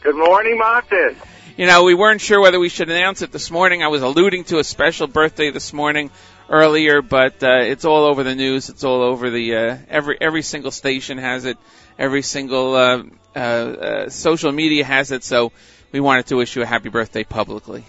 Good 0.00 0.16
morning, 0.16 0.58
Martin. 0.58 1.14
You 1.56 1.66
know, 1.68 1.84
we 1.84 1.94
weren't 1.94 2.20
sure 2.20 2.40
whether 2.40 2.58
we 2.58 2.70
should 2.70 2.90
announce 2.90 3.22
it 3.22 3.30
this 3.30 3.52
morning. 3.52 3.84
I 3.84 3.86
was 3.86 4.02
alluding 4.02 4.42
to 4.46 4.58
a 4.58 4.64
special 4.64 5.06
birthday 5.06 5.52
this 5.52 5.72
morning 5.72 6.10
earlier, 6.48 7.02
but 7.02 7.40
uh, 7.44 7.60
it's 7.60 7.84
all 7.84 8.04
over 8.04 8.24
the 8.24 8.34
news. 8.34 8.68
It's 8.68 8.82
all 8.82 9.02
over 9.02 9.30
the 9.30 9.54
uh, 9.54 9.76
every 9.88 10.20
every 10.20 10.42
single 10.42 10.72
station 10.72 11.18
has 11.18 11.44
it. 11.44 11.56
Every 11.96 12.22
single 12.22 12.74
uh, 12.74 13.02
uh, 13.36 13.38
uh, 13.38 14.08
social 14.08 14.50
media 14.50 14.84
has 14.84 15.12
it. 15.12 15.22
So 15.22 15.52
we 15.92 16.00
wanted 16.00 16.26
to 16.26 16.34
wish 16.34 16.56
you 16.56 16.62
a 16.62 16.66
happy 16.66 16.88
birthday 16.88 17.22
publicly. 17.22 17.84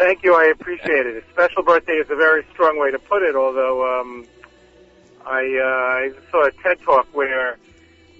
Thank 0.00 0.24
you. 0.24 0.34
I 0.34 0.46
appreciate 0.46 1.04
it. 1.04 1.22
A 1.22 1.30
special 1.30 1.62
birthday 1.62 1.92
is 1.92 2.08
a 2.08 2.16
very 2.16 2.42
strong 2.54 2.80
way 2.80 2.90
to 2.90 2.98
put 2.98 3.20
it. 3.20 3.36
Although 3.36 4.00
um, 4.00 4.24
I, 5.26 5.42
uh, 5.62 5.66
I 5.66 6.30
saw 6.30 6.46
a 6.46 6.50
TED 6.62 6.80
talk 6.80 7.06
where 7.12 7.58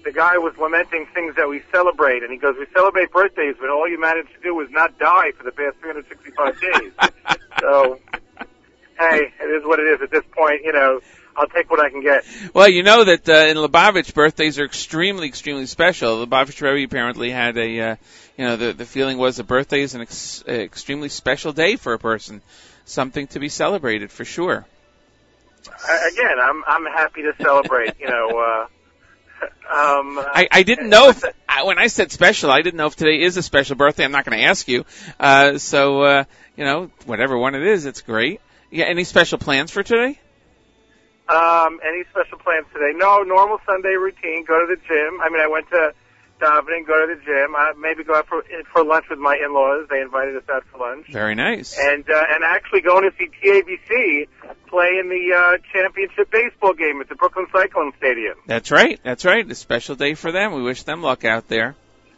the 0.03 0.11
guy 0.11 0.37
was 0.37 0.55
lamenting 0.59 1.07
things 1.15 1.35
that 1.37 1.49
we 1.49 1.63
celebrate, 1.71 2.21
and 2.21 2.31
he 2.31 2.37
goes, 2.37 2.55
"We 2.59 2.67
celebrate 2.71 3.11
birthdays, 3.11 3.55
but 3.59 3.71
all 3.71 3.89
you 3.89 3.99
managed 3.99 4.31
to 4.35 4.39
do 4.43 4.53
was 4.53 4.69
not 4.69 4.99
die 4.99 5.31
for 5.31 5.43
the 5.43 5.51
past 5.51 5.77
365 5.81 6.61
days." 6.61 6.91
so, 7.59 7.97
hey, 8.99 9.33
it 9.41 9.49
is 9.49 9.65
what 9.65 9.79
it 9.79 9.87
is. 9.87 10.03
At 10.03 10.11
this 10.11 10.23
point, 10.37 10.61
you 10.63 10.73
know, 10.73 11.01
I'll 11.35 11.47
take 11.47 11.69
what 11.69 11.79
I 11.79 11.89
can 11.89 12.01
get. 12.01 12.23
Well, 12.53 12.67
you 12.67 12.83
know 12.83 13.03
that 13.03 13.27
uh, 13.27 13.33
in 13.47 13.57
Lubavitch, 13.57 14.13
birthdays 14.13 14.59
are 14.59 14.65
extremely, 14.65 15.27
extremely 15.27 15.65
special. 15.65 16.25
Lubavitch 16.25 16.61
Rebbe 16.61 16.85
apparently 16.85 17.31
had 17.31 17.57
a, 17.57 17.79
uh, 17.79 17.95
you 18.37 18.45
know, 18.45 18.55
the 18.57 18.73
the 18.73 18.85
feeling 18.85 19.17
was 19.17 19.39
a 19.39 19.43
birthday 19.43 19.81
is 19.81 19.95
an 19.95 20.01
ex- 20.01 20.43
extremely 20.47 21.09
special 21.09 21.53
day 21.53 21.75
for 21.75 21.93
a 21.93 21.99
person, 21.99 22.41
something 22.85 23.27
to 23.27 23.39
be 23.39 23.49
celebrated 23.49 24.11
for 24.11 24.25
sure. 24.25 24.65
I, 25.87 26.09
again, 26.11 26.39
I'm 26.41 26.63
I'm 26.67 26.85
happy 26.85 27.21
to 27.23 27.33
celebrate. 27.41 27.99
you 27.99 28.07
know. 28.07 28.29
Uh, 28.29 28.67
um, 29.71 30.19
I, 30.19 30.47
I 30.51 30.63
didn't 30.63 30.89
know 30.89 31.09
if 31.09 31.23
I, 31.47 31.63
when 31.63 31.79
I 31.79 31.87
said 31.87 32.11
special, 32.11 32.51
I 32.51 32.61
didn't 32.61 32.77
know 32.77 32.87
if 32.87 32.95
today 32.95 33.21
is 33.21 33.37
a 33.37 33.43
special 33.43 33.75
birthday. 33.75 34.03
I'm 34.03 34.11
not 34.11 34.25
going 34.25 34.37
to 34.37 34.43
ask 34.43 34.67
you. 34.67 34.85
Uh, 35.19 35.57
so 35.57 36.01
uh, 36.01 36.23
you 36.55 36.65
know, 36.65 36.91
whatever 37.05 37.37
one 37.37 37.55
it 37.55 37.63
is, 37.63 37.85
it's 37.85 38.01
great. 38.01 38.41
Yeah, 38.69 38.85
any 38.85 39.03
special 39.03 39.37
plans 39.37 39.71
for 39.71 39.83
today? 39.83 40.19
Um, 41.31 41.79
any 41.87 42.03
special 42.11 42.37
plans 42.39 42.65
today? 42.73 42.91
No, 42.93 43.23
normal 43.23 43.59
Sunday 43.65 43.95
routine. 43.95 44.43
Go 44.43 44.59
to 44.59 44.67
the 44.67 44.75
gym. 44.75 45.21
I 45.23 45.29
mean, 45.29 45.39
I 45.39 45.47
went 45.47 45.69
to 45.69 45.93
davening, 46.41 46.85
go 46.85 47.05
to 47.05 47.15
the 47.15 47.21
gym. 47.23 47.55
I 47.55 47.71
maybe 47.79 48.03
go 48.03 48.15
out 48.15 48.27
for 48.27 48.43
for 48.73 48.83
lunch 48.83 49.05
with 49.09 49.19
my 49.19 49.37
in-laws. 49.41 49.87
They 49.89 50.01
invited 50.01 50.35
us 50.35 50.43
out 50.51 50.63
for 50.71 50.79
lunch. 50.79 51.07
Very 51.09 51.35
nice. 51.35 51.77
And 51.79 52.03
uh, 52.09 52.23
and 52.29 52.43
actually 52.43 52.81
going 52.81 53.09
to 53.09 53.15
see 53.17 53.29
TABC 53.29 54.27
play 54.67 54.97
in 54.99 55.07
the 55.07 55.33
uh, 55.33 55.57
championship 55.71 56.31
baseball 56.31 56.73
game 56.73 56.99
at 56.99 57.07
the 57.07 57.15
Brooklyn 57.15 57.45
Cyclone 57.53 57.93
Stadium. 57.97 58.35
That's 58.47 58.71
right. 58.71 58.99
That's 59.03 59.23
right. 59.23 59.49
A 59.49 59.55
special 59.55 59.95
day 59.95 60.15
for 60.15 60.31
them. 60.31 60.53
We 60.53 60.63
wish 60.63 60.83
them 60.83 61.01
luck 61.01 61.23
out 61.23 61.47
there. 61.47 61.75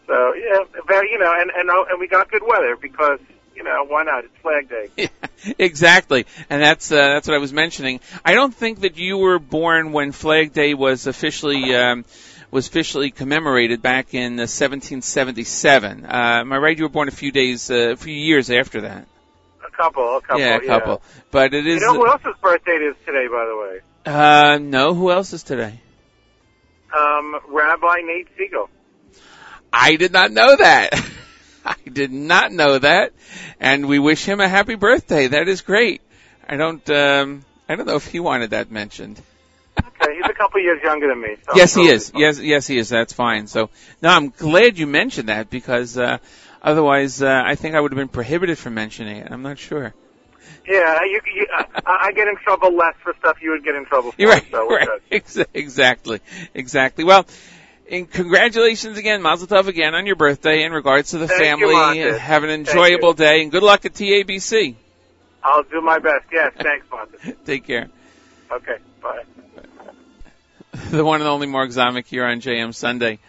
So 0.07 0.33
yeah, 0.33 0.59
very 0.87 1.11
you 1.11 1.19
know, 1.19 1.31
and 1.37 1.51
and 1.55 1.69
oh, 1.69 1.85
and 1.89 1.99
we 1.99 2.07
got 2.07 2.31
good 2.31 2.43
weather 2.45 2.75
because 2.81 3.19
you 3.55 3.63
know 3.63 3.85
why 3.87 4.03
not? 4.03 4.25
It's 4.25 4.37
Flag 4.41 4.69
Day. 4.69 5.09
exactly, 5.59 6.25
and 6.49 6.61
that's 6.61 6.91
uh, 6.91 6.95
that's 6.95 7.27
what 7.27 7.35
I 7.35 7.39
was 7.39 7.53
mentioning. 7.53 7.99
I 8.23 8.33
don't 8.33 8.53
think 8.53 8.81
that 8.81 8.97
you 8.97 9.17
were 9.17 9.39
born 9.39 9.91
when 9.91 10.11
Flag 10.11 10.53
Day 10.53 10.73
was 10.73 11.07
officially 11.07 11.75
um, 11.75 12.05
was 12.51 12.67
officially 12.67 13.11
commemorated 13.11 13.81
back 13.81 14.13
in 14.13 14.33
uh, 14.33 14.45
1777. 14.45 16.05
Uh, 16.05 16.09
am 16.11 16.53
I 16.53 16.57
right? 16.57 16.77
You 16.77 16.85
were 16.85 16.89
born 16.89 17.07
a 17.07 17.11
few 17.11 17.31
days, 17.31 17.69
uh, 17.71 17.93
a 17.93 17.95
few 17.95 18.13
years 18.13 18.51
after 18.51 18.81
that. 18.81 19.07
A 19.65 19.71
couple, 19.71 20.17
a 20.17 20.21
couple, 20.21 20.39
yeah, 20.39 20.57
a 20.57 20.65
couple. 20.65 21.01
But 21.31 21.53
it 21.53 21.65
is. 21.65 21.81
You 21.81 21.87
know 21.87 21.95
who 21.95 22.07
else's 22.07 22.35
birthday 22.41 22.73
it 22.73 22.81
is 22.83 22.95
today, 23.05 23.27
by 23.27 23.45
the 23.45 23.57
way? 23.57 23.79
Uh, 24.05 24.59
no. 24.59 24.93
Who 24.93 25.11
else 25.11 25.33
is 25.33 25.43
today? 25.43 25.79
Um, 26.95 27.39
Rabbi 27.49 28.01
Nate 28.03 28.27
Siegel. 28.37 28.69
I 29.71 29.95
did 29.95 30.11
not 30.11 30.31
know 30.31 30.55
that. 30.55 30.93
I 31.65 31.75
did 31.91 32.11
not 32.11 32.51
know 32.51 32.79
that, 32.79 33.13
and 33.59 33.87
we 33.87 33.99
wish 33.99 34.25
him 34.25 34.39
a 34.39 34.47
happy 34.47 34.75
birthday. 34.75 35.27
That 35.27 35.47
is 35.47 35.61
great. 35.61 36.01
I 36.47 36.57
don't. 36.57 36.87
Um, 36.89 37.45
I 37.69 37.75
don't 37.75 37.85
know 37.85 37.95
if 37.95 38.07
he 38.07 38.19
wanted 38.19 38.51
that 38.51 38.69
mentioned. 38.71 39.21
Okay, 39.79 40.15
he's 40.15 40.29
a 40.29 40.33
couple 40.33 40.59
years 40.61 40.81
younger 40.83 41.07
than 41.07 41.21
me. 41.21 41.35
So 41.47 41.55
yes, 41.55 41.73
he 41.73 41.87
is. 41.87 42.11
Yes, 42.15 42.39
yes, 42.39 42.67
he 42.67 42.77
is. 42.77 42.89
That's 42.89 43.13
fine. 43.13 43.47
So, 43.47 43.69
no, 44.01 44.09
I'm 44.09 44.29
glad 44.29 44.77
you 44.77 44.85
mentioned 44.85 45.29
that 45.29 45.49
because 45.49 45.97
uh, 45.97 46.17
otherwise, 46.61 47.21
uh, 47.21 47.41
I 47.45 47.55
think 47.55 47.75
I 47.75 47.79
would 47.79 47.91
have 47.91 47.97
been 47.97 48.09
prohibited 48.09 48.57
from 48.57 48.73
mentioning 48.73 49.17
it. 49.17 49.31
I'm 49.31 49.41
not 49.41 49.57
sure. 49.57 49.93
Yeah, 50.67 50.99
you, 51.03 51.21
you, 51.33 51.47
I, 51.51 52.07
I 52.07 52.11
get 52.11 52.27
in 52.27 52.35
trouble 52.37 52.75
less 52.75 52.95
for 53.01 53.13
stuff 53.19 53.37
you 53.41 53.51
would 53.51 53.63
get 53.63 53.75
in 53.75 53.85
trouble 53.85 54.11
for. 54.13 54.21
You're 54.21 54.29
right. 54.29 54.45
So 54.51 54.67
right. 54.69 54.87
Ex- 55.11 55.37
exactly. 55.53 56.19
Exactly. 56.53 57.03
Well. 57.03 57.25
And 57.91 58.09
congratulations 58.09 58.97
again, 58.97 59.21
Mazel 59.21 59.47
Tov 59.47 59.67
again 59.67 59.93
on 59.93 60.05
your 60.05 60.15
birthday 60.15 60.63
in 60.63 60.71
regards 60.71 61.11
to 61.11 61.17
the 61.17 61.27
Thank 61.27 61.41
family. 61.41 61.73
Marcus. 61.73 62.17
Have 62.17 62.43
an 62.43 62.49
enjoyable 62.49 63.13
day 63.13 63.41
and 63.41 63.51
good 63.51 63.63
luck 63.63 63.85
at 63.85 63.93
TABC. 63.93 64.75
I'll 65.43 65.63
do 65.63 65.81
my 65.81 65.99
best. 65.99 66.25
Yes, 66.31 66.53
thanks, 66.59 66.85
Martha. 66.89 67.33
Take 67.45 67.67
care. 67.67 67.89
Okay, 68.51 68.77
bye. 69.01 69.23
the 70.91 71.03
one 71.03 71.21
and 71.21 71.27
only 71.27 71.47
Mark 71.47 71.69
Zamek 71.69 72.05
here 72.05 72.25
on 72.25 72.39
JM 72.39 72.73
Sunday. 72.73 73.19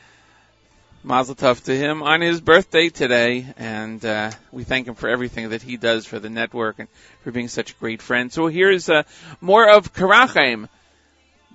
Mazel 1.02 1.35
tov 1.35 1.62
to 1.64 1.76
him 1.76 2.02
on 2.02 2.22
his 2.22 2.40
birthday 2.40 2.89
today, 2.89 3.47
and 3.59 4.02
uh, 4.02 4.31
we 4.51 4.64
thank 4.64 4.89
him 4.89 4.94
for 4.94 5.10
everything 5.10 5.51
that 5.51 5.60
he 5.60 5.76
does 5.76 6.06
for 6.06 6.18
the 6.18 6.31
network 6.31 6.78
and 6.78 6.89
for 7.22 7.31
being 7.31 7.48
such 7.48 7.72
a 7.72 7.74
great 7.74 8.01
friend. 8.01 8.32
So 8.32 8.47
here's 8.47 8.89
uh, 8.89 9.02
more 9.43 9.68
of 9.68 9.93
Karachem, 9.93 10.68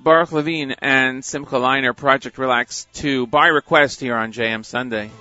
Baruch 0.01 0.31
Levine, 0.31 0.71
and 0.79 1.23
Simcha 1.23 1.55
Leiner, 1.55 1.95
Project 1.95 2.37
Relax 2.37 2.87
2, 2.93 3.27
by 3.27 3.47
request 3.47 3.99
here 3.99 4.15
on 4.15 4.31
JM 4.31 4.65
Sunday. 4.65 5.11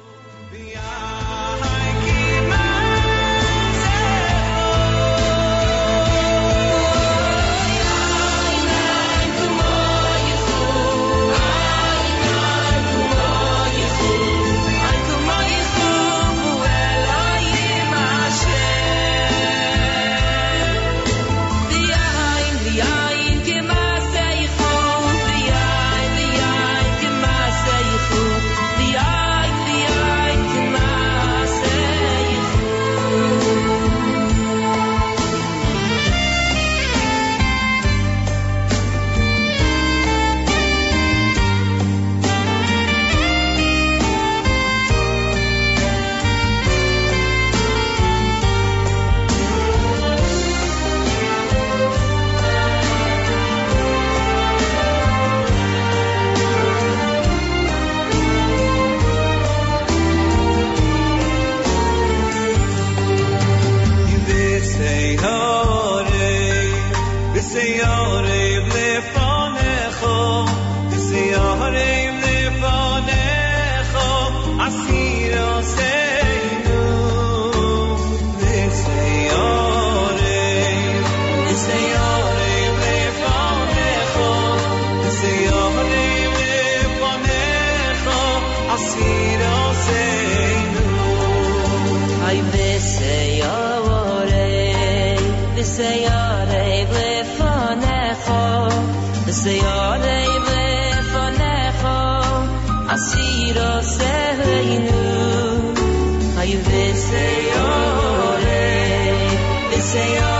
Oh, 110.00 110.37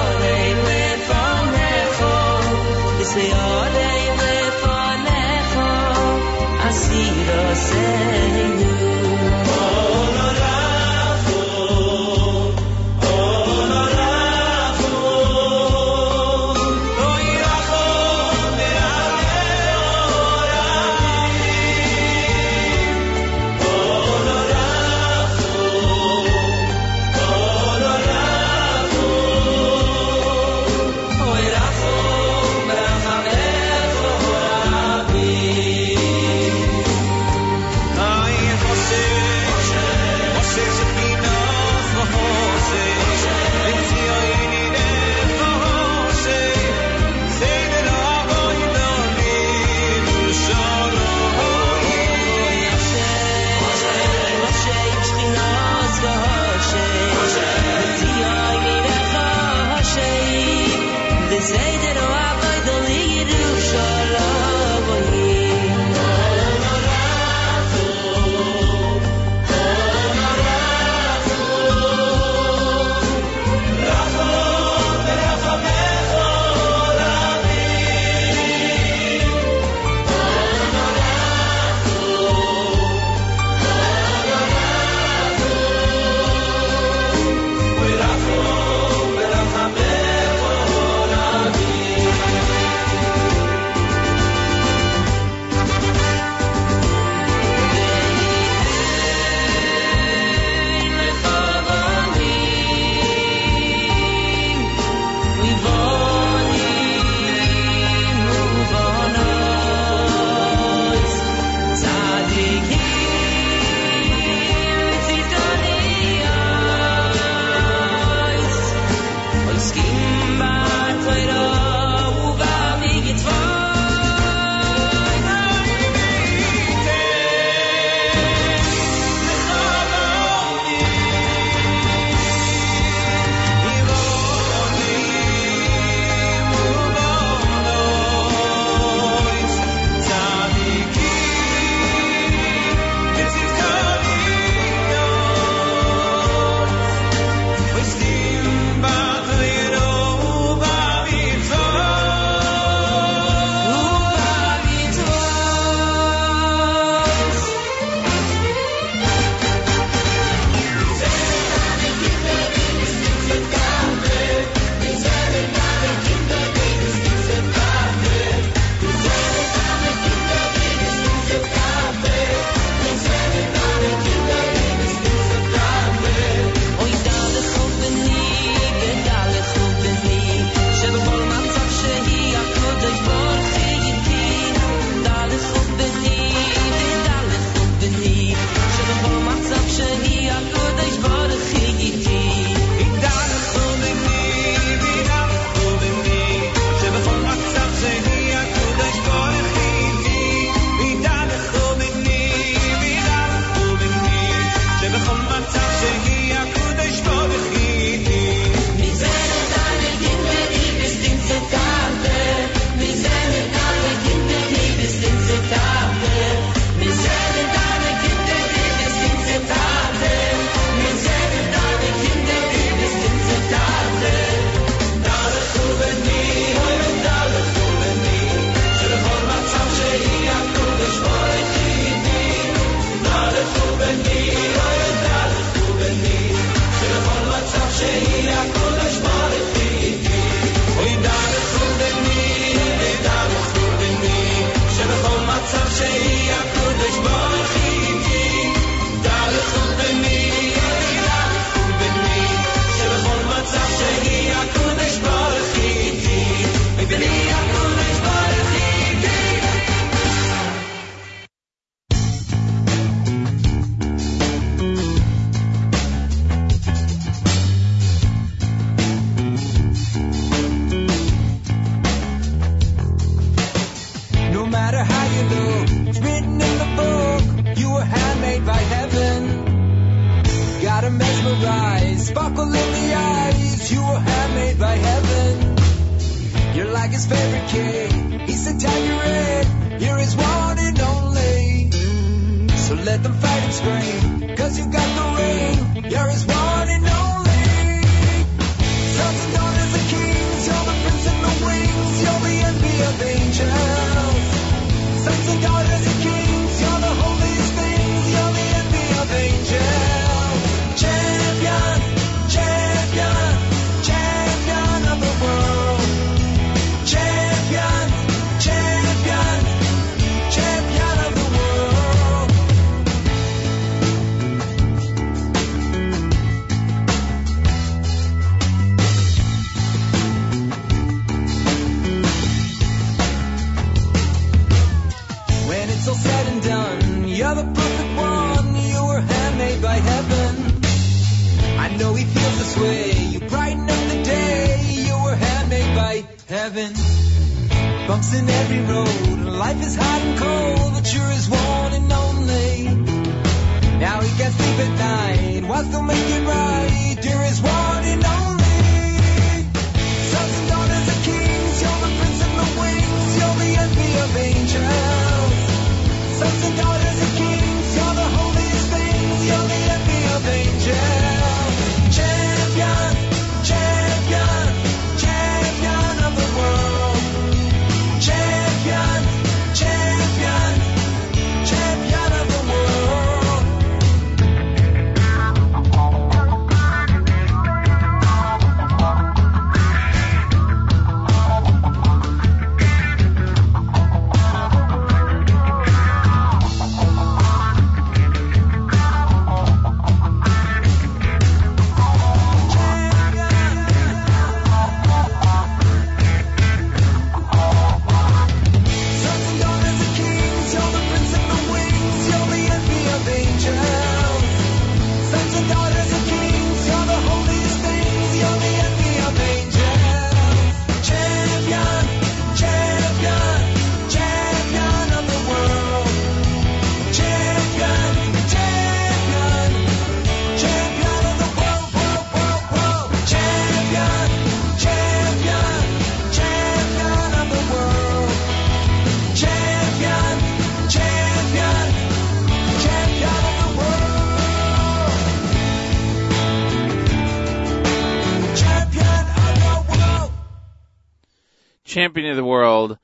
Champion 451.78 452.10
of 452.10 452.16
the 452.16 452.24
World. 452.24 452.76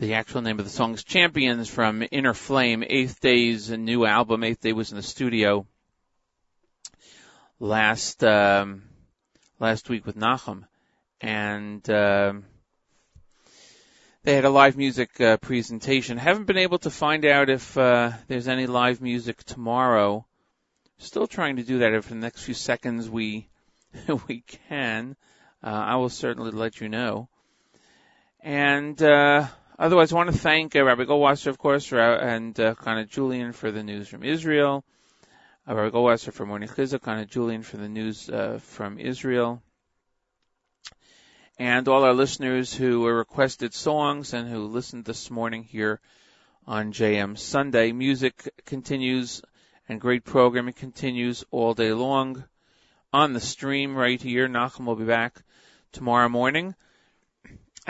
The 0.00 0.14
actual 0.14 0.42
name 0.42 0.58
of 0.58 0.64
the 0.64 0.70
song 0.72 0.94
is 0.94 1.04
Champions 1.04 1.70
from 1.70 2.02
Inner 2.10 2.34
Flame, 2.34 2.82
Eighth 2.84 3.20
Day's 3.20 3.70
new 3.70 4.04
album. 4.04 4.42
Eighth 4.42 4.62
Day 4.62 4.72
was 4.72 4.90
in 4.90 4.96
the 4.96 5.02
studio 5.04 5.64
last 7.60 8.24
um, 8.24 8.82
last 9.60 9.88
week 9.88 10.04
with 10.06 10.16
Nachum, 10.16 10.64
and 11.20 11.88
um, 11.88 12.46
they 14.24 14.34
had 14.34 14.44
a 14.44 14.50
live 14.50 14.76
music 14.76 15.20
uh, 15.20 15.36
presentation. 15.36 16.18
Haven't 16.18 16.48
been 16.48 16.58
able 16.58 16.78
to 16.78 16.90
find 16.90 17.24
out 17.24 17.48
if 17.48 17.78
uh, 17.78 18.10
there's 18.26 18.48
any 18.48 18.66
live 18.66 19.00
music 19.00 19.44
tomorrow. 19.44 20.26
Still 20.98 21.28
trying 21.28 21.54
to 21.58 21.62
do 21.62 21.78
that. 21.78 21.94
If 21.94 22.10
in 22.10 22.18
the 22.18 22.26
next 22.26 22.42
few 22.42 22.54
seconds 22.54 23.08
we 23.08 23.48
we 24.26 24.42
can, 24.68 25.14
uh, 25.62 25.68
I 25.68 25.94
will 25.94 26.08
certainly 26.08 26.50
let 26.50 26.80
you 26.80 26.88
know. 26.88 27.28
And 28.42 29.00
uh, 29.02 29.46
otherwise, 29.78 30.12
I 30.12 30.16
want 30.16 30.32
to 30.32 30.38
thank 30.38 30.74
uh, 30.74 30.82
Rabbi 30.82 31.04
Goldwasser, 31.04 31.48
of 31.48 31.58
course, 31.58 31.92
and 31.92 32.58
uh, 32.58 32.74
Kana 32.74 33.04
Julian 33.04 33.52
for 33.52 33.70
the 33.70 33.82
news 33.82 34.08
from 34.08 34.22
Israel. 34.22 34.82
Uh, 35.68 35.74
Rabbi 35.74 35.94
Goldwasser 35.94 36.32
for 36.32 36.46
Morning 36.46 36.68
Chizuk, 36.68 37.02
Kana 37.02 37.26
Julian 37.26 37.62
for 37.62 37.76
the 37.76 37.88
news 37.88 38.30
uh, 38.30 38.58
from 38.62 38.98
Israel. 38.98 39.62
And 41.58 41.86
all 41.86 42.02
our 42.02 42.14
listeners 42.14 42.72
who 42.72 43.06
requested 43.06 43.74
songs 43.74 44.32
and 44.32 44.48
who 44.48 44.64
listened 44.64 45.04
this 45.04 45.30
morning 45.30 45.62
here 45.62 46.00
on 46.66 46.94
JM 46.94 47.36
Sunday. 47.36 47.92
Music 47.92 48.48
continues 48.64 49.42
and 49.86 50.00
great 50.00 50.24
programming 50.24 50.72
continues 50.72 51.44
all 51.50 51.74
day 51.74 51.92
long 51.92 52.42
on 53.12 53.34
the 53.34 53.40
stream 53.40 53.94
right 53.94 54.22
here. 54.22 54.48
Nachum 54.48 54.86
will 54.86 54.96
be 54.96 55.04
back 55.04 55.42
tomorrow 55.92 56.30
morning 56.30 56.74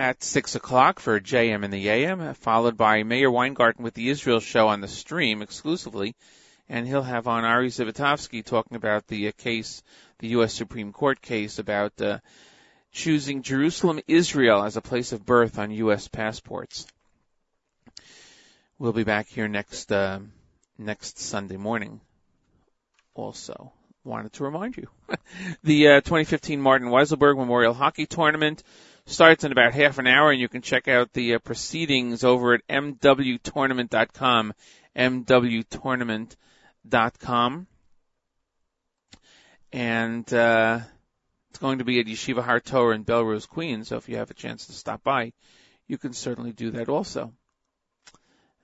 at 0.00 0.24
6 0.24 0.54
o'clock 0.54 0.98
for 0.98 1.20
JM 1.20 1.62
in 1.62 1.70
the 1.70 1.90
AM, 1.90 2.32
followed 2.32 2.78
by 2.78 3.02
Meir 3.02 3.30
Weingarten 3.30 3.84
with 3.84 3.92
the 3.92 4.08
Israel 4.08 4.40
show 4.40 4.68
on 4.68 4.80
the 4.80 4.88
stream 4.88 5.42
exclusively. 5.42 6.16
And 6.70 6.88
he'll 6.88 7.02
have 7.02 7.28
on 7.28 7.44
Ari 7.44 7.68
Zivotofsky 7.68 8.42
talking 8.42 8.78
about 8.78 9.06
the 9.08 9.28
uh, 9.28 9.32
case, 9.36 9.82
the 10.18 10.28
U.S. 10.28 10.54
Supreme 10.54 10.94
Court 10.94 11.20
case 11.20 11.58
about 11.58 12.00
uh, 12.00 12.20
choosing 12.92 13.42
Jerusalem, 13.42 14.00
Israel 14.08 14.62
as 14.62 14.78
a 14.78 14.80
place 14.80 15.12
of 15.12 15.26
birth 15.26 15.58
on 15.58 15.70
U.S. 15.70 16.08
passports. 16.08 16.86
We'll 18.78 18.94
be 18.94 19.04
back 19.04 19.28
here 19.28 19.48
next 19.48 19.92
uh, 19.92 20.20
next 20.78 21.18
Sunday 21.18 21.58
morning. 21.58 22.00
Also, 23.12 23.70
wanted 24.02 24.32
to 24.32 24.44
remind 24.44 24.78
you, 24.78 24.88
the 25.62 25.88
uh, 25.88 26.00
2015 26.00 26.58
Martin 26.58 26.88
Weiselberg 26.88 27.36
Memorial 27.36 27.74
Hockey 27.74 28.06
Tournament 28.06 28.62
starts 29.06 29.44
in 29.44 29.52
about 29.52 29.74
half 29.74 29.98
an 29.98 30.06
hour, 30.06 30.30
and 30.30 30.40
you 30.40 30.48
can 30.48 30.62
check 30.62 30.88
out 30.88 31.12
the 31.12 31.34
uh, 31.34 31.38
proceedings 31.38 32.24
over 32.24 32.54
at 32.54 32.66
mwtournament.com, 32.68 34.54
mwtournament.com, 34.96 37.66
and 39.72 40.34
uh, 40.34 40.80
it's 41.50 41.58
going 41.58 41.78
to 41.78 41.84
be 41.84 42.00
at 42.00 42.06
Yeshiva 42.06 42.42
Har 42.42 42.60
Torah 42.60 42.94
in 42.94 43.04
Bellerose, 43.04 43.48
Queens. 43.48 43.88
So 43.88 43.96
if 43.96 44.08
you 44.08 44.16
have 44.16 44.30
a 44.30 44.34
chance 44.34 44.66
to 44.66 44.72
stop 44.72 45.02
by, 45.02 45.32
you 45.86 45.98
can 45.98 46.12
certainly 46.12 46.52
do 46.52 46.72
that 46.72 46.88
also. 46.88 47.32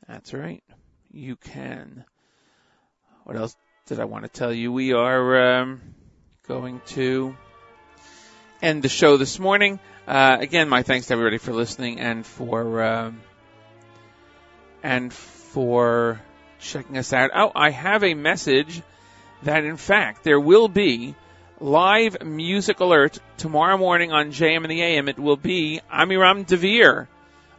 That's 0.09 0.33
right. 0.33 0.63
You 1.11 1.37
can. 1.37 2.05
What 3.25 3.37
else 3.37 3.57
did 3.87 3.99
I 3.99 4.05
want 4.05 4.25
to 4.25 4.29
tell 4.29 4.53
you? 4.53 4.73
We 4.73 4.93
are 4.93 5.61
um, 5.61 5.81
going 6.47 6.81
to 6.87 7.37
end 8.63 8.83
the 8.83 8.89
show 8.89 9.17
this 9.17 9.39
morning. 9.39 9.81
Uh, 10.07 10.37
again, 10.41 10.69
my 10.69 10.83
thanks 10.83 11.09
to 11.09 11.15
everybody 11.15 11.39
for 11.39 11.53
listening 11.53 11.99
and 11.99 12.25
for 12.25 12.83
um, 12.83 13.21
and 14.83 15.13
for 15.13 16.21
checking 16.61 16.97
us 16.97 17.13
out. 17.13 17.31
Oh, 17.35 17.51
I 17.55 17.71
have 17.71 18.05
a 18.05 18.15
message 18.15 18.83
that 19.43 19.65
in 19.65 19.77
fact 19.77 20.23
there 20.23 20.39
will 20.39 20.69
be 20.69 21.17
live 21.59 22.23
music 22.25 22.79
alert 22.79 23.19
tomorrow 23.37 23.77
morning 23.77 24.13
on 24.13 24.31
JM 24.31 24.63
in 24.63 24.71
the 24.71 24.81
AM. 24.81 25.09
It 25.09 25.19
will 25.19 25.37
be 25.37 25.81
Amiram 25.93 26.47
Dvir. 26.47 27.09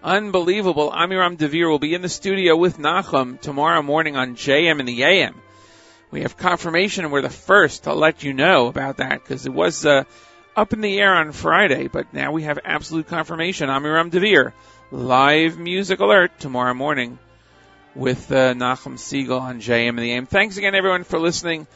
Unbelievable. 0.01 0.91
Amiram 0.91 1.35
Dvir 1.37 1.69
will 1.69 1.79
be 1.79 1.93
in 1.93 2.01
the 2.01 2.09
studio 2.09 2.55
with 2.55 2.77
Nachum 2.77 3.41
tomorrow 3.41 3.81
morning 3.81 4.15
on 4.15 4.35
JM 4.35 4.79
in 4.79 4.85
the 4.85 5.03
AM. 5.03 5.35
We 6.11 6.21
have 6.21 6.37
confirmation 6.37 7.03
and 7.03 7.11
we're 7.11 7.21
the 7.21 7.29
first 7.29 7.83
to 7.83 7.93
let 7.93 8.23
you 8.23 8.31
know 8.31 8.67
about 8.67 8.97
that 8.97 9.21
because 9.21 9.45
it 9.45 9.53
was 9.53 9.85
uh, 9.85 10.05
up 10.57 10.73
in 10.73 10.81
the 10.81 10.99
air 10.99 11.13
on 11.13 11.31
Friday, 11.31 11.88
but 11.88 12.11
now 12.13 12.31
we 12.31 12.43
have 12.43 12.57
absolute 12.65 13.07
confirmation. 13.07 13.69
Amiram 13.69 14.09
Dvir, 14.09 14.53
live 14.89 15.59
music 15.59 15.99
alert 15.99 16.39
tomorrow 16.39 16.73
morning 16.73 17.19
with 17.93 18.31
uh, 18.31 18.55
Nachum 18.55 18.95
Segal 18.95 19.39
on 19.39 19.61
JM 19.61 19.89
in 19.89 19.95
the 19.97 20.11
AM. 20.13 20.25
Thanks 20.25 20.57
again, 20.57 20.73
everyone, 20.73 21.03
for 21.03 21.19
listening. 21.19 21.67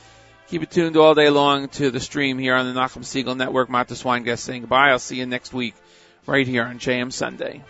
Keep 0.47 0.63
it 0.63 0.71
tuned 0.71 0.97
all 0.97 1.13
day 1.13 1.29
long 1.29 1.69
to 1.69 1.91
the 1.91 1.99
stream 1.99 2.39
here 2.39 2.55
on 2.55 2.73
the 2.73 2.77
Nachum 2.77 3.03
Segal 3.03 3.37
Network. 3.37 3.69
Matis 3.69 4.03
Weingast 4.03 4.39
saying 4.39 4.61
goodbye. 4.61 4.89
I'll 4.89 4.99
see 4.99 5.17
you 5.17 5.27
next 5.27 5.53
week 5.53 5.75
right 6.25 6.47
here 6.47 6.63
on 6.63 6.79
JM 6.79 7.13
Sunday. 7.13 7.63